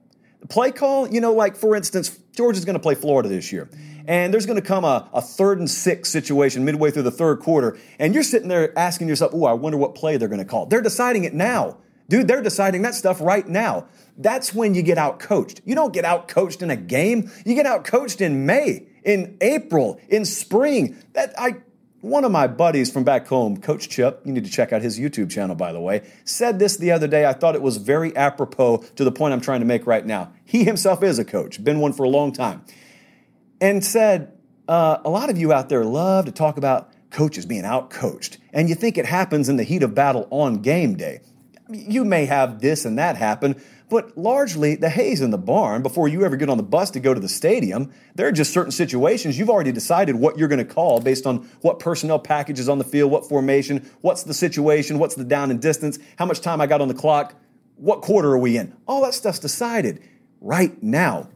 Play 0.48 0.72
call, 0.72 1.08
you 1.08 1.20
know, 1.20 1.32
like 1.32 1.56
for 1.56 1.74
instance, 1.74 2.18
Georgia 2.36 2.58
is 2.58 2.64
going 2.64 2.74
to 2.74 2.80
play 2.80 2.94
Florida 2.94 3.28
this 3.28 3.50
year. 3.50 3.70
And 4.06 4.34
there's 4.34 4.44
going 4.44 4.60
to 4.60 4.66
come 4.66 4.84
a, 4.84 5.08
a 5.14 5.22
third 5.22 5.58
and 5.58 5.70
six 5.70 6.10
situation 6.10 6.64
midway 6.64 6.90
through 6.90 7.04
the 7.04 7.10
third 7.10 7.40
quarter. 7.40 7.78
And 7.98 8.12
you're 8.12 8.22
sitting 8.22 8.48
there 8.48 8.78
asking 8.78 9.08
yourself, 9.08 9.32
oh, 9.34 9.46
I 9.46 9.54
wonder 9.54 9.78
what 9.78 9.94
play 9.94 10.18
they're 10.18 10.28
going 10.28 10.40
to 10.40 10.44
call. 10.44 10.66
They're 10.66 10.82
deciding 10.82 11.24
it 11.24 11.32
now. 11.32 11.78
Dude, 12.08 12.28
they're 12.28 12.42
deciding 12.42 12.82
that 12.82 12.94
stuff 12.94 13.20
right 13.20 13.46
now. 13.46 13.86
That's 14.16 14.54
when 14.54 14.74
you 14.74 14.82
get 14.82 14.98
out 14.98 15.18
coached. 15.18 15.62
You 15.64 15.74
don't 15.74 15.92
get 15.92 16.04
out 16.04 16.28
coached 16.28 16.62
in 16.62 16.70
a 16.70 16.76
game. 16.76 17.30
You 17.44 17.54
get 17.54 17.66
out 17.66 17.84
coached 17.84 18.20
in 18.20 18.46
May, 18.46 18.86
in 19.04 19.36
April, 19.40 20.00
in 20.08 20.24
spring. 20.24 20.96
That 21.14 21.32
I 21.38 21.56
one 22.04 22.22
of 22.24 22.30
my 22.30 22.46
buddies 22.46 22.92
from 22.92 23.02
back 23.02 23.26
home, 23.26 23.56
Coach 23.56 23.88
Chip, 23.88 24.20
you 24.26 24.32
need 24.34 24.44
to 24.44 24.50
check 24.50 24.74
out 24.74 24.82
his 24.82 25.00
YouTube 25.00 25.30
channel, 25.30 25.56
by 25.56 25.72
the 25.72 25.80
way, 25.80 26.02
said 26.24 26.58
this 26.58 26.76
the 26.76 26.90
other 26.90 27.08
day. 27.08 27.24
I 27.24 27.32
thought 27.32 27.54
it 27.54 27.62
was 27.62 27.78
very 27.78 28.14
apropos 28.14 28.84
to 28.96 29.04
the 29.04 29.10
point 29.10 29.32
I'm 29.32 29.40
trying 29.40 29.60
to 29.60 29.66
make 29.66 29.86
right 29.86 30.04
now. 30.04 30.30
He 30.44 30.64
himself 30.64 31.02
is 31.02 31.18
a 31.18 31.24
coach, 31.24 31.64
been 31.64 31.80
one 31.80 31.94
for 31.94 32.04
a 32.04 32.08
long 32.10 32.32
time, 32.32 32.62
and 33.58 33.82
said, 33.82 34.36
uh, 34.68 34.98
A 35.02 35.08
lot 35.08 35.30
of 35.30 35.38
you 35.38 35.54
out 35.54 35.70
there 35.70 35.82
love 35.82 36.26
to 36.26 36.32
talk 36.32 36.58
about 36.58 36.92
coaches 37.10 37.46
being 37.46 37.64
out 37.64 37.88
coached, 37.88 38.36
and 38.52 38.68
you 38.68 38.74
think 38.74 38.98
it 38.98 39.06
happens 39.06 39.48
in 39.48 39.56
the 39.56 39.64
heat 39.64 39.82
of 39.82 39.94
battle 39.94 40.28
on 40.30 40.60
game 40.60 40.96
day 40.96 41.20
you 41.68 42.04
may 42.04 42.26
have 42.26 42.60
this 42.60 42.84
and 42.84 42.98
that 42.98 43.16
happen, 43.16 43.60
but 43.88 44.16
largely 44.16 44.74
the 44.74 44.88
hay's 44.88 45.20
in 45.20 45.30
the 45.30 45.38
barn 45.38 45.82
before 45.82 46.08
you 46.08 46.24
ever 46.24 46.36
get 46.36 46.48
on 46.48 46.56
the 46.56 46.62
bus 46.62 46.90
to 46.90 47.00
go 47.00 47.14
to 47.14 47.20
the 47.20 47.28
stadium. 47.28 47.92
There 48.14 48.26
are 48.26 48.32
just 48.32 48.52
certain 48.52 48.72
situations 48.72 49.38
you've 49.38 49.50
already 49.50 49.72
decided 49.72 50.16
what 50.16 50.38
you're 50.38 50.48
going 50.48 50.66
to 50.66 50.74
call 50.74 51.00
based 51.00 51.26
on 51.26 51.48
what 51.60 51.78
personnel 51.78 52.18
package 52.18 52.58
is 52.58 52.68
on 52.68 52.78
the 52.78 52.84
field, 52.84 53.10
what 53.10 53.28
formation, 53.28 53.88
what's 54.00 54.24
the 54.24 54.34
situation, 54.34 54.98
what's 54.98 55.14
the 55.14 55.24
down 55.24 55.50
and 55.50 55.60
distance, 55.60 55.98
how 56.18 56.26
much 56.26 56.40
time 56.40 56.60
I 56.60 56.66
got 56.66 56.80
on 56.80 56.88
the 56.88 56.94
clock, 56.94 57.34
what 57.76 58.02
quarter 58.02 58.30
are 58.32 58.38
we 58.38 58.56
in. 58.56 58.76
All 58.86 59.02
that 59.02 59.14
stuff's 59.14 59.38
decided 59.38 60.02
right 60.40 60.82
now. 60.82 61.28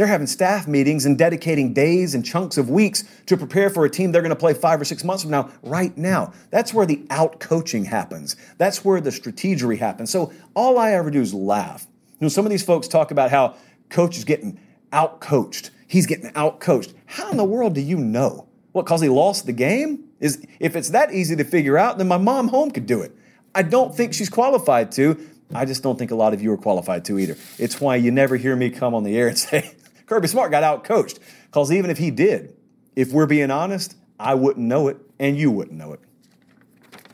They're 0.00 0.06
having 0.06 0.28
staff 0.28 0.66
meetings 0.66 1.04
and 1.04 1.18
dedicating 1.18 1.74
days 1.74 2.14
and 2.14 2.24
chunks 2.24 2.56
of 2.56 2.70
weeks 2.70 3.04
to 3.26 3.36
prepare 3.36 3.68
for 3.68 3.84
a 3.84 3.90
team 3.90 4.12
they're 4.12 4.22
going 4.22 4.30
to 4.30 4.34
play 4.34 4.54
five 4.54 4.80
or 4.80 4.86
six 4.86 5.04
months 5.04 5.24
from 5.24 5.30
now, 5.30 5.50
right 5.62 5.94
now. 5.94 6.32
That's 6.48 6.72
where 6.72 6.86
the 6.86 7.04
out 7.10 7.38
coaching 7.38 7.84
happens. 7.84 8.34
That's 8.56 8.82
where 8.82 9.02
the 9.02 9.10
strategery 9.10 9.76
happens. 9.76 10.10
So 10.10 10.32
all 10.56 10.78
I 10.78 10.92
ever 10.92 11.10
do 11.10 11.20
is 11.20 11.34
laugh. 11.34 11.86
You 12.12 12.24
know, 12.24 12.28
some 12.30 12.46
of 12.46 12.50
these 12.50 12.64
folks 12.64 12.88
talk 12.88 13.10
about 13.10 13.30
how 13.30 13.56
coach 13.90 14.16
is 14.16 14.24
getting 14.24 14.58
out 14.90 15.20
coached. 15.20 15.70
He's 15.86 16.06
getting 16.06 16.32
out 16.34 16.60
coached. 16.60 16.94
How 17.04 17.30
in 17.30 17.36
the 17.36 17.44
world 17.44 17.74
do 17.74 17.82
you 17.82 17.98
know? 17.98 18.48
What, 18.72 18.86
because 18.86 19.02
he 19.02 19.10
lost 19.10 19.44
the 19.44 19.52
game? 19.52 20.04
Is 20.18 20.42
if 20.60 20.76
it's 20.76 20.88
that 20.88 21.12
easy 21.12 21.36
to 21.36 21.44
figure 21.44 21.76
out, 21.76 21.98
then 21.98 22.08
my 22.08 22.16
mom 22.16 22.48
home 22.48 22.70
could 22.70 22.86
do 22.86 23.02
it. 23.02 23.14
I 23.54 23.64
don't 23.64 23.94
think 23.94 24.14
she's 24.14 24.30
qualified 24.30 24.92
to. 24.92 25.20
I 25.54 25.66
just 25.66 25.82
don't 25.82 25.98
think 25.98 26.10
a 26.10 26.14
lot 26.14 26.32
of 26.32 26.40
you 26.40 26.52
are 26.52 26.56
qualified 26.56 27.04
to 27.04 27.18
either. 27.18 27.36
It's 27.58 27.82
why 27.82 27.96
you 27.96 28.10
never 28.10 28.36
hear 28.36 28.56
me 28.56 28.70
come 28.70 28.94
on 28.94 29.04
the 29.04 29.18
air 29.18 29.28
and 29.28 29.38
say, 29.50 29.74
Kirby 30.10 30.26
Smart 30.26 30.50
got 30.50 30.64
out 30.64 30.82
coached. 30.82 31.20
Because 31.46 31.70
even 31.70 31.88
if 31.88 31.96
he 31.96 32.10
did, 32.10 32.56
if 32.96 33.12
we're 33.12 33.26
being 33.26 33.52
honest, 33.52 33.94
I 34.18 34.34
wouldn't 34.34 34.66
know 34.66 34.88
it 34.88 34.96
and 35.20 35.38
you 35.38 35.52
wouldn't 35.52 35.78
know 35.78 35.92
it. 35.92 36.00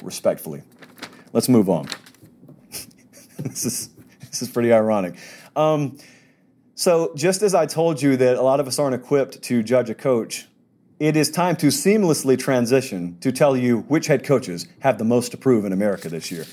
Respectfully. 0.03 0.63
Let's 1.35 1.51
move 1.51 1.69
on. 1.69 1.89
this, 3.39 3.67
is, 3.67 3.91
this 4.31 4.41
is 4.41 4.49
pretty 4.49 4.73
ironic. 4.73 5.19
Um, 5.55 5.99
so, 6.75 7.13
just 7.15 7.43
as 7.43 7.55
I 7.55 7.67
told 7.67 8.01
you 8.01 8.17
that 8.17 8.39
a 8.39 8.43
lot 8.43 8.61
of 8.61 8.67
us 8.67 8.79
aren't 8.79 8.95
equipped 8.95 9.43
to 9.43 9.63
judge 9.63 9.91
a 9.91 9.95
coach, 9.95 10.47
it 10.99 11.19
is 11.19 11.31
time 11.31 11.57
to 11.57 11.67
seamlessly 11.67 12.39
transition 12.39 13.19
to 13.21 13.31
tell 13.31 13.59
you 13.59 13.81
which 13.89 14.07
head 14.07 14.25
coaches 14.25 14.67
have 14.81 14.97
the 14.97 15.05
most 15.05 15.33
to 15.33 15.37
prove 15.37 15.67
in 15.67 15.73
America 15.75 16.09
this 16.09 16.31
year. 16.31 16.47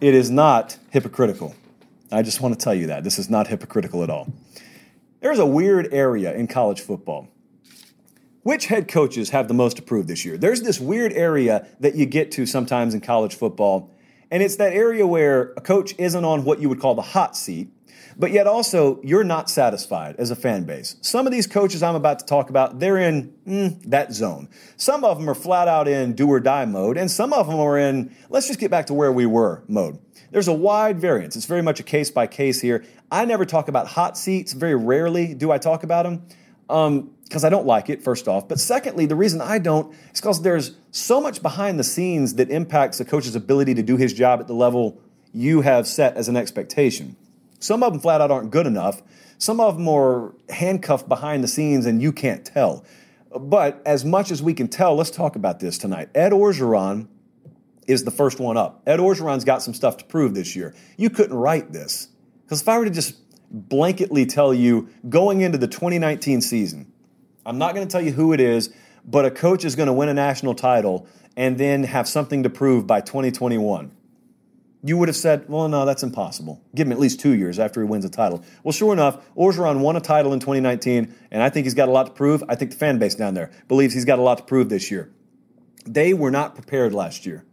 It 0.00 0.14
is 0.14 0.30
not 0.30 0.78
hypocritical. 0.90 1.56
I 2.12 2.22
just 2.22 2.40
want 2.40 2.56
to 2.56 2.62
tell 2.62 2.74
you 2.74 2.86
that. 2.86 3.02
This 3.02 3.18
is 3.18 3.28
not 3.28 3.48
hypocritical 3.48 4.04
at 4.04 4.10
all. 4.10 4.32
There's 5.20 5.38
a 5.38 5.46
weird 5.46 5.92
area 5.92 6.34
in 6.34 6.46
college 6.46 6.80
football. 6.80 7.28
Which 8.42 8.66
head 8.66 8.88
coaches 8.88 9.30
have 9.30 9.48
the 9.48 9.54
most 9.54 9.78
approved 9.78 10.08
this 10.08 10.24
year? 10.24 10.38
There's 10.38 10.62
this 10.62 10.80
weird 10.80 11.12
area 11.12 11.68
that 11.80 11.94
you 11.94 12.06
get 12.06 12.32
to 12.32 12.46
sometimes 12.46 12.94
in 12.94 13.02
college 13.02 13.34
football, 13.34 13.94
and 14.30 14.42
it's 14.42 14.56
that 14.56 14.72
area 14.72 15.06
where 15.06 15.52
a 15.58 15.60
coach 15.60 15.94
isn't 15.98 16.24
on 16.24 16.44
what 16.44 16.58
you 16.58 16.70
would 16.70 16.80
call 16.80 16.94
the 16.94 17.02
hot 17.02 17.36
seat, 17.36 17.68
But 18.16 18.32
yet 18.32 18.46
also, 18.46 19.00
you're 19.02 19.24
not 19.24 19.48
satisfied 19.48 20.16
as 20.18 20.30
a 20.30 20.36
fan 20.36 20.64
base. 20.64 20.96
Some 21.00 21.26
of 21.26 21.32
these 21.32 21.46
coaches 21.46 21.82
I'm 21.82 21.94
about 21.94 22.18
to 22.20 22.26
talk 22.26 22.50
about, 22.50 22.78
they're 22.78 22.98
in 22.98 23.32
mm, 23.46 23.82
that 23.90 24.12
zone. 24.12 24.48
Some 24.76 25.04
of 25.04 25.18
them 25.18 25.28
are 25.28 25.34
flat 25.34 25.68
out 25.68 25.86
in 25.86 26.14
do 26.14 26.28
or 26.28 26.40
die 26.40 26.64
mode, 26.64 26.96
and 26.96 27.10
some 27.10 27.32
of 27.32 27.46
them 27.46 27.58
are 27.60 27.78
in 27.78 28.14
let's 28.28 28.46
just 28.46 28.58
get 28.58 28.70
back 28.70 28.86
to 28.86 28.94
where 28.94 29.12
we 29.12 29.26
were 29.26 29.64
mode. 29.68 29.98
There's 30.30 30.48
a 30.48 30.52
wide 30.52 31.00
variance. 31.00 31.36
It's 31.36 31.46
very 31.46 31.62
much 31.62 31.80
a 31.80 31.82
case 31.82 32.10
by 32.10 32.26
case 32.26 32.60
here. 32.60 32.84
I 33.10 33.24
never 33.24 33.44
talk 33.44 33.68
about 33.68 33.88
hot 33.88 34.16
seats. 34.16 34.52
Very 34.52 34.76
rarely 34.76 35.34
do 35.34 35.50
I 35.50 35.58
talk 35.58 35.82
about 35.82 36.04
them 36.04 36.22
because 36.68 37.44
um, 37.44 37.46
I 37.46 37.48
don't 37.48 37.66
like 37.66 37.90
it, 37.90 38.02
first 38.02 38.28
off. 38.28 38.48
But 38.48 38.60
secondly, 38.60 39.06
the 39.06 39.16
reason 39.16 39.40
I 39.40 39.58
don't 39.58 39.92
is 40.12 40.20
because 40.20 40.42
there's 40.42 40.76
so 40.92 41.20
much 41.20 41.42
behind 41.42 41.80
the 41.80 41.84
scenes 41.84 42.34
that 42.34 42.48
impacts 42.50 43.00
a 43.00 43.04
coach's 43.04 43.34
ability 43.34 43.74
to 43.74 43.82
do 43.82 43.96
his 43.96 44.12
job 44.12 44.40
at 44.40 44.46
the 44.46 44.54
level 44.54 45.00
you 45.32 45.62
have 45.62 45.88
set 45.88 46.16
as 46.16 46.28
an 46.28 46.36
expectation. 46.36 47.16
Some 47.58 47.82
of 47.82 47.92
them 47.92 48.00
flat 48.00 48.20
out 48.20 48.30
aren't 48.30 48.50
good 48.50 48.66
enough. 48.66 49.02
Some 49.38 49.60
of 49.60 49.76
them 49.76 49.88
are 49.88 50.34
handcuffed 50.48 51.08
behind 51.08 51.42
the 51.42 51.48
scenes 51.48 51.86
and 51.86 52.00
you 52.00 52.12
can't 52.12 52.44
tell. 52.44 52.84
But 53.36 53.82
as 53.84 54.04
much 54.04 54.30
as 54.30 54.42
we 54.42 54.54
can 54.54 54.68
tell, 54.68 54.94
let's 54.94 55.10
talk 55.10 55.36
about 55.36 55.60
this 55.60 55.78
tonight. 55.78 56.08
Ed 56.14 56.32
Orgeron 56.32 57.08
is 57.90 58.04
the 58.04 58.10
first 58.10 58.38
one 58.38 58.56
up. 58.56 58.82
Ed 58.86 58.98
Orgeron's 58.98 59.44
got 59.44 59.62
some 59.62 59.74
stuff 59.74 59.96
to 59.98 60.04
prove 60.04 60.34
this 60.34 60.54
year. 60.54 60.74
You 60.96 61.10
couldn't 61.10 61.36
write 61.36 61.72
this. 61.72 62.08
Because 62.44 62.62
if 62.62 62.68
I 62.68 62.78
were 62.78 62.84
to 62.84 62.90
just 62.90 63.16
blanketly 63.52 64.28
tell 64.28 64.54
you 64.54 64.88
going 65.08 65.40
into 65.40 65.58
the 65.58 65.68
2019 65.68 66.40
season, 66.40 66.92
I'm 67.44 67.58
not 67.58 67.74
going 67.74 67.86
to 67.86 67.90
tell 67.90 68.02
you 68.02 68.12
who 68.12 68.32
it 68.32 68.40
is, 68.40 68.72
but 69.04 69.24
a 69.24 69.30
coach 69.30 69.64
is 69.64 69.76
going 69.76 69.86
to 69.88 69.92
win 69.92 70.08
a 70.08 70.14
national 70.14 70.54
title 70.54 71.06
and 71.36 71.58
then 71.58 71.84
have 71.84 72.08
something 72.08 72.42
to 72.42 72.50
prove 72.50 72.86
by 72.86 73.00
2021. 73.00 73.92
You 74.82 74.96
would 74.96 75.08
have 75.08 75.16
said, 75.16 75.48
well, 75.48 75.68
no, 75.68 75.84
that's 75.84 76.02
impossible. 76.02 76.62
Give 76.74 76.86
him 76.86 76.92
at 76.92 76.98
least 76.98 77.20
two 77.20 77.34
years 77.34 77.58
after 77.58 77.82
he 77.82 77.86
wins 77.86 78.04
a 78.04 78.08
title. 78.08 78.42
Well, 78.62 78.72
sure 78.72 78.92
enough, 78.92 79.22
Orgeron 79.36 79.80
won 79.80 79.96
a 79.96 80.00
title 80.00 80.32
in 80.32 80.40
2019, 80.40 81.14
and 81.30 81.42
I 81.42 81.50
think 81.50 81.64
he's 81.64 81.74
got 81.74 81.88
a 81.88 81.92
lot 81.92 82.06
to 82.06 82.12
prove. 82.12 82.42
I 82.48 82.54
think 82.54 82.70
the 82.70 82.76
fan 82.78 82.98
base 82.98 83.14
down 83.14 83.34
there 83.34 83.50
believes 83.68 83.92
he's 83.92 84.06
got 84.06 84.18
a 84.18 84.22
lot 84.22 84.38
to 84.38 84.44
prove 84.44 84.70
this 84.70 84.90
year. 84.90 85.12
They 85.86 86.14
were 86.14 86.30
not 86.30 86.54
prepared 86.54 86.94
last 86.94 87.26
year. 87.26 87.44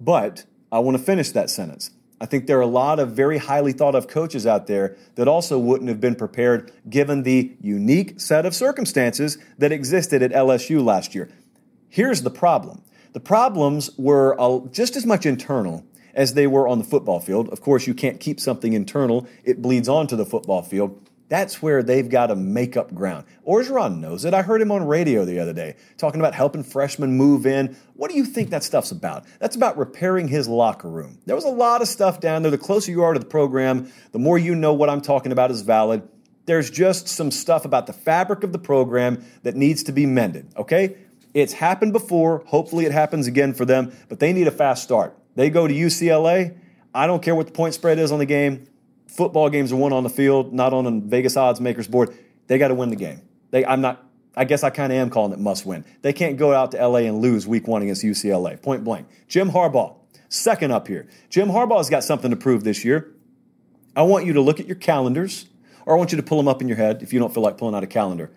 But 0.00 0.44
I 0.72 0.78
want 0.80 0.96
to 0.96 1.02
finish 1.02 1.30
that 1.30 1.50
sentence. 1.50 1.90
I 2.20 2.26
think 2.26 2.46
there 2.46 2.58
are 2.58 2.62
a 2.62 2.66
lot 2.66 2.98
of 2.98 3.10
very 3.10 3.38
highly 3.38 3.72
thought 3.72 3.94
of 3.94 4.08
coaches 4.08 4.46
out 4.46 4.66
there 4.66 4.96
that 5.16 5.28
also 5.28 5.58
wouldn't 5.58 5.88
have 5.88 6.00
been 6.00 6.14
prepared 6.14 6.72
given 6.88 7.22
the 7.22 7.54
unique 7.60 8.20
set 8.20 8.46
of 8.46 8.54
circumstances 8.54 9.36
that 9.58 9.72
existed 9.72 10.22
at 10.22 10.30
LSU 10.30 10.82
last 10.82 11.14
year. 11.14 11.28
Here's 11.88 12.22
the 12.22 12.30
problem 12.30 12.82
the 13.12 13.20
problems 13.20 13.90
were 13.96 14.36
just 14.72 14.96
as 14.96 15.06
much 15.06 15.26
internal 15.26 15.84
as 16.14 16.34
they 16.34 16.46
were 16.46 16.66
on 16.66 16.78
the 16.78 16.84
football 16.84 17.20
field. 17.20 17.48
Of 17.50 17.60
course, 17.60 17.86
you 17.86 17.94
can't 17.94 18.20
keep 18.20 18.40
something 18.40 18.72
internal, 18.72 19.26
it 19.44 19.60
bleeds 19.60 19.88
onto 19.88 20.16
the 20.16 20.24
football 20.24 20.62
field. 20.62 21.08
That's 21.28 21.62
where 21.62 21.82
they've 21.82 22.08
got 22.08 22.26
to 22.26 22.36
make 22.36 22.76
up 22.76 22.94
ground. 22.94 23.24
Orgeron 23.48 23.98
knows 23.98 24.24
it. 24.24 24.34
I 24.34 24.42
heard 24.42 24.60
him 24.60 24.70
on 24.70 24.86
radio 24.86 25.24
the 25.24 25.38
other 25.38 25.54
day 25.54 25.76
talking 25.96 26.20
about 26.20 26.34
helping 26.34 26.62
freshmen 26.62 27.16
move 27.16 27.46
in. 27.46 27.76
What 27.94 28.10
do 28.10 28.16
you 28.16 28.24
think 28.24 28.50
that 28.50 28.62
stuff's 28.62 28.90
about? 28.90 29.24
That's 29.38 29.56
about 29.56 29.78
repairing 29.78 30.28
his 30.28 30.48
locker 30.48 30.88
room. 30.88 31.18
There 31.24 31.34
was 31.34 31.44
a 31.44 31.48
lot 31.48 31.80
of 31.80 31.88
stuff 31.88 32.20
down 32.20 32.42
there. 32.42 32.50
The 32.50 32.58
closer 32.58 32.90
you 32.90 33.02
are 33.02 33.14
to 33.14 33.18
the 33.18 33.24
program, 33.24 33.90
the 34.12 34.18
more 34.18 34.36
you 34.36 34.54
know 34.54 34.74
what 34.74 34.90
I'm 34.90 35.00
talking 35.00 35.32
about 35.32 35.50
is 35.50 35.62
valid. 35.62 36.06
There's 36.46 36.70
just 36.70 37.08
some 37.08 37.30
stuff 37.30 37.64
about 37.64 37.86
the 37.86 37.94
fabric 37.94 38.44
of 38.44 38.52
the 38.52 38.58
program 38.58 39.24
that 39.44 39.56
needs 39.56 39.82
to 39.84 39.92
be 39.92 40.04
mended, 40.04 40.52
okay? 40.58 40.96
It's 41.32 41.54
happened 41.54 41.94
before. 41.94 42.44
Hopefully, 42.46 42.84
it 42.84 42.92
happens 42.92 43.26
again 43.26 43.54
for 43.54 43.64
them, 43.64 43.96
but 44.10 44.20
they 44.20 44.34
need 44.34 44.46
a 44.46 44.52
fast 44.52 44.82
start. 44.82 45.16
They 45.36 45.48
go 45.48 45.66
to 45.66 45.74
UCLA. 45.74 46.58
I 46.94 47.06
don't 47.06 47.22
care 47.22 47.34
what 47.34 47.46
the 47.46 47.52
point 47.52 47.72
spread 47.72 47.98
is 47.98 48.12
on 48.12 48.18
the 48.18 48.26
game 48.26 48.68
football 49.14 49.48
games 49.48 49.72
are 49.72 49.76
won 49.76 49.92
on 49.92 50.02
the 50.02 50.10
field, 50.10 50.52
not 50.52 50.72
on 50.72 50.86
a 50.86 51.00
Vegas 51.00 51.36
odds 51.36 51.60
makers 51.60 51.88
board. 51.88 52.16
They 52.46 52.58
got 52.58 52.68
to 52.68 52.74
win 52.74 52.90
the 52.90 52.96
game. 52.96 53.22
They, 53.50 53.64
I'm 53.64 53.80
not. 53.80 54.02
I 54.36 54.44
guess 54.44 54.64
I 54.64 54.70
kind 54.70 54.92
of 54.92 54.98
am 54.98 55.10
calling 55.10 55.32
it 55.32 55.38
must 55.38 55.64
win. 55.64 55.84
They 56.02 56.12
can't 56.12 56.36
go 56.36 56.52
out 56.52 56.72
to 56.72 56.88
LA 56.88 57.00
and 57.00 57.20
lose 57.20 57.46
week 57.46 57.68
one 57.68 57.82
against 57.82 58.02
UCLA. 58.02 58.60
Point 58.60 58.82
blank. 58.82 59.06
Jim 59.28 59.50
Harbaugh, 59.50 59.94
second 60.28 60.72
up 60.72 60.88
here. 60.88 61.06
Jim 61.30 61.48
Harbaugh's 61.48 61.88
got 61.88 62.02
something 62.02 62.30
to 62.32 62.36
prove 62.36 62.64
this 62.64 62.84
year. 62.84 63.12
I 63.94 64.02
want 64.02 64.26
you 64.26 64.32
to 64.32 64.40
look 64.40 64.58
at 64.58 64.66
your 64.66 64.74
calendars, 64.74 65.46
or 65.86 65.94
I 65.94 65.98
want 65.98 66.10
you 66.10 66.16
to 66.16 66.22
pull 66.22 66.38
them 66.38 66.48
up 66.48 66.60
in 66.60 66.66
your 66.66 66.76
head 66.76 67.00
if 67.00 67.12
you 67.12 67.20
don't 67.20 67.32
feel 67.32 67.44
like 67.44 67.56
pulling 67.56 67.76
out 67.76 67.84
a 67.84 67.86
calendar. 67.86 68.32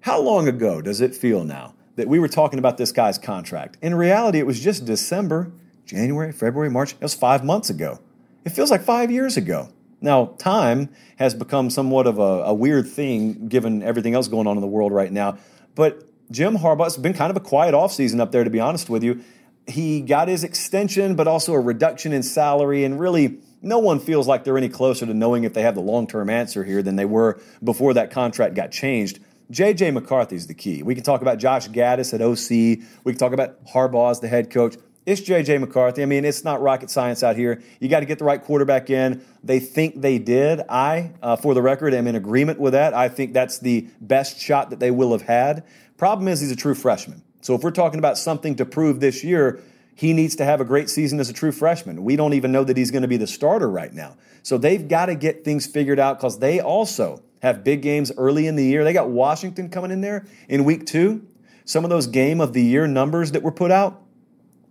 How 0.00 0.20
long 0.20 0.46
ago 0.46 0.80
does 0.80 1.00
it 1.00 1.16
feel 1.16 1.42
now 1.42 1.74
that 1.96 2.06
we 2.06 2.20
were 2.20 2.28
talking 2.28 2.60
about 2.60 2.78
this 2.78 2.92
guy's 2.92 3.18
contract? 3.18 3.78
In 3.82 3.96
reality, 3.96 4.38
it 4.38 4.46
was 4.46 4.60
just 4.60 4.84
December, 4.84 5.50
January, 5.84 6.30
February, 6.30 6.70
March. 6.70 6.92
It 6.92 7.00
was 7.00 7.14
five 7.14 7.44
months 7.44 7.68
ago. 7.68 7.98
It 8.44 8.50
feels 8.50 8.70
like 8.70 8.82
five 8.82 9.10
years 9.10 9.36
ago. 9.36 9.70
Now, 10.00 10.34
time 10.38 10.90
has 11.16 11.34
become 11.34 11.70
somewhat 11.70 12.06
of 12.06 12.18
a, 12.18 12.44
a, 12.44 12.54
weird 12.54 12.86
thing 12.86 13.48
given 13.48 13.82
everything 13.82 14.14
else 14.14 14.28
going 14.28 14.46
on 14.46 14.56
in 14.56 14.60
the 14.60 14.66
world 14.66 14.92
right 14.92 15.10
now. 15.10 15.38
But 15.74 16.02
Jim 16.30 16.58
Harbaugh's 16.58 16.96
been 16.96 17.14
kind 17.14 17.30
of 17.30 17.36
a 17.36 17.40
quiet 17.40 17.74
offseason 17.74 18.20
up 18.20 18.30
there, 18.30 18.44
to 18.44 18.50
be 18.50 18.60
honest 18.60 18.90
with 18.90 19.02
you. 19.02 19.22
He 19.66 20.00
got 20.00 20.28
his 20.28 20.44
extension, 20.44 21.16
but 21.16 21.26
also 21.26 21.52
a 21.54 21.60
reduction 21.60 22.12
in 22.12 22.22
salary, 22.22 22.84
and 22.84 23.00
really 23.00 23.38
no 23.62 23.78
one 23.78 23.98
feels 23.98 24.28
like 24.28 24.44
they're 24.44 24.58
any 24.58 24.68
closer 24.68 25.06
to 25.06 25.14
knowing 25.14 25.44
if 25.44 25.54
they 25.54 25.62
have 25.62 25.74
the 25.74 25.80
long 25.80 26.06
term 26.06 26.30
answer 26.30 26.62
here 26.62 26.82
than 26.82 26.96
they 26.96 27.04
were 27.04 27.40
before 27.64 27.94
that 27.94 28.10
contract 28.10 28.54
got 28.54 28.70
changed. 28.70 29.18
JJ 29.50 29.92
McCarthy's 29.92 30.46
the 30.46 30.54
key. 30.54 30.82
We 30.82 30.94
can 30.94 31.04
talk 31.04 31.22
about 31.22 31.38
Josh 31.38 31.68
Gattis 31.68 32.12
at 32.12 32.20
OC. 32.20 32.84
We 33.04 33.12
can 33.12 33.18
talk 33.18 33.32
about 33.32 33.64
Harbaugh 33.66 34.10
as 34.10 34.20
the 34.20 34.28
head 34.28 34.50
coach. 34.50 34.76
It's 35.06 35.20
J.J. 35.20 35.58
McCarthy. 35.58 36.02
I 36.02 36.06
mean, 36.06 36.24
it's 36.24 36.42
not 36.42 36.60
rocket 36.60 36.90
science 36.90 37.22
out 37.22 37.36
here. 37.36 37.62
You 37.78 37.88
got 37.88 38.00
to 38.00 38.06
get 38.06 38.18
the 38.18 38.24
right 38.24 38.42
quarterback 38.42 38.90
in. 38.90 39.24
They 39.44 39.60
think 39.60 40.00
they 40.00 40.18
did. 40.18 40.62
I, 40.68 41.12
uh, 41.22 41.36
for 41.36 41.54
the 41.54 41.62
record, 41.62 41.94
am 41.94 42.08
in 42.08 42.16
agreement 42.16 42.58
with 42.58 42.72
that. 42.72 42.92
I 42.92 43.08
think 43.08 43.32
that's 43.32 43.60
the 43.60 43.86
best 44.00 44.40
shot 44.40 44.70
that 44.70 44.80
they 44.80 44.90
will 44.90 45.12
have 45.12 45.22
had. 45.22 45.64
Problem 45.96 46.26
is, 46.26 46.40
he's 46.40 46.50
a 46.50 46.56
true 46.56 46.74
freshman. 46.74 47.22
So 47.40 47.54
if 47.54 47.62
we're 47.62 47.70
talking 47.70 48.00
about 48.00 48.18
something 48.18 48.56
to 48.56 48.64
prove 48.64 48.98
this 48.98 49.22
year, 49.22 49.62
he 49.94 50.12
needs 50.12 50.34
to 50.36 50.44
have 50.44 50.60
a 50.60 50.64
great 50.64 50.90
season 50.90 51.20
as 51.20 51.30
a 51.30 51.32
true 51.32 51.52
freshman. 51.52 52.02
We 52.02 52.16
don't 52.16 52.32
even 52.34 52.50
know 52.50 52.64
that 52.64 52.76
he's 52.76 52.90
going 52.90 53.02
to 53.02 53.08
be 53.08 53.16
the 53.16 53.28
starter 53.28 53.70
right 53.70 53.94
now. 53.94 54.16
So 54.42 54.58
they've 54.58 54.88
got 54.88 55.06
to 55.06 55.14
get 55.14 55.44
things 55.44 55.68
figured 55.68 56.00
out 56.00 56.18
because 56.18 56.40
they 56.40 56.58
also 56.58 57.22
have 57.42 57.62
big 57.62 57.80
games 57.80 58.10
early 58.18 58.48
in 58.48 58.56
the 58.56 58.64
year. 58.64 58.82
They 58.82 58.92
got 58.92 59.08
Washington 59.08 59.70
coming 59.70 59.92
in 59.92 60.00
there 60.00 60.26
in 60.48 60.64
week 60.64 60.84
two. 60.84 61.24
Some 61.64 61.84
of 61.84 61.90
those 61.90 62.08
game 62.08 62.40
of 62.40 62.52
the 62.52 62.62
year 62.62 62.88
numbers 62.88 63.30
that 63.32 63.44
were 63.44 63.52
put 63.52 63.70
out, 63.70 64.02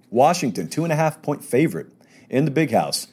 Washington, 0.10 0.70
two 0.70 0.84
and 0.84 0.94
a 0.94 0.96
half 0.96 1.22
point 1.22 1.44
favorite 1.44 1.88
in 2.30 2.46
the 2.46 2.52
big 2.52 2.72
house, 2.72 3.08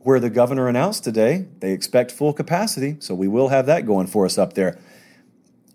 where 0.00 0.20
the 0.20 0.30
governor 0.30 0.68
announced 0.68 1.04
today 1.04 1.46
they 1.60 1.72
expect 1.72 2.10
full 2.10 2.32
capacity. 2.32 2.96
So 3.00 3.14
we 3.14 3.28
will 3.28 3.48
have 3.48 3.66
that 3.66 3.86
going 3.86 4.06
for 4.06 4.24
us 4.24 4.38
up 4.38 4.54
there. 4.54 4.78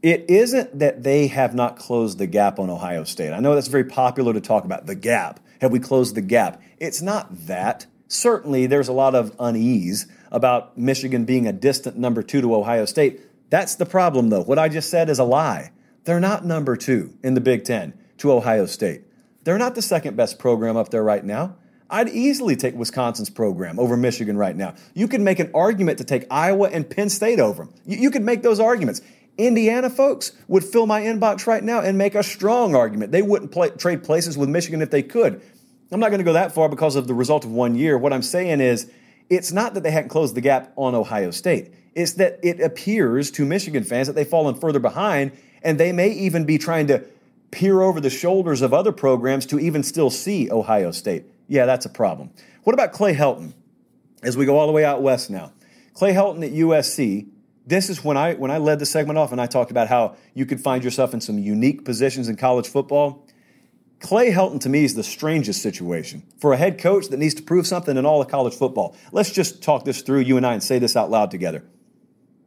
It 0.01 0.25
isn't 0.29 0.79
that 0.79 1.03
they 1.03 1.27
have 1.27 1.53
not 1.53 1.77
closed 1.77 2.17
the 2.17 2.25
gap 2.25 2.57
on 2.57 2.69
Ohio 2.69 3.03
State. 3.03 3.33
I 3.33 3.39
know 3.39 3.53
that's 3.53 3.67
very 3.67 3.83
popular 3.83 4.33
to 4.33 4.41
talk 4.41 4.65
about 4.65 4.87
the 4.87 4.95
gap. 4.95 5.39
Have 5.61 5.71
we 5.71 5.79
closed 5.79 6.15
the 6.15 6.21
gap? 6.21 6.59
It's 6.79 7.03
not 7.03 7.45
that. 7.45 7.85
Certainly, 8.07 8.65
there's 8.65 8.87
a 8.87 8.93
lot 8.93 9.13
of 9.13 9.35
unease 9.39 10.07
about 10.31 10.75
Michigan 10.77 11.23
being 11.23 11.47
a 11.47 11.53
distant 11.53 11.97
number 11.97 12.23
two 12.23 12.41
to 12.41 12.55
Ohio 12.55 12.85
State. 12.85 13.21
That's 13.51 13.75
the 13.75 13.85
problem, 13.85 14.29
though. 14.29 14.41
What 14.41 14.57
I 14.57 14.69
just 14.69 14.89
said 14.89 15.09
is 15.09 15.19
a 15.19 15.23
lie. 15.23 15.71
They're 16.05 16.19
not 16.19 16.45
number 16.45 16.75
two 16.75 17.13
in 17.21 17.35
the 17.35 17.41
Big 17.41 17.63
Ten 17.63 17.93
to 18.17 18.31
Ohio 18.31 18.65
State. 18.65 19.03
They're 19.43 19.57
not 19.57 19.75
the 19.75 19.81
second 19.81 20.15
best 20.15 20.39
program 20.39 20.77
up 20.77 20.89
there 20.89 21.03
right 21.03 21.23
now. 21.23 21.55
I'd 21.89 22.09
easily 22.09 22.55
take 22.55 22.73
Wisconsin's 22.75 23.29
program 23.29 23.77
over 23.77 23.97
Michigan 23.97 24.37
right 24.37 24.55
now. 24.55 24.75
You 24.93 25.07
could 25.07 25.19
make 25.19 25.39
an 25.39 25.51
argument 25.53 25.97
to 25.97 26.05
take 26.05 26.25
Iowa 26.31 26.69
and 26.69 26.89
Penn 26.89 27.09
State 27.09 27.39
over 27.39 27.65
them. 27.65 27.73
You, 27.85 27.97
you 27.97 28.11
could 28.11 28.23
make 28.23 28.43
those 28.43 28.61
arguments. 28.61 29.01
Indiana 29.37 29.89
folks 29.89 30.31
would 30.47 30.63
fill 30.63 30.85
my 30.85 31.01
inbox 31.01 31.47
right 31.47 31.63
now 31.63 31.81
and 31.81 31.97
make 31.97 32.15
a 32.15 32.23
strong 32.23 32.75
argument. 32.75 33.11
They 33.11 33.21
wouldn't 33.21 33.51
play, 33.51 33.71
trade 33.71 34.03
places 34.03 34.37
with 34.37 34.47
Michigan 34.47 34.81
if 34.81 34.89
they 34.89 35.03
could. 35.03 35.41
I'm 35.91 35.99
not 35.99 36.09
going 36.09 36.19
to 36.19 36.25
go 36.25 36.33
that 36.33 36.53
far 36.53 36.69
because 36.69 36.95
of 36.95 37.07
the 37.07 37.13
result 37.13 37.43
of 37.43 37.51
one 37.51 37.75
year. 37.75 37.97
What 37.97 38.13
I'm 38.13 38.21
saying 38.21 38.61
is, 38.61 38.89
it's 39.29 39.51
not 39.51 39.73
that 39.73 39.83
they 39.83 39.91
hadn't 39.91 40.09
closed 40.09 40.35
the 40.35 40.41
gap 40.41 40.71
on 40.75 40.95
Ohio 40.95 41.31
State. 41.31 41.71
It's 41.95 42.13
that 42.13 42.39
it 42.43 42.61
appears 42.61 43.31
to 43.31 43.45
Michigan 43.45 43.83
fans 43.83 44.07
that 44.07 44.13
they've 44.13 44.27
fallen 44.27 44.55
further 44.55 44.79
behind, 44.79 45.33
and 45.61 45.77
they 45.77 45.91
may 45.91 46.11
even 46.11 46.45
be 46.45 46.57
trying 46.57 46.87
to 46.87 47.03
peer 47.51 47.81
over 47.81 47.99
the 47.99 48.09
shoulders 48.09 48.61
of 48.61 48.73
other 48.73 48.91
programs 48.91 49.45
to 49.47 49.59
even 49.59 49.83
still 49.83 50.09
see 50.09 50.49
Ohio 50.49 50.91
State. 50.91 51.25
Yeah, 51.47 51.65
that's 51.65 51.85
a 51.85 51.89
problem. 51.89 52.31
What 52.63 52.73
about 52.73 52.93
Clay 52.93 53.13
Helton? 53.13 53.53
As 54.23 54.37
we 54.37 54.45
go 54.45 54.57
all 54.57 54.67
the 54.67 54.73
way 54.73 54.85
out 54.85 55.01
west 55.01 55.29
now, 55.29 55.51
Clay 55.93 56.13
Helton 56.13 56.45
at 56.45 56.53
USC. 56.53 57.27
This 57.65 57.89
is 57.89 58.03
when 58.03 58.17
I 58.17 58.35
when 58.35 58.51
I 58.51 58.57
led 58.57 58.79
the 58.79 58.85
segment 58.85 59.17
off 59.17 59.31
and 59.31 59.41
I 59.41 59.45
talked 59.45 59.71
about 59.71 59.87
how 59.87 60.15
you 60.33 60.45
could 60.45 60.61
find 60.61 60.83
yourself 60.83 61.13
in 61.13 61.21
some 61.21 61.37
unique 61.37 61.85
positions 61.85 62.27
in 62.27 62.35
college 62.35 62.67
football. 62.67 63.27
Clay 63.99 64.31
Helton 64.31 64.59
to 64.61 64.69
me 64.69 64.83
is 64.83 64.95
the 64.95 65.03
strangest 65.03 65.61
situation 65.61 66.23
for 66.39 66.53
a 66.53 66.57
head 66.57 66.79
coach 66.79 67.09
that 67.09 67.17
needs 67.17 67.35
to 67.35 67.43
prove 67.43 67.67
something 67.67 67.97
in 67.97 68.05
all 68.05 68.21
of 68.21 68.27
college 68.27 68.55
football. 68.55 68.95
Let's 69.11 69.31
just 69.31 69.61
talk 69.61 69.85
this 69.85 70.01
through, 70.01 70.21
you 70.21 70.37
and 70.37 70.45
I, 70.45 70.53
and 70.53 70.63
say 70.63 70.79
this 70.79 70.95
out 70.95 71.11
loud 71.11 71.29
together. 71.29 71.63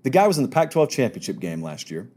The 0.02 0.11
guy 0.11 0.26
was 0.26 0.36
in 0.36 0.42
the 0.42 0.50
Pac 0.50 0.72
12 0.72 0.90
championship 0.90 1.38
game 1.38 1.62
last 1.62 1.90
year. 1.90 2.09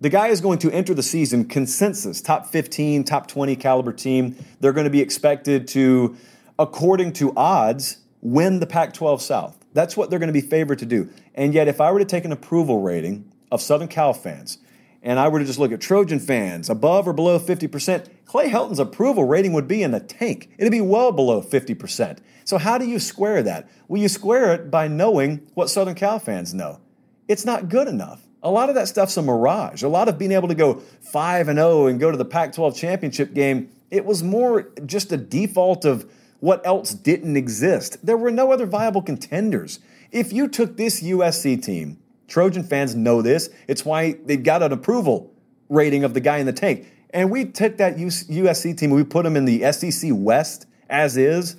The 0.00 0.08
guy 0.08 0.28
is 0.28 0.40
going 0.40 0.60
to 0.60 0.70
enter 0.70 0.94
the 0.94 1.02
season 1.02 1.44
consensus, 1.46 2.20
top 2.20 2.46
15, 2.46 3.02
top 3.02 3.26
20 3.26 3.56
caliber 3.56 3.92
team. 3.92 4.36
They're 4.60 4.72
going 4.72 4.84
to 4.84 4.90
be 4.90 5.00
expected 5.00 5.66
to, 5.68 6.16
according 6.56 7.14
to 7.14 7.32
odds, 7.36 7.98
win 8.20 8.60
the 8.60 8.66
Pac 8.66 8.94
12 8.94 9.20
South. 9.20 9.58
That's 9.72 9.96
what 9.96 10.08
they're 10.08 10.20
going 10.20 10.28
to 10.28 10.32
be 10.32 10.40
favored 10.40 10.78
to 10.78 10.86
do. 10.86 11.08
And 11.34 11.52
yet, 11.52 11.66
if 11.66 11.80
I 11.80 11.90
were 11.90 11.98
to 11.98 12.04
take 12.04 12.24
an 12.24 12.30
approval 12.30 12.80
rating 12.80 13.32
of 13.50 13.60
Southern 13.60 13.88
Cal 13.88 14.12
fans, 14.12 14.58
and 15.02 15.18
I 15.18 15.26
were 15.26 15.40
to 15.40 15.44
just 15.44 15.58
look 15.58 15.72
at 15.72 15.80
Trojan 15.80 16.20
fans 16.20 16.70
above 16.70 17.08
or 17.08 17.12
below 17.12 17.38
50%, 17.40 18.06
Clay 18.24 18.48
Helton's 18.48 18.78
approval 18.78 19.24
rating 19.24 19.52
would 19.52 19.66
be 19.66 19.82
in 19.82 19.90
the 19.90 20.00
tank. 20.00 20.50
It'd 20.58 20.70
be 20.70 20.80
well 20.80 21.10
below 21.10 21.42
50%. 21.42 22.18
So, 22.44 22.58
how 22.58 22.78
do 22.78 22.86
you 22.86 23.00
square 23.00 23.42
that? 23.42 23.68
Well, 23.88 24.00
you 24.00 24.08
square 24.08 24.54
it 24.54 24.70
by 24.70 24.86
knowing 24.86 25.46
what 25.54 25.70
Southern 25.70 25.96
Cal 25.96 26.20
fans 26.20 26.54
know. 26.54 26.80
It's 27.26 27.44
not 27.44 27.68
good 27.68 27.88
enough. 27.88 28.27
A 28.42 28.50
lot 28.50 28.68
of 28.68 28.74
that 28.76 28.88
stuff's 28.88 29.16
a 29.16 29.22
mirage. 29.22 29.82
A 29.82 29.88
lot 29.88 30.08
of 30.08 30.18
being 30.18 30.32
able 30.32 30.48
to 30.48 30.54
go 30.54 30.74
5 31.00 31.48
and 31.48 31.58
0 31.58 31.86
and 31.86 31.98
go 31.98 32.10
to 32.10 32.16
the 32.16 32.24
Pac 32.24 32.52
12 32.52 32.76
championship 32.76 33.34
game, 33.34 33.70
it 33.90 34.04
was 34.04 34.22
more 34.22 34.70
just 34.86 35.10
a 35.12 35.16
default 35.16 35.84
of 35.84 36.10
what 36.40 36.64
else 36.64 36.92
didn't 36.92 37.36
exist. 37.36 38.04
There 38.04 38.16
were 38.16 38.30
no 38.30 38.52
other 38.52 38.66
viable 38.66 39.02
contenders. 39.02 39.80
If 40.12 40.32
you 40.32 40.48
took 40.48 40.76
this 40.76 41.02
USC 41.02 41.62
team, 41.62 41.98
Trojan 42.28 42.62
fans 42.62 42.94
know 42.94 43.22
this, 43.22 43.50
it's 43.66 43.84
why 43.84 44.12
they 44.24 44.36
got 44.36 44.62
an 44.62 44.72
approval 44.72 45.32
rating 45.68 46.04
of 46.04 46.14
the 46.14 46.20
guy 46.20 46.38
in 46.38 46.46
the 46.46 46.52
tank. 46.52 46.86
And 47.10 47.30
we 47.30 47.46
took 47.46 47.78
that 47.78 47.96
USC 47.96 48.76
team 48.76 48.90
we 48.90 49.02
put 49.02 49.24
them 49.24 49.36
in 49.36 49.46
the 49.46 49.72
SEC 49.72 50.10
West 50.14 50.66
as 50.88 51.16
is. 51.16 51.56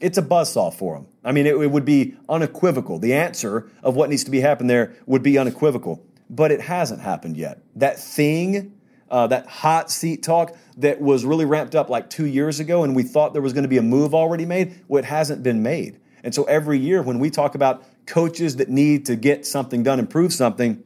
It's 0.00 0.18
a 0.18 0.22
buzzsaw 0.22 0.72
for 0.72 0.94
them. 0.96 1.06
I 1.28 1.32
mean, 1.32 1.46
it, 1.46 1.56
it 1.56 1.70
would 1.70 1.84
be 1.84 2.16
unequivocal. 2.26 2.98
The 2.98 3.12
answer 3.12 3.70
of 3.82 3.94
what 3.94 4.08
needs 4.08 4.24
to 4.24 4.30
be 4.30 4.40
happening 4.40 4.68
there 4.68 4.96
would 5.04 5.22
be 5.22 5.36
unequivocal. 5.36 6.02
But 6.30 6.50
it 6.50 6.62
hasn't 6.62 7.02
happened 7.02 7.36
yet. 7.36 7.60
That 7.76 7.98
thing 8.00 8.78
uh, 9.10 9.26
that 9.26 9.46
hot 9.46 9.90
seat 9.90 10.22
talk 10.22 10.56
that 10.78 11.00
was 11.00 11.26
really 11.26 11.44
ramped 11.44 11.74
up 11.74 11.90
like 11.90 12.08
two 12.08 12.26
years 12.26 12.60
ago, 12.60 12.82
and 12.82 12.96
we 12.96 13.02
thought 13.02 13.34
there 13.34 13.42
was 13.42 13.52
going 13.52 13.62
to 13.62 13.68
be 13.68 13.76
a 13.76 13.82
move 13.82 14.14
already 14.14 14.46
made. 14.46 14.80
Well, 14.88 14.98
it 14.98 15.06
hasn't 15.06 15.42
been 15.42 15.62
made. 15.62 16.00
And 16.24 16.34
so 16.34 16.44
every 16.44 16.78
year 16.78 17.02
when 17.02 17.18
we 17.18 17.28
talk 17.28 17.54
about 17.54 17.84
coaches 18.06 18.56
that 18.56 18.70
need 18.70 19.06
to 19.06 19.16
get 19.16 19.46
something 19.46 19.82
done, 19.82 19.98
improve 19.98 20.32
something, 20.32 20.82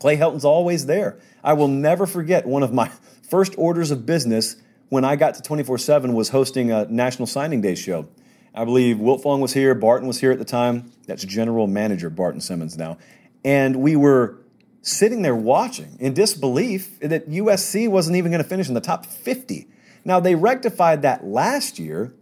Clay 0.00 0.16
Helton's 0.16 0.44
always 0.44 0.86
there. 0.86 1.18
I 1.44 1.52
will 1.52 1.68
never 1.68 2.06
forget 2.06 2.44
one 2.44 2.64
of 2.64 2.72
my 2.72 2.90
first 3.22 3.54
orders 3.56 3.92
of 3.92 4.04
business 4.04 4.56
when 4.88 5.04
I 5.04 5.14
got 5.14 5.34
to 5.34 5.42
24 5.42 5.78
7 5.78 6.12
was 6.12 6.30
hosting 6.30 6.72
a 6.72 6.86
National 6.86 7.26
Signing 7.26 7.60
Day 7.60 7.76
show. 7.76 8.08
I 8.54 8.64
believe 8.64 8.96
Wiltfong 8.96 9.40
was 9.40 9.52
here, 9.52 9.74
Barton 9.74 10.08
was 10.08 10.20
here 10.20 10.32
at 10.32 10.38
the 10.38 10.44
time. 10.44 10.92
That's 11.06 11.24
general 11.24 11.66
manager 11.66 12.10
Barton 12.10 12.40
Simmons 12.40 12.76
now. 12.76 12.98
And 13.44 13.76
we 13.76 13.96
were 13.96 14.38
sitting 14.82 15.22
there 15.22 15.36
watching 15.36 15.96
in 16.00 16.14
disbelief 16.14 16.98
that 17.00 17.28
USC 17.28 17.88
wasn't 17.88 18.16
even 18.16 18.30
going 18.30 18.42
to 18.42 18.48
finish 18.48 18.68
in 18.68 18.74
the 18.74 18.80
top 18.80 19.06
50. 19.06 19.68
Now, 20.04 20.20
they 20.20 20.34
rectified 20.34 21.02
that 21.02 21.24
last 21.24 21.78
year, 21.78 22.14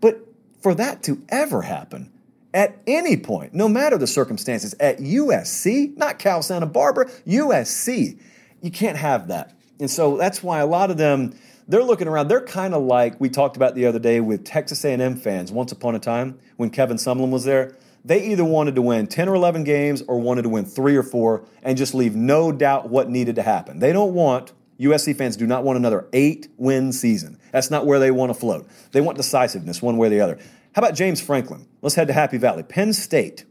but 0.00 0.26
for 0.62 0.74
that 0.74 1.02
to 1.04 1.22
ever 1.28 1.62
happen 1.62 2.10
at 2.54 2.78
any 2.86 3.16
point, 3.16 3.52
no 3.52 3.68
matter 3.68 3.98
the 3.98 4.06
circumstances, 4.06 4.74
at 4.78 4.98
USC, 4.98 5.96
not 5.96 6.20
Cal 6.20 6.40
Santa 6.40 6.66
Barbara, 6.66 7.06
USC, 7.26 8.18
you 8.62 8.70
can't 8.70 8.96
have 8.96 9.28
that. 9.28 9.52
And 9.80 9.90
so 9.90 10.16
that's 10.16 10.42
why 10.42 10.60
a 10.60 10.66
lot 10.66 10.90
of 10.90 10.96
them, 10.96 11.34
they're 11.66 11.82
looking 11.82 12.08
around. 12.08 12.28
They're 12.28 12.44
kind 12.44 12.74
of 12.74 12.82
like 12.82 13.20
we 13.20 13.28
talked 13.28 13.56
about 13.56 13.74
the 13.74 13.86
other 13.86 13.98
day 13.98 14.20
with 14.20 14.44
Texas 14.44 14.84
A&M 14.84 15.16
fans 15.16 15.50
once 15.50 15.72
upon 15.72 15.94
a 15.94 15.98
time 15.98 16.38
when 16.56 16.70
Kevin 16.70 16.96
Sumlin 16.96 17.30
was 17.30 17.44
there 17.44 17.76
they 18.04 18.26
either 18.26 18.44
wanted 18.44 18.74
to 18.74 18.82
win 18.82 19.06
10 19.06 19.28
or 19.28 19.34
11 19.34 19.64
games 19.64 20.02
or 20.02 20.20
wanted 20.20 20.42
to 20.42 20.50
win 20.50 20.66
three 20.66 20.96
or 20.96 21.02
four 21.02 21.46
and 21.62 21.78
just 21.78 21.94
leave 21.94 22.14
no 22.14 22.52
doubt 22.52 22.90
what 22.90 23.08
needed 23.08 23.36
to 23.36 23.42
happen. 23.42 23.78
They 23.78 23.92
don't 23.92 24.12
want, 24.12 24.52
USC 24.78 25.16
fans 25.16 25.36
do 25.36 25.46
not 25.46 25.64
want 25.64 25.78
another 25.78 26.06
eight 26.12 26.48
win 26.58 26.92
season. 26.92 27.38
That's 27.50 27.70
not 27.70 27.86
where 27.86 27.98
they 27.98 28.10
want 28.10 28.30
to 28.30 28.38
float. 28.38 28.68
They 28.92 29.00
want 29.00 29.16
decisiveness 29.16 29.80
one 29.80 29.96
way 29.96 30.08
or 30.08 30.10
the 30.10 30.20
other. 30.20 30.38
How 30.74 30.80
about 30.80 30.94
James 30.94 31.20
Franklin? 31.20 31.66
Let's 31.80 31.94
head 31.94 32.08
to 32.08 32.12
Happy 32.12 32.36
Valley. 32.36 32.62
Penn 32.62 32.92
State. 32.92 33.46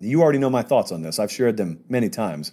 You 0.00 0.20
already 0.20 0.38
know 0.38 0.50
my 0.50 0.62
thoughts 0.62 0.92
on 0.92 1.00
this, 1.00 1.18
I've 1.18 1.32
shared 1.32 1.56
them 1.56 1.82
many 1.88 2.10
times. 2.10 2.52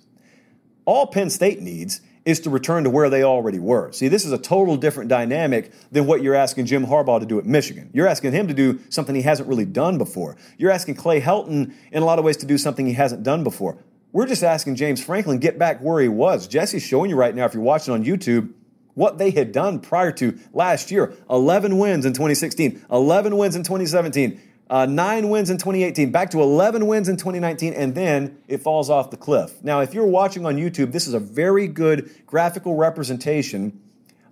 All 0.86 1.07
Penn 1.07 1.29
State 1.29 1.59
needs 1.59 1.99
is 2.24 2.39
to 2.41 2.49
return 2.49 2.84
to 2.84 2.89
where 2.89 3.09
they 3.09 3.24
already 3.24 3.59
were. 3.59 3.91
See, 3.91 4.07
this 4.07 4.26
is 4.26 4.32
a 4.32 4.38
total 4.38 4.78
different 4.78 5.09
dynamic 5.09 5.72
than 5.91 6.05
what 6.05 6.22
you're 6.22 6.36
asking 6.36 6.67
Jim 6.67 6.86
Harbaugh 6.86 7.19
to 7.19 7.26
do 7.26 7.39
at 7.39 7.45
Michigan. 7.45 7.89
You're 7.93 8.07
asking 8.07 8.32
him 8.34 8.47
to 8.47 8.53
do 8.53 8.80
something 8.89 9.15
he 9.15 9.24
hasn't 9.24 9.49
really 9.49 9.65
done 9.65 9.97
before. 9.97 10.38
You're 10.57 10.72
asking 10.72 10.95
Clay 10.95 11.19
Helton 11.19 11.74
in 11.91 12.03
a 12.03 12.05
lot 12.05 12.19
of 12.19 12.26
ways 12.26 12.38
to 12.38 12.45
do 12.45 12.57
something 12.57 12.86
he 12.86 12.93
hasn't 12.93 13.24
done 13.24 13.43
before. 13.43 13.78
We're 14.11 14.28
just 14.28 14.43
asking 14.43 14.76
James 14.76 15.03
Franklin 15.03 15.39
get 15.39 15.57
back 15.57 15.80
where 15.80 16.01
he 16.01 16.09
was. 16.09 16.47
Jesse's 16.47 16.84
showing 16.84 17.09
you 17.09 17.15
right 17.15 17.34
now, 17.34 17.45
if 17.45 17.53
you're 17.53 17.63
watching 17.63 17.93
on 17.93 18.03
YouTube, 18.03 18.53
what 18.93 19.17
they 19.17 19.32
had 19.32 19.51
done 19.51 19.80
prior 19.80 20.11
to 20.11 20.38
last 20.53 20.91
year 20.91 21.13
11 21.30 21.78
wins 21.78 22.05
in 22.05 22.13
2016, 22.13 22.86
11 22.91 23.38
wins 23.38 23.55
in 23.55 23.63
2017 23.63 24.39
uh, 24.72 24.86
nine 24.86 25.28
wins 25.28 25.49
in 25.49 25.57
2018, 25.57 26.11
back 26.11 26.32
to 26.32 26.41
11 26.41 26.88
wins 26.88 27.09
in 27.09 27.17
2019, 27.17 27.74
and 27.74 27.93
then 27.93 28.41
it 28.47 28.59
falls 28.59 28.89
off 28.89 29.11
the 29.11 29.17
cliff. 29.17 29.61
Now, 29.61 29.82
if 29.82 29.93
you're 29.93 30.05
watching 30.05 30.45
on 30.45 30.55
YouTube, 30.55 30.93
this 30.93 31.07
is 31.07 31.13
a 31.13 31.19
very 31.19 31.67
good 31.67 32.09
graphical 32.26 32.76
representation 32.76 33.82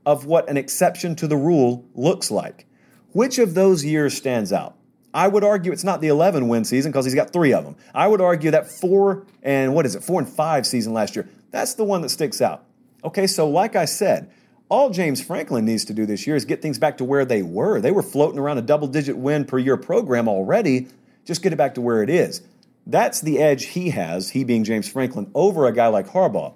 of 0.06 0.26
what 0.26 0.50
an 0.50 0.56
exception 0.56 1.14
to 1.18 1.28
the 1.28 1.36
rule 1.36 1.86
looks 1.94 2.32
like. 2.32 2.66
Which 3.12 3.38
of 3.38 3.54
those 3.54 3.84
years 3.84 4.16
stands 4.16 4.54
out? 4.54 4.78
I 5.14 5.28
would 5.28 5.44
argue 5.44 5.74
it's 5.74 5.84
not 5.84 6.00
the 6.00 6.08
11 6.08 6.48
win 6.48 6.64
season 6.64 6.94
because 6.94 7.04
he's 7.04 7.16
got 7.16 7.34
three 7.34 7.52
of 7.52 7.66
them. 7.66 7.76
I 7.94 8.08
would 8.08 8.22
argue 8.22 8.52
that 8.52 8.72
four 8.72 9.26
and 9.44 9.76
what 9.76 9.86
is 9.86 9.96
it, 9.96 10.04
four 10.04 10.22
and 10.22 10.30
five 10.30 10.66
season 10.66 10.94
last 10.94 11.18
year, 11.18 11.28
that's 11.52 11.74
the 11.74 11.84
one 11.84 12.02
that 12.04 12.10
sticks 12.10 12.42
out. 12.42 12.64
Okay, 13.04 13.28
so 13.28 13.50
like 13.50 13.76
I 13.76 13.84
said, 13.84 14.32
all 14.70 14.92
James 14.92 15.22
Franklin 15.22 15.66
needs 15.66 15.86
to 15.86 15.94
do 15.94 16.06
this 16.06 16.28
year 16.28 16.36
is 16.36 16.46
get 16.46 16.62
things 16.62 16.78
back 16.78 16.98
to 17.00 17.04
where 17.04 17.26
they 17.26 17.42
were. 17.42 17.82
They 17.82 17.92
were 17.92 18.04
floating 18.04 18.40
around 18.40 18.60
a 18.60 18.62
double 18.62 18.88
digit 18.88 19.18
win 19.18 19.46
per 19.46 19.58
year 19.58 19.78
program 19.78 20.28
already. 20.28 20.88
Just 21.26 21.42
get 21.42 21.52
it 21.52 21.58
back 21.58 21.76
to 21.76 21.82
where 21.82 22.04
it 22.04 22.10
is. 22.10 22.42
That's 22.86 23.22
the 23.22 23.40
edge 23.40 23.66
he 23.66 23.90
has, 23.90 24.30
he 24.30 24.44
being 24.44 24.64
James 24.64 24.88
Franklin, 24.88 25.30
over 25.34 25.68
a 25.68 25.74
guy 25.74 25.88
like 25.88 26.08
Harbaugh. 26.08 26.54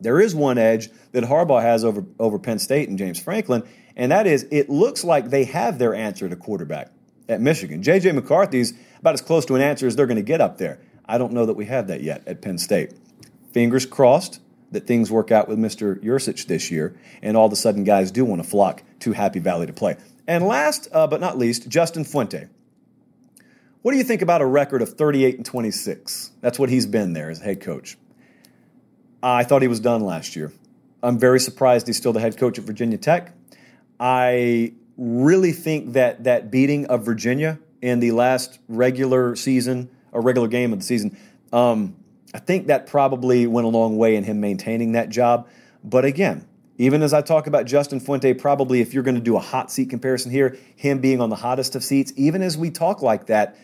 There 0.00 0.20
is 0.20 0.34
one 0.34 0.58
edge 0.58 0.90
that 1.12 1.24
Harbaugh 1.24 1.62
has 1.62 1.84
over, 1.84 2.04
over 2.18 2.38
Penn 2.38 2.58
State 2.58 2.88
and 2.88 2.98
James 2.98 3.18
Franklin, 3.22 3.62
and 3.96 4.12
that 4.12 4.26
is 4.26 4.46
it 4.50 4.68
looks 4.68 5.04
like 5.04 5.30
they 5.30 5.44
have 5.44 5.78
their 5.78 5.94
answer 5.94 6.28
to 6.28 6.36
quarterback 6.36 6.90
at 7.28 7.40
Michigan. 7.40 7.82
J.J. 7.82 8.12
McCarthy's 8.12 8.74
about 9.00 9.14
as 9.14 9.22
close 9.22 9.46
to 9.46 9.54
an 9.54 9.62
answer 9.62 9.86
as 9.86 9.96
they're 9.96 10.06
going 10.06 10.16
to 10.16 10.22
get 10.22 10.40
up 10.40 10.58
there. 10.58 10.80
I 11.06 11.18
don't 11.18 11.32
know 11.32 11.46
that 11.46 11.54
we 11.54 11.66
have 11.66 11.88
that 11.88 12.02
yet 12.02 12.22
at 12.26 12.42
Penn 12.42 12.58
State. 12.58 12.92
Fingers 13.52 13.86
crossed 13.86 14.40
that 14.72 14.86
things 14.86 15.10
work 15.10 15.30
out 15.30 15.48
with 15.48 15.58
Mr. 15.58 16.02
Yurcich 16.02 16.46
this 16.46 16.70
year, 16.70 16.98
and 17.22 17.36
all 17.36 17.46
of 17.46 17.52
a 17.52 17.56
sudden 17.56 17.84
guys 17.84 18.10
do 18.10 18.24
want 18.24 18.42
to 18.42 18.48
flock 18.48 18.82
to 19.00 19.12
Happy 19.12 19.38
Valley 19.38 19.66
to 19.66 19.72
play. 19.72 19.96
And 20.26 20.44
last 20.44 20.88
uh, 20.92 21.06
but 21.06 21.20
not 21.20 21.38
least, 21.38 21.68
Justin 21.68 22.04
Fuente. 22.04 22.48
What 23.82 23.92
do 23.92 23.98
you 23.98 24.04
think 24.04 24.22
about 24.22 24.42
a 24.42 24.46
record 24.46 24.82
of 24.82 24.94
38 24.94 25.36
and 25.36 25.46
26? 25.46 26.32
That's 26.40 26.58
what 26.58 26.68
he's 26.68 26.86
been 26.86 27.12
there 27.12 27.30
as 27.30 27.38
head 27.38 27.60
coach. 27.60 27.96
I 29.22 29.44
thought 29.44 29.62
he 29.62 29.68
was 29.68 29.80
done 29.80 30.02
last 30.02 30.34
year. 30.34 30.52
I'm 31.02 31.18
very 31.18 31.38
surprised 31.38 31.86
he's 31.86 31.96
still 31.96 32.12
the 32.12 32.20
head 32.20 32.36
coach 32.36 32.58
at 32.58 32.64
Virginia 32.64 32.98
Tech. 32.98 33.32
I 34.00 34.74
really 34.96 35.52
think 35.52 35.92
that 35.92 36.24
that 36.24 36.50
beating 36.50 36.86
of 36.86 37.04
Virginia 37.04 37.58
in 37.80 38.00
the 38.00 38.10
last 38.10 38.58
regular 38.68 39.36
season, 39.36 39.90
or 40.10 40.20
regular 40.20 40.48
game 40.48 40.72
of 40.72 40.80
the 40.80 40.84
season, 40.84 41.16
um, 41.52 41.94
I 42.36 42.38
think 42.38 42.66
that 42.66 42.86
probably 42.86 43.46
went 43.46 43.64
a 43.64 43.70
long 43.70 43.96
way 43.96 44.14
in 44.14 44.22
him 44.22 44.40
maintaining 44.42 44.92
that 44.92 45.08
job. 45.08 45.48
But 45.82 46.04
again, 46.04 46.46
even 46.76 47.00
as 47.00 47.14
I 47.14 47.22
talk 47.22 47.46
about 47.46 47.64
Justin 47.64 47.98
Fuente, 47.98 48.34
probably 48.34 48.82
if 48.82 48.92
you're 48.92 49.02
going 49.02 49.14
to 49.14 49.22
do 49.22 49.38
a 49.38 49.40
hot 49.40 49.70
seat 49.70 49.88
comparison 49.88 50.30
here, 50.30 50.54
him 50.76 50.98
being 50.98 51.22
on 51.22 51.30
the 51.30 51.36
hottest 51.36 51.74
of 51.74 51.82
seats, 51.82 52.12
even 52.14 52.42
as 52.42 52.58
we 52.58 52.70
talk 52.70 53.00
like 53.00 53.24
that, 53.28 53.56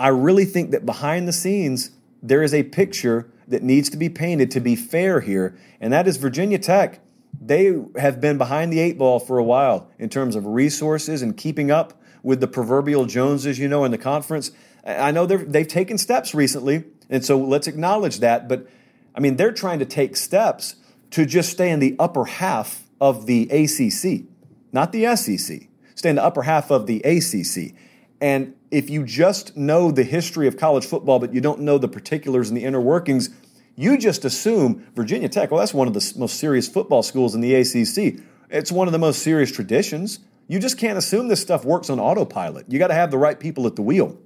I 0.00 0.08
really 0.08 0.46
think 0.46 0.72
that 0.72 0.84
behind 0.84 1.28
the 1.28 1.32
scenes, 1.32 1.92
there 2.20 2.42
is 2.42 2.52
a 2.52 2.64
picture 2.64 3.30
that 3.46 3.62
needs 3.62 3.88
to 3.90 3.96
be 3.96 4.08
painted 4.08 4.50
to 4.50 4.58
be 4.58 4.74
fair 4.74 5.20
here, 5.20 5.56
and 5.80 5.92
that 5.92 6.08
is 6.08 6.16
Virginia 6.16 6.58
Tech. 6.58 6.98
They 7.40 7.80
have 8.00 8.20
been 8.20 8.36
behind 8.36 8.72
the 8.72 8.80
eight 8.80 8.98
ball 8.98 9.20
for 9.20 9.38
a 9.38 9.44
while 9.44 9.92
in 9.96 10.08
terms 10.08 10.34
of 10.34 10.44
resources 10.44 11.22
and 11.22 11.36
keeping 11.36 11.70
up 11.70 12.02
with 12.24 12.40
the 12.40 12.48
proverbial 12.48 13.06
Joneses, 13.06 13.60
you 13.60 13.68
know, 13.68 13.84
in 13.84 13.92
the 13.92 13.98
conference. 13.98 14.50
I 14.84 15.12
know 15.12 15.24
they've 15.24 15.68
taken 15.68 15.98
steps 15.98 16.34
recently 16.34 16.82
and 17.10 17.24
so 17.24 17.38
let's 17.38 17.66
acknowledge 17.66 18.20
that. 18.20 18.48
But 18.48 18.66
I 19.14 19.20
mean, 19.20 19.36
they're 19.36 19.52
trying 19.52 19.78
to 19.78 19.84
take 19.84 20.16
steps 20.16 20.76
to 21.10 21.24
just 21.24 21.50
stay 21.50 21.70
in 21.70 21.80
the 21.80 21.96
upper 21.98 22.24
half 22.24 22.84
of 23.00 23.26
the 23.26 23.48
ACC, 23.50 24.26
not 24.72 24.92
the 24.92 25.14
SEC, 25.16 25.68
stay 25.94 26.10
in 26.10 26.16
the 26.16 26.24
upper 26.24 26.42
half 26.42 26.70
of 26.70 26.86
the 26.86 27.00
ACC. 27.00 27.74
And 28.20 28.54
if 28.70 28.90
you 28.90 29.04
just 29.04 29.56
know 29.56 29.90
the 29.90 30.02
history 30.02 30.48
of 30.48 30.56
college 30.56 30.84
football, 30.84 31.18
but 31.18 31.32
you 31.32 31.40
don't 31.40 31.60
know 31.60 31.78
the 31.78 31.88
particulars 31.88 32.48
and 32.48 32.56
the 32.56 32.64
inner 32.64 32.80
workings, 32.80 33.30
you 33.76 33.96
just 33.96 34.24
assume 34.24 34.86
Virginia 34.94 35.28
Tech, 35.28 35.50
well, 35.50 35.60
that's 35.60 35.72
one 35.72 35.86
of 35.86 35.94
the 35.94 36.14
most 36.16 36.38
serious 36.38 36.68
football 36.68 37.02
schools 37.02 37.34
in 37.34 37.40
the 37.40 37.54
ACC. 37.54 38.20
It's 38.50 38.72
one 38.72 38.88
of 38.88 38.92
the 38.92 38.98
most 38.98 39.22
serious 39.22 39.52
traditions. 39.52 40.18
You 40.48 40.58
just 40.58 40.78
can't 40.78 40.98
assume 40.98 41.28
this 41.28 41.40
stuff 41.40 41.64
works 41.64 41.88
on 41.88 42.00
autopilot. 42.00 42.66
You 42.68 42.78
got 42.78 42.88
to 42.88 42.94
have 42.94 43.10
the 43.10 43.18
right 43.18 43.38
people 43.38 43.66
at 43.66 43.76
the 43.76 43.82
wheel. 43.82 44.18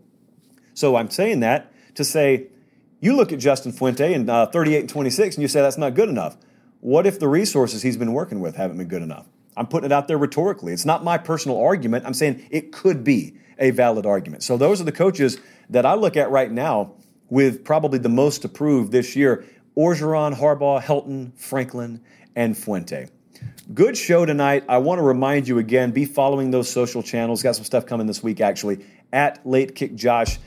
So 0.74 0.96
I'm 0.96 1.10
saying 1.10 1.40
that 1.40 1.70
to 1.96 2.04
say 2.04 2.46
you 3.02 3.14
look 3.14 3.32
at 3.32 3.40
Justin 3.40 3.72
Fuente 3.72 4.14
in 4.14 4.30
uh, 4.30 4.46
38 4.46 4.80
and 4.80 4.88
26 4.88 5.36
and 5.36 5.42
you 5.42 5.48
say 5.48 5.60
that's 5.60 5.76
not 5.76 5.94
good 5.94 6.08
enough. 6.08 6.38
What 6.80 7.06
if 7.06 7.18
the 7.18 7.28
resources 7.28 7.82
he's 7.82 7.98
been 7.98 8.12
working 8.12 8.40
with 8.40 8.56
haven't 8.56 8.78
been 8.78 8.88
good 8.88 9.02
enough? 9.02 9.26
I'm 9.56 9.66
putting 9.66 9.86
it 9.90 9.92
out 9.92 10.08
there 10.08 10.16
rhetorically. 10.16 10.72
It's 10.72 10.86
not 10.86 11.04
my 11.04 11.18
personal 11.18 11.60
argument. 11.60 12.06
I'm 12.06 12.14
saying 12.14 12.46
it 12.50 12.72
could 12.72 13.04
be. 13.04 13.36
a 13.58 13.70
valid 13.70 14.06
argument. 14.06 14.42
So 14.42 14.56
those 14.56 14.80
are 14.80 14.84
the 14.84 14.92
coaches 14.92 15.38
that 15.70 15.84
I 15.84 15.94
look 15.94 16.16
at 16.16 16.30
right 16.30 16.50
now 16.50 16.94
with 17.28 17.64
probably 17.64 17.98
the 17.98 18.08
most 18.08 18.44
approved 18.44 18.92
this 18.92 19.14
year 19.14 19.44
Orgeron, 19.76 20.34
Harbaugh, 20.34 20.82
Helton, 20.82 21.38
Franklin, 21.38 22.00
and 22.34 22.56
Fuente. 22.56 23.08
Good 23.72 23.96
show 23.96 24.26
tonight. 24.26 24.64
I 24.68 24.78
want 24.78 24.98
to 24.98 25.02
remind 25.02 25.48
you 25.48 25.58
again 25.58 25.92
be 25.92 26.04
following 26.04 26.50
those 26.50 26.68
social 26.68 27.02
channels. 27.02 27.42
Got 27.42 27.56
some 27.56 27.64
stuff 27.64 27.86
coming 27.86 28.06
this 28.06 28.22
week, 28.22 28.40
actually, 28.40 28.84
at 29.12 29.44
Late 29.46 29.74
Kick 29.74 29.94
Josh. 29.94 30.38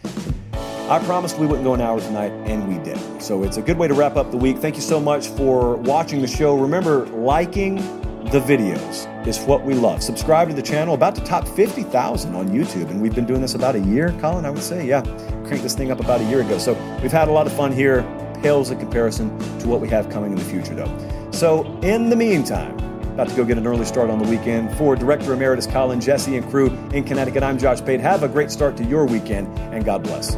I 0.88 1.00
promised 1.00 1.40
we 1.40 1.48
wouldn't 1.48 1.64
go 1.64 1.74
an 1.74 1.82
hour 1.82 2.00
tonight, 2.00 2.32
and 2.46 2.68
we 2.68 2.78
did. 2.84 3.00
So 3.20 3.42
it's 3.42 3.58
a 3.58 3.62
good 3.64 3.76
way 3.76 3.88
to 3.88 3.96
wrap 3.96 4.18
up 4.18 4.30
the 4.30 4.38
week. 4.38 4.60
Thank 4.60 4.76
you 4.76 4.84
so 4.84 5.00
much 5.00 5.30
for 5.30 5.78
watching 5.78 6.22
the 6.22 6.28
show. 6.28 6.56
Remember, 6.56 7.08
liking 7.08 7.78
the 8.26 8.40
videos 8.40 9.28
is 9.28 9.40
what 9.40 9.64
we 9.64 9.74
love. 9.74 10.04
Subscribe 10.04 10.48
to 10.50 10.54
the 10.54 10.62
channel, 10.62 10.94
about 10.94 11.16
to 11.16 11.22
top 11.22 11.48
50,000 11.48 12.36
on 12.36 12.50
YouTube. 12.50 12.92
And 12.92 13.02
we've 13.02 13.16
been 13.16 13.26
doing 13.26 13.42
this 13.42 13.56
about 13.56 13.74
a 13.74 13.80
year, 13.80 14.16
Colin, 14.22 14.46
I 14.46 14.52
would 14.52 14.62
say. 14.62 14.86
Yeah, 14.86 15.02
cranked 15.48 15.64
this 15.64 15.74
thing 15.74 15.90
up 15.90 16.00
about 16.00 16.22
a 16.22 16.24
year 16.26 16.42
ago. 16.42 16.60
So 16.60 16.74
we've 17.02 17.12
had 17.12 17.30
a 17.30 17.32
lot 17.32 17.48
of 17.48 17.54
fun 17.54 17.72
here. 17.72 18.04
Pales 18.44 18.70
in 18.70 18.78
comparison 18.78 19.36
to 19.62 19.68
what 19.68 19.82
we 19.82 19.90
have 19.90 20.12
coming 20.12 20.34
in 20.34 20.38
the 20.38 20.44
future, 20.44 20.76
though. 20.76 21.32
So 21.32 21.66
in 21.82 22.12
the 22.12 22.16
meantime, 22.16 22.78
about 23.16 23.30
to 23.30 23.36
go 23.36 23.44
get 23.44 23.58
an 23.58 23.66
early 23.66 23.86
start 23.86 24.12
on 24.12 24.20
the 24.20 24.30
weekend. 24.30 24.78
For 24.78 24.96
Director 24.96 25.34
Emeritus 25.34 25.66
Colin, 25.66 26.00
Jesse, 26.00 26.38
and 26.38 26.48
crew 26.52 26.68
in 26.94 27.04
Connecticut, 27.04 27.42
I'm 27.42 27.58
Josh 27.58 27.84
Pate. 27.84 28.02
Have 28.02 28.22
a 28.22 28.28
great 28.28 28.52
start 28.52 28.78
to 28.78 28.84
your 28.84 29.06
weekend, 29.08 29.48
and 29.74 29.84
God 29.84 30.04
bless. 30.04 30.36